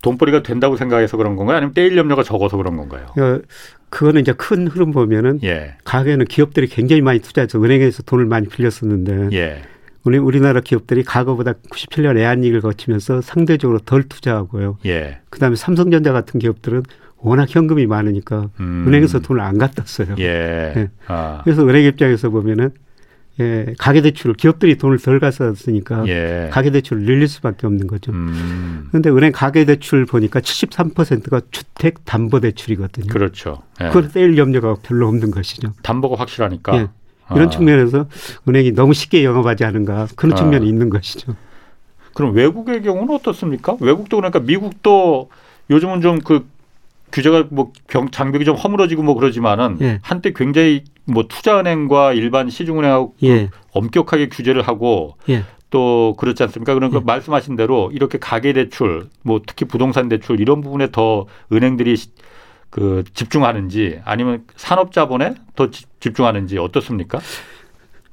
돈벌이가 0.03 0.43
된다고 0.43 0.77
생각해서 0.77 1.17
그런 1.17 1.37
건가요? 1.37 1.57
아니면 1.57 1.73
떼일 1.73 1.97
염려가 1.97 2.23
적어서 2.23 2.59
그런 2.59 2.77
건가요? 2.77 3.07
어, 3.17 3.41
그거는 3.89 4.21
이제 4.21 4.33
큰 4.33 4.67
흐름 4.67 4.91
보면은 4.91 5.41
예. 5.45 5.77
가계는 5.85 6.27
기업들이 6.27 6.67
굉장히 6.67 7.01
많이 7.01 7.21
투자해서 7.21 7.63
은행에서 7.63 8.03
돈을 8.03 8.27
많이 8.27 8.49
빌렸었는데 8.49 9.35
예. 9.35 9.63
우리 10.05 10.19
우리나라 10.19 10.61
기업들이 10.61 11.03
과거보다 11.03 11.55
97년 11.71 12.19
애한이익을 12.19 12.61
거치면서 12.61 13.23
상대적으로 13.23 13.79
덜 13.79 14.03
투자하고요. 14.05 14.79
예. 14.87 15.21
그다음에 15.31 15.57
삼성전자 15.57 16.13
같은 16.13 16.39
기업들은 16.39 16.83
워낙 17.17 17.49
현금이 17.49 17.87
많으니까 17.87 18.51
음. 18.61 18.85
은행에서 18.87 19.21
돈을 19.21 19.41
안 19.41 19.57
갖다 19.57 19.83
써요. 19.87 20.15
예. 20.19 20.73
네. 20.75 20.89
아. 21.07 21.41
그래서 21.43 21.67
은행 21.67 21.85
입장에서 21.85 22.29
보면은 22.29 22.71
예, 23.41 23.75
가계대출 23.79 24.35
기업들이 24.35 24.77
돈을 24.77 24.99
덜 24.99 25.19
가져왔으니까 25.19 26.07
예. 26.07 26.51
가계대출을 26.53 27.03
늘릴 27.03 27.27
수밖에 27.27 27.67
없는 27.67 27.89
거죠. 27.89 28.13
그런데 28.13 29.11
음. 29.11 29.17
은행 29.17 29.33
가계대출 29.33 30.07
보니까 30.07 30.39
73%가 30.41 31.41
주택 31.51 32.05
담보대출이거든요. 32.05 33.07
그렇죠. 33.13 33.63
예. 33.81 33.87
그걸 33.87 34.11
떼일 34.13 34.37
염려가 34.39 34.77
별로 34.83 35.09
없는 35.09 35.31
것이죠. 35.33 35.73
담보가 35.83 36.21
확실하니까. 36.21 36.77
예. 36.77 36.89
이런 37.31 37.49
아. 37.49 37.51
측면에서 37.51 38.07
은행이 38.49 38.73
너무 38.73 38.95
쉽게 38.95 39.25
영업하지 39.25 39.65
않은가 39.65 40.09
그런 40.17 40.33
아. 40.33 40.37
측면이 40.37 40.69
있는 40.69 40.91
것이죠. 40.91 41.35
그럼 42.15 42.35
외국의 42.35 42.83
경우는 42.83 43.15
어떻습니까? 43.15 43.77
외국도 43.81 44.17
그러니까 44.19 44.41
미국도 44.41 45.31
요즘은 45.71 46.01
좀 46.01 46.19
그 46.21 46.47
규제가 47.15 47.45
뭐 47.51 47.71
병, 47.87 48.11
장벽이 48.11 48.45
좀 48.45 48.57
허물어지고 48.57 49.05
뭐 49.05 49.15
그러지만은 49.15 49.79
예. 49.81 50.01
한때 50.03 50.33
굉장히 50.35 50.83
뭐 51.05 51.27
투자은행과 51.29 52.13
일반 52.13 52.51
시중은행하고 52.51 53.15
예. 53.23 53.51
엄격하게 53.73 54.29
규제를 54.31 54.63
하고 54.63 55.17
예. 55.29 55.45
또 55.71 56.15
그렇지 56.19 56.43
않습니까? 56.43 56.75
그러니까 56.75 57.01
예. 57.01 57.05
말씀하신 57.05 57.55
대로 57.55 57.91
이렇게 57.95 58.19
가계 58.19 58.53
대출, 58.53 59.07
뭐 59.23 59.41
특히 59.47 59.65
부동산 59.65 60.09
대출 60.09 60.41
이런 60.41 60.61
부분에 60.61 60.89
더 60.91 61.27
은행들이 61.53 61.95
그 62.75 63.05
집중하는지 63.15 64.01
아니면 64.05 64.43
산업 64.57 64.91
자본에 64.91 65.37
더 65.55 65.71
집중하는지 66.01 66.59
어떻습니까? 66.59 67.21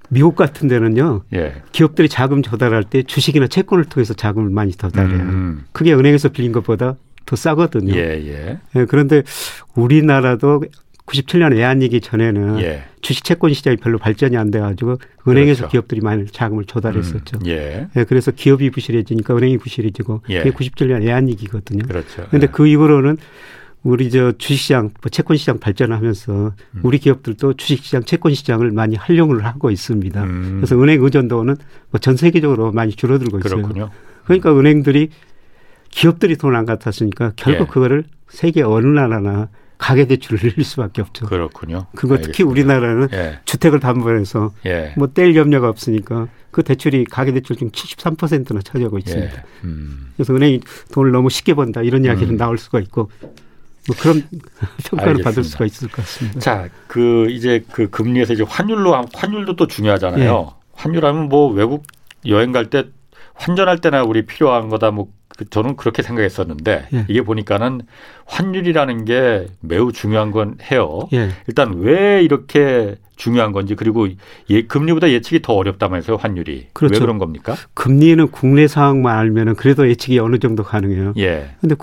미국 0.08 0.36
같은 0.36 0.68
데는요. 0.68 1.24
예. 1.34 1.64
기업들이 1.72 2.08
자금 2.08 2.44
조달할 2.44 2.84
때 2.84 3.02
주식이나 3.02 3.48
채권을 3.48 3.86
통해서 3.86 4.14
자금을 4.14 4.52
많이 4.52 4.72
조달해요. 4.72 5.18
음. 5.18 5.64
그게 5.72 5.96
은행에서 5.96 6.30
빌린 6.30 6.52
것보다 6.52 6.96
더 7.26 7.36
싸거든요. 7.36 7.96
예, 7.96 8.22
예. 8.24 8.60
예, 8.76 8.86
그런데 8.86 9.24
우리나라도 9.74 10.62
97년 11.08 11.54
외환위기 11.54 12.00
전에는 12.00 12.62
예. 12.62 12.84
주식 13.02 13.24
채권 13.24 13.54
시장이 13.54 13.78
별로 13.78 13.98
발전이 13.98 14.38
안 14.38 14.52
돼가지고 14.52 14.98
은행에서 15.28 15.62
그렇죠. 15.62 15.72
기업들이 15.72 16.02
많이 16.02 16.28
자금을 16.28 16.66
조달했었죠. 16.66 17.40
음, 17.40 17.48
예. 17.48 17.88
예. 17.96 18.04
그래서 18.04 18.30
기업이 18.30 18.70
부실해지니까 18.70 19.36
은행이 19.36 19.58
부실해지고 19.58 20.22
예. 20.30 20.44
그게 20.44 20.52
97년 20.52 21.02
외환위기거든요. 21.02 21.88
그렇죠. 21.88 22.28
그런데 22.28 22.46
예. 22.46 22.52
그 22.52 22.68
이후로는 22.68 23.18
우리 23.84 24.12
저 24.12 24.32
주식시장, 24.34 24.92
뭐 25.02 25.10
채권시장 25.10 25.60
발전하면서 25.60 26.54
음. 26.76 26.80
우리 26.84 27.00
기업들도 27.00 27.56
주식시장, 27.56 28.04
채권시장을 28.04 28.72
많이 28.72 28.96
활용을 28.96 29.44
하고 29.46 29.72
있습니다. 29.72 30.24
음. 30.24 30.58
그래서 30.58 30.80
은행 30.82 31.04
의존도는 31.04 31.56
뭐전 31.90 32.16
세계적으로 32.16 32.72
많이 32.72 32.92
줄어들고 32.92 33.40
있어요. 33.40 33.62
그렇군요. 33.62 33.90
그러니까 34.26 34.58
은행들이 34.58 35.10
기업들이 35.90 36.36
돈 36.38 36.56
안 36.56 36.66
갖다 36.66 36.92
쓰니까 36.92 37.34
결국 37.36 37.68
예. 37.70 37.74
그거를 37.74 38.04
세계 38.30 38.62
어느 38.62 38.86
나라나 38.88 39.50
가계 39.78 40.06
대출을 40.06 40.40
늘릴 40.52 40.64
수밖에 40.64 41.02
없죠. 41.02 41.26
그렇군요. 41.26 41.88
그거 41.96 42.14
알겠습니다. 42.14 42.32
특히 42.32 42.44
우리나라는 42.44 43.08
예. 43.14 43.40
주택을 43.46 43.80
담보해서 43.80 44.54
예. 44.68 44.94
뭐뗄 44.96 45.36
염려가 45.36 45.68
없으니까 45.70 46.28
그 46.52 46.62
대출이 46.64 47.06
가계 47.06 47.34
대출 47.34 47.56
중 47.56 47.72
73%나 47.72 48.62
차지하고 48.62 49.00
있습니다. 49.00 49.36
예. 49.36 49.44
음. 49.64 50.12
그래서 50.16 50.36
은행이 50.36 50.62
돈을 50.94 51.12
너무 51.12 51.30
쉽게 51.30 51.56
번다 51.56 51.82
이런 51.82 52.06
이야기는 52.06 52.36
음. 52.36 52.38
나올 52.38 52.58
수가 52.58 52.80
있고 52.80 53.10
뭐 53.88 53.96
그런 54.00 54.24
평가를 54.86 55.12
알겠습니다. 55.18 55.24
받을 55.30 55.44
수가 55.44 55.66
있을 55.66 55.88
것 55.90 55.98
같습니다. 55.98 56.40
자, 56.40 56.70
그 56.88 57.28
이제 57.30 57.64
그 57.72 57.90
금리에서 57.90 58.34
이제 58.34 58.44
환율로 58.44 58.94
환율도 59.14 59.56
또 59.56 59.68
중요하잖아요. 59.68 60.54
예. 60.56 60.62
환율하면 60.74 61.30
뭐 61.30 61.52
외국 61.52 61.84
여행 62.28 62.52
갈 62.52 62.70
때 62.70 62.86
환전할 63.34 63.80
때나 63.80 64.04
우리 64.04 64.26
필요한 64.26 64.70
거다 64.70 64.92
뭐그 64.92 65.12
저는 65.50 65.76
그렇게 65.76 66.02
생각했었는데 66.02 66.88
예. 66.94 67.06
이게 67.08 67.22
보니까는 67.22 67.82
환율이라는 68.26 69.06
게 69.06 69.48
매우 69.60 69.92
중요한 69.92 70.32
건 70.32 70.58
해요. 70.72 71.08
예. 71.14 71.30
일단 71.48 71.80
왜 71.80 72.22
이렇게 72.22 72.96
중요한 73.16 73.52
건지 73.52 73.76
그리고 73.76 74.08
예, 74.50 74.64
금리보다 74.64 75.12
예측이 75.12 75.44
더 75.44 75.54
어렵다면서요 75.54 76.18
환율이 76.18 76.70
그렇죠. 76.74 76.96
왜 76.96 77.00
그런 77.00 77.20
겁니까? 77.20 77.56
금리는 77.76 78.28
국내 78.30 78.68
상황만 78.68 79.16
알면은 79.16 79.56
그래도 79.56 79.88
예측이 79.88 80.18
어느 80.18 80.40
정도 80.40 80.64
가능해요. 80.64 81.14
예. 81.18 81.52
근데 81.62 81.76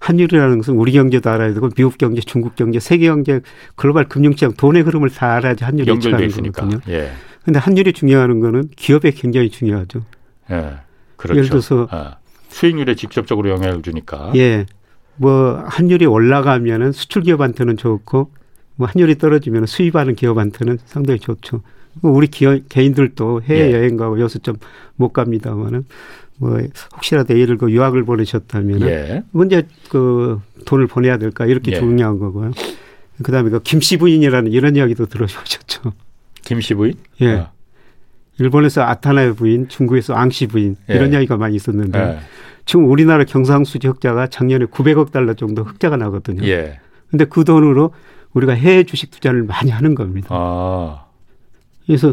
환율이라는 0.00 0.58
것은 0.58 0.74
우리 0.74 0.92
경제도 0.92 1.28
알아야 1.28 1.54
되고 1.54 1.68
미국 1.70 1.98
경제, 1.98 2.20
중국 2.20 2.54
경제, 2.54 2.78
세계 2.78 3.06
경제, 3.06 3.40
글로벌 3.74 4.08
금융시장 4.08 4.52
돈의 4.52 4.82
흐름을 4.82 5.10
다 5.10 5.34
알아야지 5.34 5.64
환율이 5.64 5.90
예측하는 5.90 6.28
거거든요. 6.28 6.80
예. 6.88 7.10
근데 7.44 7.58
환율이 7.58 7.92
중요한 7.92 8.38
거는 8.38 8.70
기업에 8.76 9.10
굉장히 9.10 9.50
중요하죠. 9.50 10.02
예. 10.52 10.74
그렇죠. 11.16 11.38
예를 11.38 11.48
들어서 11.48 11.88
아. 11.90 12.16
수익률에 12.48 12.94
직접적으로 12.94 13.50
영향을 13.50 13.82
주니까. 13.82 14.32
예. 14.36 14.66
뭐 15.16 15.62
환율이 15.66 16.06
올라가면은 16.06 16.92
수출 16.92 17.22
기업한테는 17.22 17.76
좋고 17.76 18.30
뭐 18.76 18.88
환율이 18.88 19.18
떨어지면 19.18 19.66
수입하는 19.66 20.14
기업한테는 20.14 20.78
상당히 20.84 21.18
좋죠. 21.18 21.62
뭐 22.00 22.12
우리 22.12 22.26
기업 22.26 22.60
개인들도 22.68 23.42
해외 23.42 23.70
예. 23.70 23.72
여행 23.72 23.96
가고 23.96 24.20
요새 24.20 24.38
좀못 24.38 25.12
갑니다만은 25.12 25.84
뭐 26.38 26.60
혹시라도 26.94 27.38
예를 27.38 27.56
그 27.56 27.70
유학을 27.70 28.04
보내셨다면 28.04 28.82
예. 28.82 29.22
언제 29.32 29.66
그 29.88 30.40
돈을 30.66 30.86
보내야 30.86 31.16
될까 31.16 31.46
이렇게 31.46 31.72
예. 31.72 31.78
중요한 31.78 32.18
거고요. 32.18 32.50
그다음에 33.22 33.48
그 33.48 33.60
김씨 33.62 33.96
부인이라는 33.96 34.52
이런 34.52 34.76
이야기도 34.76 35.06
들어보셨죠. 35.06 35.92
김씨 36.42 36.74
부인? 36.74 36.94
예. 37.22 37.28
아. 37.28 37.50
일본에서 38.38 38.82
아타나의 38.82 39.34
부인, 39.34 39.68
중국에서 39.68 40.12
앙시 40.12 40.46
부인 40.46 40.76
이런 40.88 41.08
예. 41.08 41.12
이야기가 41.14 41.38
많이 41.38 41.56
있었는데 41.56 41.98
예. 41.98 42.18
지금 42.66 42.90
우리나라 42.90 43.24
경상수지 43.24 43.86
흑자가 43.86 44.26
작년에 44.26 44.66
900억 44.66 45.12
달러 45.12 45.34
정도 45.34 45.62
흑자가 45.62 45.96
나거든요. 45.96 46.44
예. 46.46 46.80
근데 47.08 47.24
그 47.24 47.44
돈으로 47.44 47.92
우리가 48.34 48.52
해외 48.52 48.82
주식 48.82 49.10
투자를 49.10 49.44
많이 49.44 49.70
하는 49.70 49.94
겁니다. 49.94 50.28
아. 50.30 51.06
그래서 51.86 52.12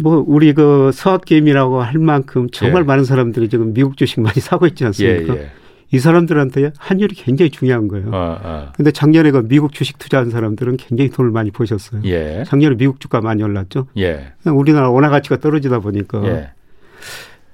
뭐 0.00 0.24
우리 0.26 0.54
그 0.54 0.90
서학개미라고 0.92 1.82
할 1.82 1.98
만큼 1.98 2.48
정말 2.50 2.82
예. 2.82 2.86
많은 2.86 3.04
사람들이 3.04 3.48
지금 3.48 3.74
미국 3.74 3.96
주식 3.96 4.20
많이 4.20 4.40
사고 4.40 4.66
있지 4.66 4.84
않습니까? 4.84 5.36
예, 5.36 5.40
예. 5.40 5.50
이 5.90 5.98
사람들한테 5.98 6.72
환율이 6.78 7.14
굉장히 7.16 7.50
중요한 7.50 7.88
거예요. 7.88 8.10
아, 8.12 8.40
아. 8.42 8.72
근데 8.76 8.90
작년에 8.90 9.32
그 9.32 9.46
미국 9.46 9.72
주식 9.72 9.98
투자한 9.98 10.30
사람들은 10.30 10.76
굉장히 10.76 11.10
돈을 11.10 11.30
많이 11.30 11.50
버셨어요. 11.50 12.02
예. 12.04 12.44
작년에 12.46 12.76
미국 12.76 13.00
주가 13.00 13.20
많이 13.20 13.42
올랐죠. 13.42 13.88
예. 13.98 14.32
우리나라 14.46 14.90
원화 14.90 15.08
가치가 15.08 15.36
떨어지다 15.36 15.80
보니까 15.80 16.22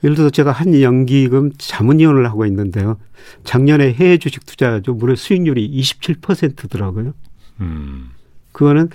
예. 0.02 0.06
예를 0.06 0.16
들어서 0.16 0.30
제가 0.30 0.52
한 0.52 0.80
연기금 0.80 1.52
자문위원을 1.58 2.26
하고 2.26 2.46
있는데요. 2.46 2.98
작년에 3.44 3.92
해외 3.92 4.18
주식 4.18 4.44
투자죠. 4.46 4.94
무려 4.94 5.14
수익률이 5.14 5.70
27%더라고요. 5.80 7.14
음. 7.60 8.10
그거는 8.52 8.88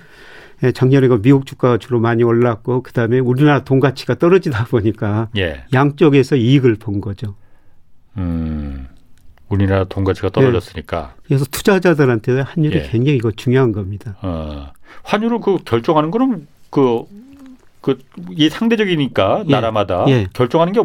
예, 0.62 0.72
작년에 0.72 1.08
그 1.08 1.20
미국 1.20 1.46
주가가 1.46 1.78
주로 1.78 2.00
많이 2.00 2.22
올랐고 2.22 2.82
그다음에 2.82 3.18
우리나라 3.18 3.62
돈 3.62 3.78
가치가 3.78 4.14
떨어지다 4.14 4.64
보니까 4.66 5.28
예. 5.36 5.64
양쪽에서 5.72 6.36
이익을 6.36 6.76
본 6.76 7.00
거죠. 7.00 7.34
음. 8.16 8.88
우리나라 9.48 9.84
돈 9.84 10.02
가치가 10.04 10.30
떨어졌으니까. 10.30 11.14
네. 11.14 11.22
그래서 11.26 11.44
투자자들한테 11.44 12.40
환율이 12.40 12.76
예. 12.76 12.82
굉장히 12.90 13.18
이거 13.18 13.30
중요한 13.30 13.72
겁니다. 13.72 14.16
어. 14.22 14.72
환율을 15.04 15.40
그 15.40 15.58
결정하는 15.64 16.10
거는 16.10 16.46
그, 16.70 17.04
그, 17.86 17.98
이 18.36 18.48
상대적이니까 18.48 19.44
예. 19.46 19.50
나라마다 19.52 20.04
예. 20.08 20.26
결정하는 20.32 20.72
게 20.72 20.80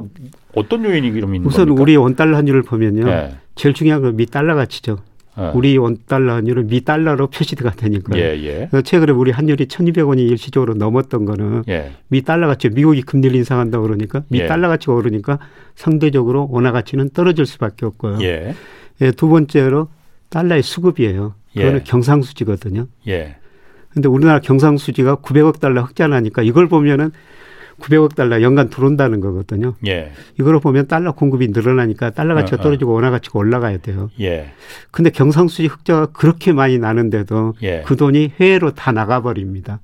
어떤 0.54 0.86
요인이 0.86 1.10
그럼 1.12 1.34
있는 1.34 1.48
우선 1.48 1.66
겁니까? 1.66 1.82
우리 1.82 1.96
원 1.96 2.16
달러 2.16 2.38
환율을 2.38 2.62
보면요. 2.62 3.10
예. 3.10 3.32
제일 3.56 3.74
중요한 3.74 4.04
건 4.04 4.16
미 4.16 4.28
달러 4.28 4.54
가치죠. 4.54 5.00
어. 5.36 5.52
우리 5.56 5.76
원 5.78 5.98
달러 6.06 6.36
환율은 6.36 6.68
미 6.68 6.82
달러로 6.86 7.28
표시가 7.28 7.72
되니까. 7.72 8.16
예, 8.20 8.38
예. 8.44 8.82
최근에 8.84 9.14
우리 9.14 9.32
환율이 9.32 9.66
1,200원이 9.66 10.20
일시적으로 10.30 10.76
넘었던 10.76 11.26
거는 11.26 11.64
예. 11.70 11.94
미 12.10 12.22
달러 12.22 12.46
가치 12.46 12.70
미국이 12.70 13.02
금리를 13.02 13.36
인상한다고 13.36 13.82
그러니까 13.84 14.22
미 14.28 14.42
예. 14.42 14.46
달러 14.48 14.68
가치가 14.68 14.94
오르니까 14.94 15.40
상대적으로 15.74 16.50
원화 16.52 16.72
가치는 16.72 17.10
떨어질 17.16 17.48
수밖에 17.48 17.88
없고요. 17.88 18.20
예. 18.22 18.54
예두 19.02 19.28
번째로 19.28 19.88
달러의 20.30 20.62
수급이에요. 20.62 21.34
그거는 21.56 21.80
예. 21.80 21.84
경상수지거든요. 21.84 22.86
예. 23.08 23.38
근데 23.94 24.08
우리나라 24.08 24.40
경상수지가 24.40 25.18
900억 25.18 25.60
달러 25.60 25.82
흑자 25.84 26.08
나니까 26.08 26.42
이걸 26.42 26.68
보면은 26.68 27.12
900억 27.80 28.16
달러 28.16 28.42
연간 28.42 28.70
들어온다는 28.70 29.20
거거든요. 29.20 29.74
예. 29.88 30.12
이걸 30.40 30.60
보면 30.60 30.88
달러 30.88 31.14
공급이 31.14 31.48
늘어나니까 31.48 32.12
달러 32.12 32.36
가치가 32.36 32.58
어, 32.58 32.60
어. 32.60 32.64
떨어지고 32.64 32.94
원화 32.94 33.10
가치가 33.10 33.40
올라가야 33.40 33.78
돼요. 33.78 34.10
예. 34.20 34.52
근데 34.92 35.10
경상수지 35.10 35.68
흑자가 35.68 36.08
그렇게 36.08 36.54
많이 36.54 36.78
나는데도 36.78 37.56
예. 37.64 37.84
그 37.86 37.96
돈이 37.96 38.34
해외로 38.40 38.72
다 38.72 38.92
나가버립니다. 38.92 39.80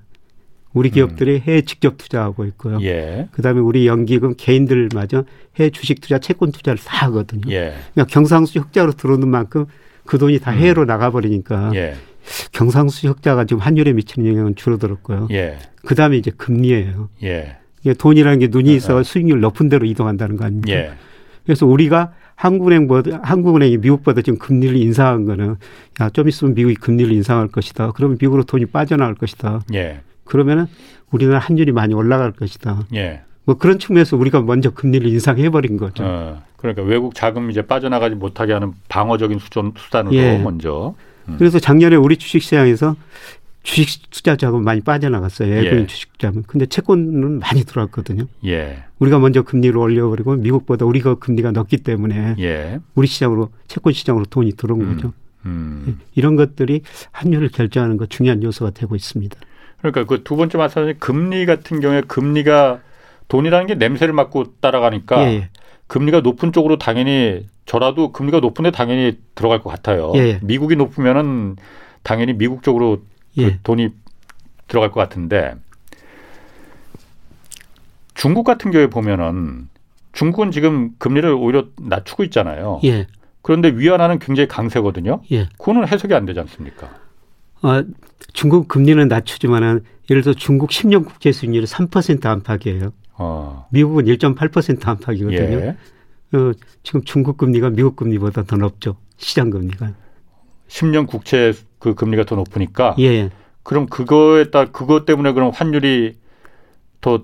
우리 0.74 0.92
기업들이 0.92 1.36
음. 1.36 1.42
해외 1.44 1.62
직접 1.62 1.98
투자하고 1.98 2.46
있고요. 2.46 2.80
예. 2.84 3.30
그다음에 3.32 3.60
우리 3.60 3.88
연기금 3.88 4.36
개인들마저 4.38 5.26
해외 5.60 5.72
주식 5.72 6.02
투자, 6.02 6.20
채권 6.20 6.52
투자를 6.52 6.78
다 6.78 7.08
하거든요. 7.08 7.52
예. 7.52 7.74
그러니까 7.94 8.14
경상수지 8.14 8.60
흑자로 8.60 8.92
들어오는 8.92 9.28
만큼 9.28 9.66
그 10.06 10.20
돈이 10.20 10.40
다 10.40 10.52
음. 10.52 10.58
해외로 10.58 10.84
음. 10.84 10.88
나가버리니까 10.88 11.72
예. 11.74 11.96
경상수지 12.52 13.08
흑자가 13.08 13.46
지금 13.46 13.62
환율에 13.62 13.94
미치는 13.94 14.30
영향은 14.32 14.56
줄어들었고요. 14.56 15.28
예. 15.32 15.58
그 15.86 15.96
다음에 15.96 16.18
이제 16.18 16.32
금리예요. 16.36 17.10
예. 17.24 17.58
돈이라는 17.98 18.40
게 18.40 18.48
눈이 18.48 18.76
있어 18.76 18.96
어, 18.96 19.00
어. 19.00 19.04
수익률 19.04 19.40
높은 19.40 19.70
데로 19.70 19.86
이동한다는 19.86 20.36
거 20.38 20.46
아닙니까? 20.46 20.78
예. 20.78 20.92
그래서 21.46 21.66
우리가 21.66 22.14
한국은행보다 22.36 23.22
한국은행이 23.24 23.78
미국보다 23.78 24.22
지금 24.22 24.38
금리를 24.38 24.76
인상한 24.76 25.26
거는 25.26 25.56
야 26.02 26.10
좀 26.10 26.28
있으면 26.28 26.54
미국이 26.54 26.76
금리를 26.76 27.12
인상할 27.12 27.48
것이다. 27.48 27.92
그러면 27.96 28.18
미국으로 28.20 28.44
돈이 28.44 28.66
빠져나갈 28.68 29.16
것이다. 29.16 29.62
예. 29.74 30.02
그러면은 30.26 30.68
우리나라 31.12 31.40
환율이 31.40 31.72
많이 31.72 31.94
올라갈 31.94 32.32
것이다. 32.34 32.84
예. 32.94 33.22
뭐 33.46 33.56
그런 33.56 33.80
측면에서 33.80 34.18
우리가 34.18 34.42
먼저 34.42 34.72
금리를 34.72 35.08
인상해 35.08 35.50
버린 35.50 35.78
거죠. 35.78 36.04
어, 36.06 36.44
그러니까 36.58 36.84
외국 36.84 37.16
자금 37.16 37.50
이제 37.50 37.62
빠져나가지 37.62 38.14
못하게 38.16 38.52
하는 38.52 38.74
방어적인 38.90 39.40
수준, 39.40 39.72
수단으로 39.78 40.14
예. 40.16 40.38
먼저. 40.38 40.94
음. 41.28 41.36
그래서 41.38 41.60
작년에 41.60 41.96
우리 41.96 42.18
주식시장에서 42.18 42.96
주식 43.64 44.10
투자 44.12 44.38
자금 44.38 44.64
많이 44.64 44.80
빠져나갔어요. 44.82 45.54
외국인 45.54 45.80
예. 45.82 45.88
주식 45.88 46.18
자금. 46.20 46.44
근데 46.44 46.66
채권은 46.66 47.40
많이 47.40 47.66
들어왔거든요. 47.66 48.26
예. 48.46 48.84
우리가 49.00 49.20
먼저 49.20 49.42
금리를 49.42 49.78
올려버리고 49.78 50.36
미국보다 50.38 50.86
우리가 50.86 51.16
금리가 51.16 51.52
높기 51.52 51.78
때문에 51.78 52.36
예. 52.40 52.80
우리 52.96 53.08
시장으로 53.08 53.50
채권 53.68 53.92
시장으로 53.92 54.26
돈이 54.26 54.54
들어온 54.54 54.82
음. 54.82 54.96
거죠. 54.96 55.14
음. 55.46 55.86
예. 55.90 56.06
이런 56.16 56.38
것들이 56.38 56.82
환율을 57.12 57.50
결정하는 57.50 57.98
것 57.98 58.10
중요한 58.10 58.42
요소가 58.42 58.72
되고 58.72 58.96
있습니다. 58.96 59.38
그러니까 59.80 60.06
그 60.06 60.24
두 60.24 60.36
번째 60.38 60.58
말씀하신 60.58 60.96
금리 61.00 61.46
같은 61.46 61.82
경우에 61.82 62.02
금리가 62.08 62.80
돈이라는 63.28 63.68
게 63.68 63.76
냄새를 63.76 64.14
맡고 64.14 64.54
따라가니까 64.62 65.24
예. 65.26 65.50
예. 65.88 65.94
금리가 65.94 66.22
높은 66.22 66.52
쪽으로 66.52 66.78
당연히 66.78 67.46
저라도 67.66 68.12
금리가 68.12 68.40
높은데 68.40 68.72
당연히 68.72 69.18
들어갈 69.36 69.62
것 69.62 69.70
같아요. 69.70 70.12
예. 70.16 70.40
미국이 70.42 70.76
높으면은 70.76 71.56
당연히 72.04 72.34
미국 72.34 72.64
쪽으로 72.64 73.02
그 73.36 73.42
예. 73.44 73.60
돈이 73.64 73.90
들어갈 74.68 74.92
것 74.92 75.00
같은데 75.00 75.56
중국 78.14 78.44
같은 78.44 78.72
경우에 78.72 78.88
보면은 78.88 79.70
중국은 80.14 80.52
지금 80.52 80.92
금리를 80.98 81.30
오히려 81.30 81.66
낮추고 81.80 82.24
있잖아요. 82.26 82.80
예. 82.84 83.08
그런데 83.42 83.70
위안화는 83.70 84.20
굉장히 84.20 84.48
강세거든요. 84.48 85.22
예. 85.32 85.48
그거는 85.58 85.88
해석이 85.88 86.14
안 86.14 86.26
되지 86.26 86.40
않습니까? 86.40 86.90
어, 87.62 87.84
중국 88.34 88.68
금리는 88.68 89.08
낮추지만은 89.08 89.84
예를 90.10 90.22
들어 90.24 90.34
중국 90.34 90.70
10년 90.70 91.06
국채 91.06 91.32
수익률이 91.32 91.66
3% 91.66 92.26
안팎이에요. 92.26 92.92
어. 93.18 93.68
미국은 93.72 94.06
1.8% 94.06 94.88
안팎이거든요. 94.88 95.38
예. 95.38 95.78
어, 96.34 96.52
지금 96.84 97.04
중국 97.04 97.38
금리가 97.38 97.70
미국 97.70 97.96
금리보다 97.96 98.44
더 98.44 98.58
높죠. 98.58 98.98
시장 99.18 99.50
금리가. 99.50 99.94
10년 100.68 101.08
국채 101.08 101.54
그 101.80 101.96
금리가 101.96 102.26
더 102.26 102.36
높으니까. 102.36 102.96
예. 103.00 103.30
그럼 103.64 103.88
그거에 103.88 104.50
따 104.50 104.66
그것 104.66 105.06
때문에 105.06 105.34
그럼 105.34 105.52
환율이 105.54 106.16
더 107.02 107.24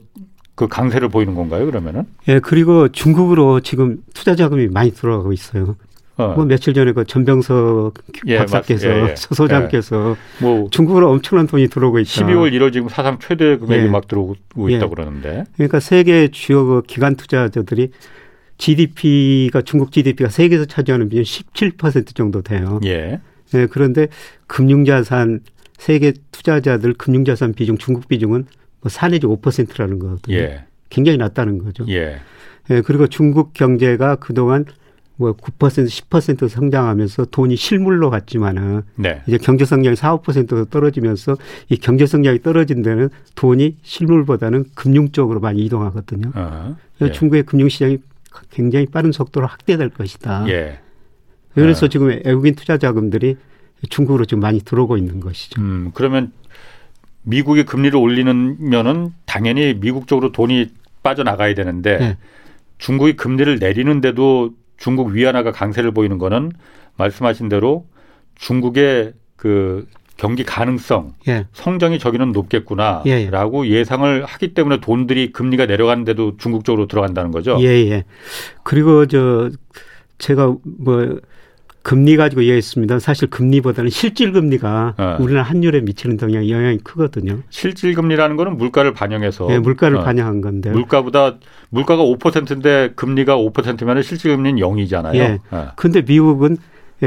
그 0.56 0.68
강세를 0.68 1.10
보이는 1.10 1.34
건가요? 1.34 1.66
그러면은? 1.66 2.06
예. 2.28 2.40
그리고 2.40 2.90
중국으로 2.90 3.62
지금 3.62 4.04
투자 4.14 4.36
자금이 4.36 4.68
많이 4.68 4.92
들어가고 4.92 5.34
있어요. 5.34 5.76
어. 6.16 6.34
뭐 6.36 6.46
며칠 6.46 6.74
전에 6.74 6.92
그 6.92 7.06
전병석 7.06 7.94
예, 8.28 8.38
박사께서 8.38 8.88
예, 8.88 9.10
예. 9.10 9.16
소장께서 9.16 10.16
예. 10.16 10.44
뭐 10.44 10.70
중국으로 10.70 11.10
엄청난 11.10 11.48
돈이 11.48 11.68
들어오고 11.70 12.00
있다. 12.00 12.10
12월 12.10 12.52
1월 12.54 12.72
지금 12.72 12.88
사상 12.88 13.18
최대 13.20 13.58
금액이 13.58 13.86
예. 13.86 13.90
막 13.90 14.08
들어오고 14.08 14.36
있다 14.36 14.46
고 14.56 14.72
예. 14.72 14.80
그러는데. 14.80 15.44
그러니까 15.56 15.80
세계 15.80 16.28
주요 16.28 16.66
그 16.66 16.82
기관 16.86 17.16
투자자들이 17.16 17.90
GDP가 18.58 19.62
중국 19.64 19.92
GDP가 19.92 20.30
세계에서 20.30 20.66
차지하는 20.66 21.10
비중 21.10 21.24
17% 21.24 22.16
정도 22.16 22.42
돼요. 22.42 22.80
예. 22.86 23.20
예, 23.56 23.68
그런데 23.68 24.08
금융자산 24.48 25.42
세계 25.78 26.14
투자자들 26.32 26.94
금융자산 26.94 27.54
비중 27.54 27.78
중국 27.78 28.08
비중은 28.08 28.46
뭐4 28.84 29.12
내지 29.12 29.26
5%라는 29.26 30.00
거거든요. 30.00 30.38
예. 30.38 30.66
굉장히 30.90 31.18
낮다는 31.18 31.58
거죠. 31.58 31.86
예. 31.90 32.20
예, 32.70 32.82
그리고 32.82 33.08
중국 33.08 33.54
경제가 33.54 34.16
그동안 34.18 34.66
뭐 35.16 35.34
9% 35.34 35.60
10% 35.60 36.50
성장하면서 36.50 37.26
돈이 37.26 37.56
실물로 37.56 38.10
갔지만은 38.10 38.82
네. 38.96 39.22
이제 39.28 39.38
경제 39.38 39.64
성장이 39.64 39.96
4, 39.96 40.18
5% 40.18 40.70
떨어지면서 40.70 41.38
이 41.70 41.78
경제 41.78 42.06
성장이 42.06 42.42
떨어진 42.42 42.82
데는 42.82 43.10
돈이 43.36 43.78
실물보다는 43.84 44.66
금융 44.74 45.12
쪽으로 45.12 45.40
많이 45.40 45.64
이동하거든요. 45.66 46.32
어 46.36 46.76
예. 47.02 47.12
중국의 47.12 47.44
금융 47.44 47.70
시장이 47.70 48.00
굉장히 48.50 48.88
빠른 48.88 49.12
속도로 49.12 49.46
확대될 49.46 49.90
것이다. 49.90 50.46
예. 50.50 50.80
그래서 51.54 51.86
어. 51.86 51.90
지금 51.90 52.08
외국인 52.08 52.56
투자 52.56 52.78
자금들이 52.78 53.38
중국으로 53.90 54.26
지금 54.26 54.42
많이 54.42 54.62
들어오고 54.62 54.98
있는 54.98 55.20
것이죠. 55.20 55.62
음, 55.62 55.92
그러면 55.94 56.32
미국이 57.22 57.64
금리를 57.64 57.96
올리는면은 57.98 59.14
당연히 59.26 59.76
미국 59.80 60.08
쪽으로 60.08 60.32
돈이 60.32 60.70
빠져나가야 61.04 61.54
되는데 61.54 61.98
네. 61.98 62.18
중국이 62.80 63.16
금리를 63.16 63.60
내리는데도 63.60 64.54
중국 64.84 65.12
위안화가 65.12 65.54
강세를 65.54 65.92
보이는 65.92 66.18
거는 66.18 66.52
말씀하신 66.98 67.48
대로 67.48 67.86
중국의 68.36 69.14
그 69.38 69.88
경기 70.18 70.44
가능성, 70.44 71.14
예. 71.30 71.48
성장이 71.54 72.00
저기는 72.00 72.34
높겠구나라고 72.34 73.66
예, 73.66 73.72
예. 73.72 73.76
예상을 73.76 74.26
하기 74.26 74.54
때문에 74.54 74.82
돈들이 74.82 75.32
금리가 75.32 75.68
내려가는데도 75.68 76.36
중국 76.36 76.66
쪽으로 76.66 76.88
들어간다는 76.88 77.32
거죠. 77.32 77.58
예, 77.62 77.68
예. 77.68 78.04
그리고 78.64 79.06
저 79.06 79.52
제가 80.18 80.54
뭐 80.64 81.18
금리 81.84 82.16
가지고 82.16 82.42
이야기했습니다. 82.42 83.00
사실 83.00 83.30
금리보다는 83.30 83.90
실질 83.90 84.32
금리가 84.32 84.96
어. 84.98 85.18
우리나라 85.20 85.46
환율에 85.46 85.82
미치는 85.82 86.18
영향이, 86.22 86.50
영향이 86.50 86.78
크거든요. 86.80 87.40
실질 87.50 87.94
금리라는 87.94 88.38
거는 88.38 88.58
물가를 88.58 88.94
반영해서 88.94 89.48
네, 89.48 89.60
물가를 89.60 89.98
어. 89.98 90.04
반영한 90.04 90.40
건데 90.40 90.72
물가보다 90.72 91.36
물가가 91.70 92.02
5%인데 92.04 92.94
금리가 92.96 93.36
5%면 93.36 94.02
실질 94.02 94.36
금리는 94.36 94.62
0이잖아요. 94.62 95.16
예. 95.16 95.40
어. 95.52 95.72
근데 95.76 96.02
미국은 96.02 96.58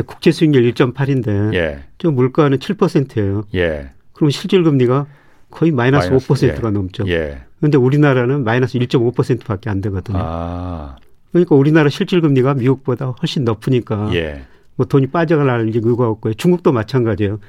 국제 0.05 0.31
수익률 0.31 0.71
1.8인데 0.73 1.55
예. 1.55 1.85
저 1.97 2.11
물가는 2.11 2.57
7%예요. 2.57 3.45
예. 3.55 3.93
그럼 4.13 4.29
실질 4.29 4.63
금리가 4.63 5.07
거의 5.51 5.73
마이너스, 5.73 6.09
마이너스 6.09 6.29
5%가 6.29 6.69
예. 6.69 6.71
넘죠. 6.71 7.05
예. 7.09 7.39
그런데 7.61 7.79
우리나라는 7.79 8.45
마이너스 8.45 8.79
1.5%밖에 8.79 9.71
안 9.71 9.81
되거든요. 9.81 10.19
아. 10.21 10.97
그러니까 11.33 11.55
우리나라 11.55 11.89
실질 11.89 12.21
금리가 12.21 12.55
미국보다 12.55 13.07
훨씬 13.07 13.45
높으니까 13.45 14.11
예. 14.15 14.43
뭐 14.77 14.87
돈이 14.87 15.09
빠져갈 15.09 15.69
이유가 15.75 16.09
없고요. 16.09 16.35
중국도 16.35 16.73
마찬가지예요. 16.73 17.41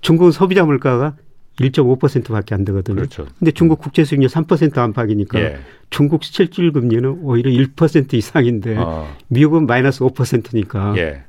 중국은 0.00 0.30
소비자 0.30 0.64
물가가 0.64 1.16
1.5%밖에 1.60 2.54
안 2.54 2.64
되거든요. 2.64 2.96
그렇죠. 2.96 3.26
근데 3.38 3.50
중국 3.50 3.80
국채 3.80 4.04
수익률 4.04 4.28
3% 4.28 4.76
안팎이니까 4.76 5.40
예. 5.40 5.58
중국 5.90 6.22
실질 6.24 6.72
금리는 6.72 7.20
오히려 7.22 7.50
1% 7.50 8.14
이상인데 8.14 8.76
어. 8.76 9.10
미국은 9.28 9.66
마이너스 9.66 10.00
5%니까 10.00 10.94
예. 10.98 11.22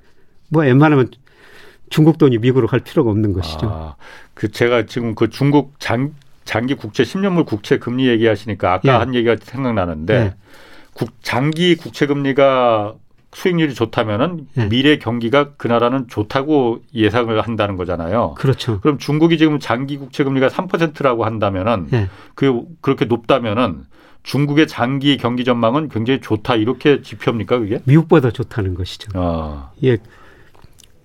뭐 0.50 0.64
웬만하면 0.64 1.10
중국 1.90 2.18
돈이 2.18 2.38
미국으로 2.40 2.68
갈 2.68 2.82
필요가 2.82 3.10
없는 3.10 3.32
것이죠. 3.32 3.70
아, 3.72 3.96
그 4.34 4.52
제가 4.52 4.86
지금 4.86 5.16
그 5.16 5.30
중국 5.30 5.80
장, 5.80 6.14
장기 6.44 6.74
국채 6.74 7.04
10년물 7.04 7.46
국채 7.46 7.78
금리 7.78 8.08
얘기하시니까 8.10 8.74
아까 8.74 8.94
예. 8.94 8.98
한 8.98 9.16
얘기가 9.16 9.38
생각나는데 9.42 10.14
예. 10.14 10.34
국, 10.94 11.12
장기 11.22 11.76
국채 11.76 12.06
금리가 12.06 12.96
수익률이 13.38 13.76
좋다면은 13.76 14.48
네. 14.56 14.68
미래 14.68 14.98
경기가 14.98 15.52
그 15.58 15.68
나라는 15.68 16.08
좋다고 16.08 16.80
예상을 16.96 17.40
한다는 17.40 17.76
거잖아요. 17.76 18.34
그렇죠. 18.36 18.82
그럼 18.82 18.98
중국이 18.98 19.38
지금 19.38 19.60
장기 19.60 19.98
국채 19.98 20.24
금리가 20.24 20.48
3%라고 20.48 21.24
한다면은 21.24 21.86
네. 21.92 22.10
그 22.34 22.64
그렇게 22.82 23.06
높다면은 23.06 23.84
중국의 24.24 24.68
장기 24.68 25.18
경기 25.18 25.46
전망은 25.46 25.90
굉장히 25.90 26.20
좋다 26.20 26.56
이렇게 26.56 27.04
지표입니까 27.04 27.60
그게? 27.60 27.80
미국보다 27.84 28.32
좋다는 28.32 28.74
것이죠. 28.74 29.12
아. 29.14 29.70
예. 29.84 30.00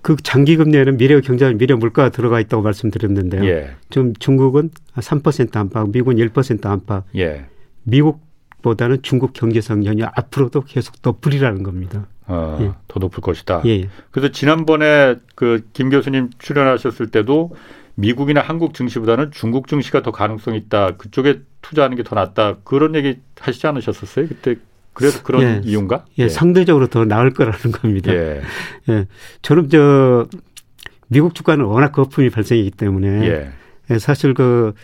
그 0.01 0.17
장기 0.17 0.57
금리에는 0.57 0.97
미래 0.97 1.21
경제 1.21 1.53
미래 1.53 1.75
물가가 1.75 2.09
들어가 2.09 2.41
있다고 2.41 2.63
말씀드렸는데요. 2.63 3.45
예. 3.45 3.77
지금 3.91 4.15
중국은 4.15 4.71
3% 4.95 5.55
안팎, 5.55 5.91
미국은 5.91 6.17
1% 6.17 6.65
안팎. 6.65 7.05
예. 7.17 7.45
미국보다는 7.83 9.03
중국 9.03 9.35
경제 9.35 9.61
성장이 9.61 10.03
앞으로도 10.03 10.63
계속 10.63 10.95
높으리라는 11.03 11.63
겁니다. 11.63 12.07
어, 12.27 12.59
예. 12.61 12.71
더 12.89 13.01
높을 13.01 13.21
것이다. 13.21 13.63
예. 13.67 13.89
그래서 14.11 14.33
지난번에 14.33 15.17
그 15.35 15.61
김 15.73 15.91
교수님 15.91 16.31
출연하셨을 16.39 17.09
때도 17.09 17.55
미국이나 17.95 18.41
한국 18.41 18.75
증시보다는 18.75 19.31
중국 19.33 19.67
증시가 19.69 20.03
더 20.03 20.11
가능성이 20.13 20.57
있다. 20.59 20.97
그쪽에 20.97 21.41
투자하는 21.63 21.97
게 21.97 22.03
더 22.03 22.15
낫다. 22.17 22.57
그런 22.65 22.95
얘기 22.95 23.19
하시지 23.41 23.67
않으셨었어요? 23.67 24.29
그때 24.29 24.57
그래서 24.95 25.23
그런 25.23 25.43
예. 25.43 25.61
이유인가? 25.65 26.05
예, 26.19 26.25
예, 26.25 26.29
상대적으로 26.29 26.87
더 26.87 27.05
나을 27.05 27.33
거라는 27.33 27.73
겁니다. 27.73 28.13
예. 28.13 28.43
예. 28.89 29.07
저는 29.43 29.69
저 29.71 30.27
미국 31.09 31.35
주가는 31.35 31.65
워낙 31.65 31.93
거품이 31.93 32.31
발생이기 32.31 32.71
때문에 32.73 33.09
예. 33.29 33.53
예 33.91 33.99
사실 33.99 34.33
그 34.35 34.75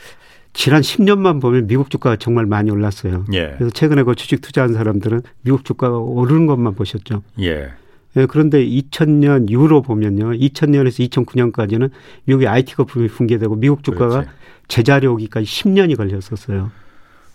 지난 0.53 0.80
10년만 0.82 1.40
보면 1.40 1.66
미국 1.66 1.90
주가가 1.90 2.16
정말 2.16 2.46
많이 2.46 2.70
올랐어요. 2.70 3.24
예. 3.32 3.55
그래서 3.57 3.70
최근에 3.70 4.03
그 4.03 4.14
주식 4.14 4.40
투자한 4.40 4.74
사람들은 4.74 5.22
미국 5.42 5.64
주가가 5.64 5.99
오르는 5.99 6.46
것만 6.46 6.74
보셨죠. 6.74 7.22
예. 7.40 7.70
예, 8.16 8.26
그런데 8.26 8.64
2000년 8.64 9.51
이후로 9.51 9.82
보면요. 9.82 10.32
2000년에서 10.32 11.09
2009년까지는 11.09 11.90
미국의 12.24 12.49
IT 12.49 12.74
거품이 12.74 13.09
붕괴되고 13.09 13.57
미국 13.57 13.84
주가가 13.84 14.09
그렇지. 14.09 14.30
제자리 14.66 15.07
오기까지 15.07 15.46
10년이 15.46 15.96
걸렸었어요. 15.96 16.70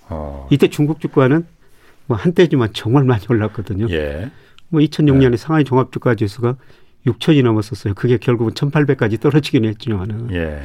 어. 0.09 0.47
이때 0.51 0.67
중국 0.67 0.99
주가는 0.99 1.45
뭐 2.07 2.17
한때지만 2.17 2.69
정말 2.73 3.03
많이 3.05 3.23
올랐거든요. 3.29 3.87
예. 3.91 4.29
뭐 4.69 4.81
2006년에 4.81 5.31
네. 5.31 5.37
상하이 5.37 5.63
종합주가 5.63 6.15
지수가 6.15 6.55
6천이 7.05 7.43
넘었었어요. 7.43 7.93
그게 7.93 8.17
결국은 8.17 8.53
1,800까지 8.53 9.19
떨어지긴 9.21 9.65
했지만은. 9.65 10.33
예. 10.33 10.61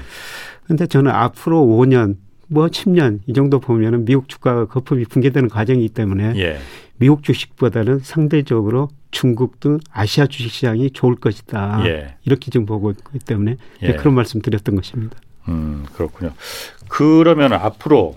근데 0.66 0.86
저는 0.86 1.10
앞으로 1.10 1.60
5년 1.60 2.16
뭐 2.48 2.66
10년 2.66 3.20
이 3.26 3.32
정도 3.32 3.60
보면은 3.60 4.04
미국 4.04 4.28
주가가 4.28 4.66
거품이 4.66 5.04
붕괴되는 5.04 5.48
과정이기 5.48 5.90
때문에 5.90 6.34
예. 6.36 6.58
미국 6.96 7.22
주식보다는 7.22 8.00
상대적으로 8.00 8.88
중국 9.10 9.60
등 9.60 9.78
아시아 9.90 10.26
주식 10.26 10.50
시장이 10.50 10.90
좋을 10.90 11.16
것이다. 11.16 11.82
예. 11.86 12.16
이렇게 12.24 12.50
지금 12.50 12.66
보고 12.66 12.90
있기 12.90 13.18
때문에 13.20 13.56
예. 13.82 13.92
그런 13.92 14.14
말씀 14.14 14.40
드렸던 14.40 14.76
것입니다. 14.76 15.16
음, 15.48 15.84
그렇군요. 15.94 16.32
그러면 16.88 17.52
앞으로 17.52 18.16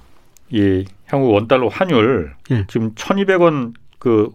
이 0.50 0.86
향후 1.08 1.30
원달러 1.32 1.68
환율 1.68 2.34
예. 2.50 2.66
지금 2.68 2.94
1,200원 2.96 3.74
그 4.00 4.34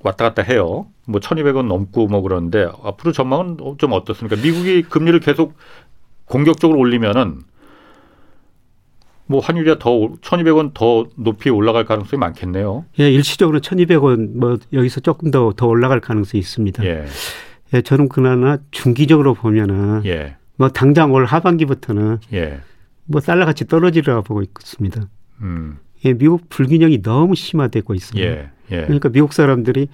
왔다 0.00 0.24
갔다 0.24 0.42
해요. 0.42 0.86
뭐 1.06 1.20
1,200원 1.20 1.66
넘고 1.66 2.06
뭐 2.06 2.20
그러는데 2.20 2.68
앞으로 2.82 3.12
전망은 3.12 3.58
좀 3.78 3.92
어떻습니까? 3.92 4.40
미국이 4.40 4.82
금리를 4.82 5.18
계속 5.20 5.56
공격적으로 6.26 6.78
올리면은 6.78 7.40
뭐 9.26 9.40
환율이 9.40 9.78
더 9.78 9.90
1,200원 9.90 10.74
더 10.74 11.08
높이 11.16 11.50
올라갈 11.50 11.84
가능성이 11.84 12.18
많겠네요. 12.20 12.84
예, 13.00 13.10
일시적으로 13.10 13.60
1,200원 13.60 14.36
뭐 14.36 14.58
여기서 14.72 15.00
조금 15.00 15.30
더더 15.30 15.66
올라갈 15.66 16.00
가능성이 16.00 16.40
있습니다. 16.40 16.84
예. 16.84 17.06
예, 17.74 17.80
저는 17.80 18.08
그나마 18.08 18.58
중기적으로 18.70 19.34
보면은 19.34 20.02
예. 20.04 20.36
뭐 20.56 20.68
당장 20.68 21.12
올 21.12 21.24
하반기부터는 21.24 22.18
예. 22.32 22.60
뭐 23.04 23.20
달러 23.20 23.46
같이 23.46 23.66
떨어지리라 23.66 24.20
보고 24.22 24.42
있습니다. 24.42 25.02
음. 25.42 25.78
예, 26.04 26.12
미국 26.12 26.48
불균형이 26.48 27.02
너무 27.02 27.34
심화되고 27.34 27.94
있습니다. 27.94 28.28
예. 28.28 28.50
예. 28.72 28.82
그러니까 28.82 29.08
미국 29.08 29.32
사람들이 29.32 29.88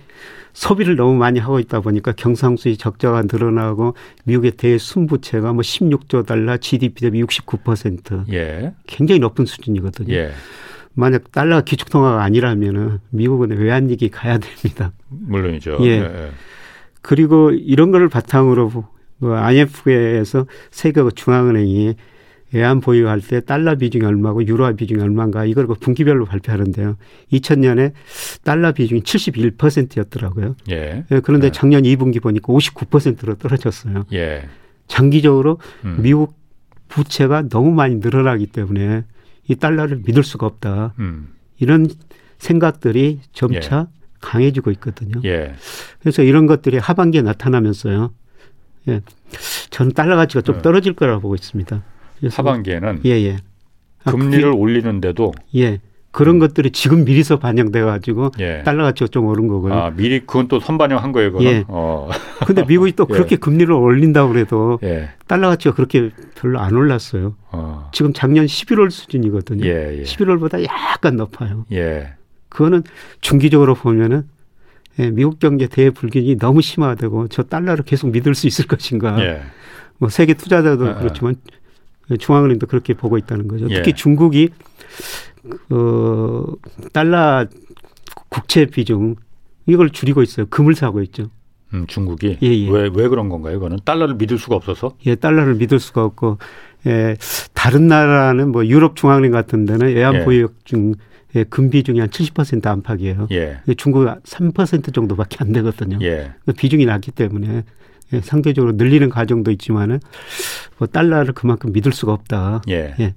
소비를 0.53 0.97
너무 0.97 1.15
많이 1.15 1.39
하고 1.39 1.59
있다 1.59 1.81
보니까 1.81 2.13
경상수지 2.13 2.79
적자가 2.79 3.23
늘어나고 3.23 3.95
미국의 4.25 4.53
대순부채가 4.53 5.53
뭐 5.53 5.63
16조 5.63 6.27
달러, 6.27 6.57
GDP 6.57 7.03
대비 7.03 7.23
69% 7.23 8.33
예. 8.33 8.73
굉장히 8.87 9.19
높은 9.21 9.45
수준이거든요. 9.47 10.15
예. 10.15 10.31
만약 10.95 11.31
달러가 11.31 11.61
기축통화가 11.63 12.23
아니라면은 12.23 12.99
미국은 13.11 13.51
외환위기 13.51 14.09
가야 14.09 14.39
됩니다. 14.39 14.93
물론이죠. 15.09 15.79
예. 15.83 15.87
예. 15.87 16.31
그리고 17.03 17.53
이런 17.53 17.93
거를 17.93 18.09
바탕으로 18.09 18.71
뭐 19.19 19.37
IMF에서 19.37 20.47
세계 20.71 21.03
중앙은행이 21.15 21.95
외환 22.53 22.81
보유할 22.81 23.21
때 23.21 23.41
달러 23.41 23.77
비중이 23.77 24.05
얼마고 24.05 24.47
유로 24.47 24.75
비중이 24.75 25.03
얼마인가 25.03 25.45
이걸 25.45 25.67
그 25.67 25.75
분기별로 25.75 26.25
발표하는데요. 26.25 26.97
2000년에 27.33 27.93
달러 28.43 28.73
비중이 28.73 29.03
71%였더라고요. 29.03 30.57
예. 30.71 31.05
예 31.11 31.21
그런데 31.21 31.49
예. 31.49 31.51
작년 31.53 31.83
2분기 31.83 32.23
보니까 32.23 32.53
59%로 32.53 33.35
떨어졌어요. 33.35 34.05
예. 34.13 34.49
장기적으로 34.87 35.59
음. 35.85 35.99
미국 36.01 36.35
부채가 36.89 37.49
너무 37.49 37.71
많이 37.71 37.97
늘어나기 37.97 38.47
때문에 38.47 39.05
이 39.47 39.55
달러를 39.57 40.03
믿을 40.07 40.23
수가 40.23 40.47
없다. 40.47 40.95
음. 40.99 41.29
이런 41.59 41.89
생각들이 42.39 43.21
점차 43.33 43.89
예. 43.91 43.99
강해지고 44.21 44.71
있거든요. 44.73 45.21
예. 45.25 45.55
그래서 46.01 46.23
이런 46.23 46.47
것들이 46.47 46.79
하반기에 46.79 47.23
나타나면서요. 47.23 48.13
예. 48.89 49.03
저는 49.71 49.93
달러 49.93 50.17
가치가 50.17 50.41
좀 50.41 50.57
네. 50.57 50.63
떨어질 50.63 50.95
거라고 50.95 51.21
보고 51.21 51.35
있습니다. 51.35 51.83
하반기에는 52.31 53.01
예, 53.05 53.11
예. 53.11 53.37
아, 54.05 54.11
금리를 54.11 54.51
그게, 54.51 54.57
올리는데도 54.57 55.33
예. 55.57 55.81
그런 56.11 56.37
음. 56.37 56.39
것들이 56.41 56.71
지금 56.71 57.05
미리서 57.05 57.39
반영돼 57.39 57.83
가지고 57.83 58.31
예. 58.41 58.63
달러 58.65 58.85
가치가 58.85 59.09
좀 59.09 59.27
오른 59.27 59.47
거고요. 59.47 59.75
아, 59.75 59.91
미리 59.91 60.21
그건 60.21 60.49
또 60.49 60.59
선반영한 60.59 61.13
거예요, 61.13 61.33
그거 61.33 61.45
예. 61.45 61.65
어. 61.69 62.09
근데 62.47 62.65
미국이 62.65 62.93
또 62.93 63.07
예. 63.11 63.13
그렇게 63.13 63.37
금리를 63.37 63.73
올린다고 63.73 64.33
그래도 64.33 64.79
예. 64.83 65.11
달러 65.27 65.49
가치가 65.49 65.75
그렇게 65.75 66.11
별로 66.35 66.61
안 66.61 66.75
올랐어요. 66.75 67.35
어. 67.53 67.91
지금 67.93 68.13
작년 68.13 68.47
11월 68.47 68.91
수준이거든요. 68.91 69.65
예, 69.67 69.99
예. 69.99 70.03
11월보다 70.03 70.65
약간 70.65 71.17
높아요. 71.17 71.67
예. 71.73 72.15
그거는 72.49 72.83
중기적으로 73.21 73.75
보면은 73.75 74.25
예, 74.99 75.11
미국 75.11 75.39
경제 75.39 75.67
대불균이 75.69 76.39
너무 76.39 76.61
심화되고 76.61 77.29
저 77.29 77.45
달러를 77.45 77.85
계속 77.85 78.11
믿을 78.11 78.35
수 78.35 78.47
있을 78.47 78.67
것인가. 78.67 79.23
예. 79.23 79.43
뭐 79.99 80.09
세계 80.09 80.35
투자자도 80.35 80.87
아, 80.87 80.91
아. 80.91 80.95
그렇지만 80.99 81.37
중앙은행도 82.17 82.67
그렇게 82.67 82.95
보고 82.95 83.19
있다는 83.19 83.49
거죠. 83.49 83.69
특히 83.69 83.91
예. 83.91 83.95
중국이 83.95 84.51
어, 85.71 86.45
달러 86.93 87.47
국채 88.29 88.67
비중 88.67 89.17
이걸 89.67 89.91
줄이고 89.91 90.23
있어요. 90.23 90.47
금을 90.47 90.75
사고 90.75 91.03
있죠. 91.03 91.31
음, 91.75 91.85
중국이 91.87 92.39
예, 92.43 92.47
예. 92.47 92.71
왜, 92.71 92.91
왜 92.93 93.09
그런 93.09 93.29
건가요? 93.29 93.57
이거는 93.57 93.79
달러를 93.85 94.15
믿을 94.15 94.39
수가 94.39 94.57
없어서? 94.57 94.95
예, 95.05 95.15
달러를 95.15 95.55
믿을 95.57 95.79
수가 95.79 96.05
없고 96.05 96.39
예, 96.87 97.17
다른 97.53 97.89
나라는 97.89 98.51
뭐 98.53 98.65
유럽 98.67 98.97
중앙은행 98.97 99.31
같은 99.33 99.67
데는 99.67 99.95
외환 99.95 100.15
예. 100.15 100.25
보유액 100.25 100.65
중 100.65 100.95
예, 101.37 101.45
금 101.45 101.69
비중이 101.69 102.01
한70% 102.01 102.67
안팎이에요. 102.67 103.29
예. 103.33 103.59
중국 103.77 104.07
3% 104.07 104.95
정도밖에 104.95 105.37
안 105.41 105.53
되거든요. 105.53 105.99
예. 106.01 106.33
그 106.47 106.53
비중이 106.53 106.87
낮기 106.87 107.11
때문에 107.11 107.65
예, 108.13 108.21
상대적으로 108.21 108.73
늘리는 108.73 109.09
과정도 109.11 109.51
있지만은 109.51 110.01
뭐 110.79 110.87
달러를 110.87 111.35
그만큼 111.35 111.73
믿을 111.73 111.93
수가 111.93 112.13
없다. 112.13 112.63
예. 112.69 112.95
예. 113.01 113.15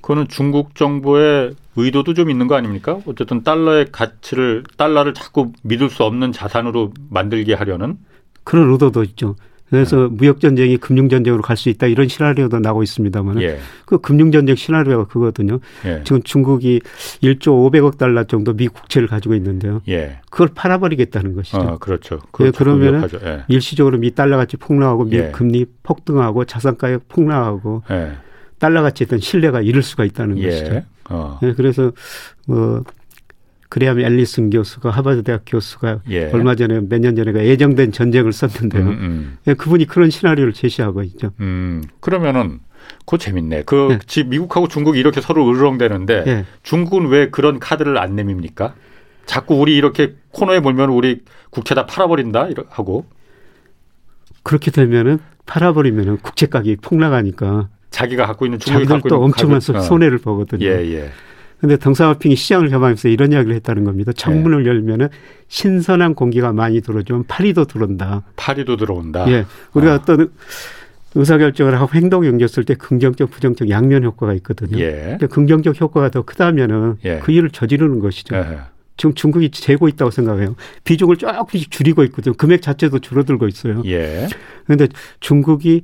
그거는 0.00 0.28
중국 0.28 0.74
정부의 0.74 1.54
의도도 1.76 2.14
좀 2.14 2.30
있는 2.30 2.46
거 2.46 2.54
아닙니까? 2.54 3.00
어쨌든 3.06 3.42
달러의 3.42 3.86
가치를 3.90 4.64
달러를 4.76 5.14
자꾸 5.14 5.52
믿을 5.62 5.88
수 5.88 6.04
없는 6.04 6.32
자산으로 6.32 6.92
만들게 7.08 7.54
하려는 7.54 7.98
그런 8.44 8.70
의도도 8.70 9.02
있죠. 9.04 9.34
그래서 9.74 10.08
네. 10.08 10.08
무역 10.10 10.40
전쟁이 10.40 10.76
금융 10.76 11.08
전쟁으로 11.08 11.42
갈 11.42 11.56
수 11.56 11.68
있다 11.68 11.86
이런 11.86 12.08
시나리오도 12.08 12.58
나오고 12.58 12.82
있습니다만 12.82 13.40
예. 13.42 13.58
그 13.86 13.98
금융 13.98 14.32
전쟁 14.32 14.56
시나리오가 14.56 15.04
그거거든요. 15.04 15.60
예. 15.84 16.02
지금 16.04 16.22
중국이 16.22 16.80
1조 17.22 17.70
500억 17.70 17.96
달러 17.96 18.24
정도 18.24 18.52
미 18.52 18.66
국채를 18.66 19.06
가지고 19.06 19.34
있는데요. 19.36 19.82
예. 19.88 20.18
그걸 20.30 20.48
팔아버리겠다는 20.54 21.34
것이죠. 21.34 21.58
아, 21.58 21.78
그렇죠. 21.78 22.18
그 22.32 22.50
그러면 22.52 23.08
예. 23.24 23.44
일시적으로 23.48 23.98
미 23.98 24.14
달러 24.14 24.36
가치 24.36 24.56
폭락하고 24.56 25.04
미 25.04 25.16
예. 25.16 25.30
금리 25.30 25.64
폭등하고 25.84 26.44
자산 26.44 26.76
가격 26.76 27.06
폭락하고 27.08 27.82
예. 27.90 28.12
달러 28.58 28.82
가치에 28.82 29.06
대한 29.06 29.20
신뢰가 29.20 29.60
잃을 29.60 29.82
수가 29.82 30.04
있다는 30.04 30.42
것이죠. 30.42 30.82
어. 31.10 31.38
그래서 31.56 31.92
뭐 32.46 32.82
그레암 33.74 33.98
앨리슨 33.98 34.50
교수가 34.50 34.88
하버드 34.88 35.24
대학 35.24 35.42
교수가 35.44 36.02
예. 36.10 36.30
얼마 36.32 36.54
전에 36.54 36.78
몇 36.88 37.00
년 37.00 37.16
전에 37.16 37.32
그 37.32 37.44
예정된 37.44 37.90
전쟁을 37.90 38.32
썼는데요. 38.32 38.82
음, 38.84 38.88
음. 38.88 39.38
예, 39.48 39.54
그분이 39.54 39.86
그런 39.86 40.10
시나리오를 40.10 40.52
제시하고 40.52 41.02
있죠. 41.02 41.32
음, 41.40 41.82
그러면은 41.98 42.60
그거 43.00 43.18
재밌네. 43.18 43.64
그 43.66 43.88
예. 43.90 43.98
지 44.06 44.22
미국하고 44.22 44.68
중국이 44.68 45.00
이렇게 45.00 45.20
서로 45.20 45.48
으르렁대는데 45.50 46.24
예. 46.24 46.44
중국은 46.62 47.08
왜 47.08 47.30
그런 47.30 47.58
카드를 47.58 47.98
안 47.98 48.14
내밉니까? 48.14 48.76
자꾸 49.26 49.56
우리 49.56 49.76
이렇게 49.76 50.14
코너에 50.30 50.60
몰면 50.60 50.90
우리 50.90 51.22
국채 51.50 51.74
다 51.74 51.84
팔아버린다 51.84 52.50
하고 52.68 53.06
그렇게 54.44 54.70
되면은 54.70 55.18
팔아버리면은 55.46 56.18
국채 56.18 56.46
가격이 56.46 56.76
폭락하니까 56.76 57.70
자기가 57.90 58.24
갖고 58.26 58.46
있는 58.46 58.60
중국이 58.60 58.86
갖고 58.86 59.08
있는 59.08 59.20
엄청난 59.20 59.56
어. 59.56 59.80
손해를 59.80 60.18
보거든요. 60.18 60.64
예, 60.64 60.70
예. 60.92 61.10
근데 61.64 61.78
덩사마핑이 61.78 62.36
시장을 62.36 62.68
겸하면서 62.68 63.08
이런 63.08 63.32
이야기를 63.32 63.56
했다는 63.56 63.84
겁니다. 63.84 64.12
창문을 64.12 64.64
네. 64.64 64.68
열면은 64.68 65.08
신선한 65.48 66.14
공기가 66.14 66.52
많이 66.52 66.82
들어오면 66.82 67.24
파리도 67.26 67.64
들어온다. 67.64 68.22
파리도 68.36 68.76
들어온다. 68.76 69.24
예. 69.30 69.46
우리가 69.72 69.92
아. 69.92 69.94
어떤 69.94 70.30
의사결정을 71.14 71.80
하고 71.80 71.90
행동에 71.94 72.28
옮겼을 72.28 72.64
때 72.64 72.74
긍정적, 72.74 73.30
부정적 73.30 73.70
양면 73.70 74.04
효과가 74.04 74.34
있거든요. 74.34 74.78
예. 74.78 75.16
근데 75.18 75.26
긍정적 75.26 75.80
효과가 75.80 76.10
더 76.10 76.20
크다면은 76.20 76.96
예. 77.06 77.20
그 77.20 77.32
일을 77.32 77.48
저지르는 77.48 77.98
것이죠. 78.00 78.36
예. 78.36 78.58
지금 78.98 79.14
중국이 79.14 79.50
재고 79.50 79.88
있다고 79.88 80.10
생각해요. 80.10 80.56
비중을 80.84 81.16
조금씩 81.16 81.70
줄이고 81.70 82.04
있거든요. 82.04 82.34
금액 82.34 82.60
자체도 82.60 82.98
줄어들고 82.98 83.48
있어요. 83.48 83.80
예. 83.86 84.28
그런데 84.66 84.88
중국이 85.20 85.80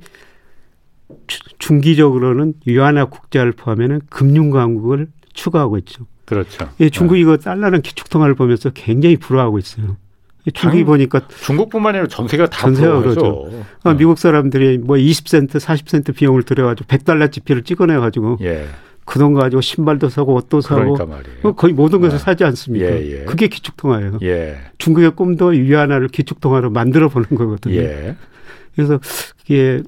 중기적으로는 1.57 2.53
유한화 2.67 3.05
국자를 3.05 3.51
포함해는 3.53 4.01
금융 4.11 4.51
강국을 4.51 5.07
추가하고 5.33 5.77
있죠. 5.79 6.05
그렇죠. 6.25 6.69
예, 6.79 6.89
중국이 6.89 7.23
네. 7.23 7.25
그 7.25 7.37
달러는 7.39 7.81
기축통화를 7.81 8.35
보면서 8.35 8.69
굉장히 8.69 9.17
부러워하고 9.17 9.59
있어요. 9.59 9.97
중국이 10.53 10.83
보니까 10.83 11.27
중국뿐만 11.27 11.95
아니라 11.95 12.07
전세가 12.07 12.47
다 12.47 12.61
전세가 12.61 13.01
그러죠. 13.01 13.49
네. 13.85 13.93
미국 13.95 14.17
사람들이 14.17 14.79
뭐 14.79 14.95
20센트, 14.95 15.59
40센트 15.59 16.15
비용을 16.15 16.43
들여가지고 16.43 16.87
100달러 16.87 17.31
지폐를 17.31 17.63
찍어내가지고 17.63 18.39
예. 18.41 18.65
그돈 19.05 19.33
가지고 19.33 19.61
신발도 19.61 20.09
사고 20.09 20.33
옷도 20.35 20.61
사고 20.61 20.93
그러니까 20.93 21.21
뭐 21.43 21.53
거의 21.53 21.73
모든 21.73 21.99
것을 22.01 22.17
네. 22.17 22.23
사지 22.23 22.43
않습니까? 22.43 22.85
예, 22.85 23.19
예. 23.21 23.25
그게 23.25 23.47
기축통화예요. 23.47 24.19
예. 24.23 24.57
중국의 24.77 25.11
꿈도 25.11 25.55
유한화를 25.55 26.07
기축통화로 26.07 26.71
만들어 26.71 27.09
보는 27.09 27.27
거거든요. 27.29 27.75
예. 27.75 28.15
그래서 28.73 28.99
이게 29.43 29.83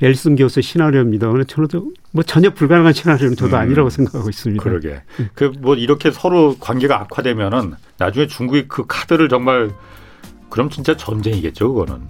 엘슨 0.00 0.36
교수 0.36 0.60
시나리오입니다. 0.60 1.28
저는 1.46 1.68
뭐 2.12 2.22
전혀 2.22 2.50
불가능한 2.50 2.92
시나리오는 2.92 3.36
저도 3.36 3.56
음, 3.56 3.60
아니라고 3.60 3.90
생각하고 3.90 4.28
있습니다. 4.28 4.62
그러게. 4.62 5.02
음. 5.20 5.28
그뭐 5.34 5.74
이렇게 5.76 6.10
서로 6.10 6.56
관계가 6.58 7.00
악화되면은 7.02 7.74
나중에 7.98 8.26
중국이 8.26 8.66
그 8.68 8.84
카드를 8.86 9.28
정말 9.28 9.70
그럼 10.48 10.70
진짜 10.70 10.96
전쟁이겠죠, 10.96 11.72
그거는. 11.72 12.08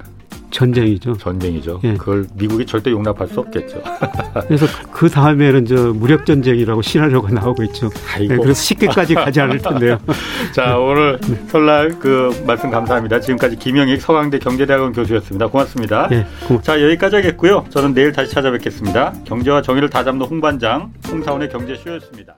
전쟁이죠. 0.51 1.17
전쟁이죠. 1.17 1.81
예. 1.85 1.95
그걸 1.95 2.27
미국이 2.35 2.65
절대 2.67 2.91
용납할 2.91 3.29
수 3.29 3.41
없겠죠. 3.41 3.83
그래서 4.47 4.67
그 4.93 5.09
다음에는 5.09 5.67
저 5.67 5.93
무력 5.93 6.27
전쟁이라고 6.27 6.83
시나리오가 6.83 7.31
나오고 7.31 7.63
있죠. 7.65 7.91
네, 8.19 8.29
그래서 8.29 8.55
쉽게까지 8.55 9.15
가지 9.15 9.41
않을 9.41 9.59
텐데요. 9.59 9.99
자 10.55 10.79
오늘 10.79 11.19
설날 11.49 11.99
그 11.99 12.31
말씀 12.47 12.71
감사합니다. 12.71 13.21
지금까지 13.21 13.57
김영익 13.57 14.01
서강대 14.01 14.39
경제대학원 14.39 14.93
교수였습니다. 14.93 15.49
고맙습니다. 15.49 16.09
예, 16.13 16.27
자 16.63 16.83
여기까지 16.83 17.17
하겠고요. 17.17 17.65
저는 17.71 17.95
내일 17.95 18.13
다시 18.13 18.33
찾아뵙겠습니다. 18.33 19.15
경제와 19.25 19.63
정의를 19.63 19.91
다잡는 19.91 20.27
홍반장 20.27 20.93
홍사원의 21.11 21.49
경제쇼였습니다. 21.51 22.37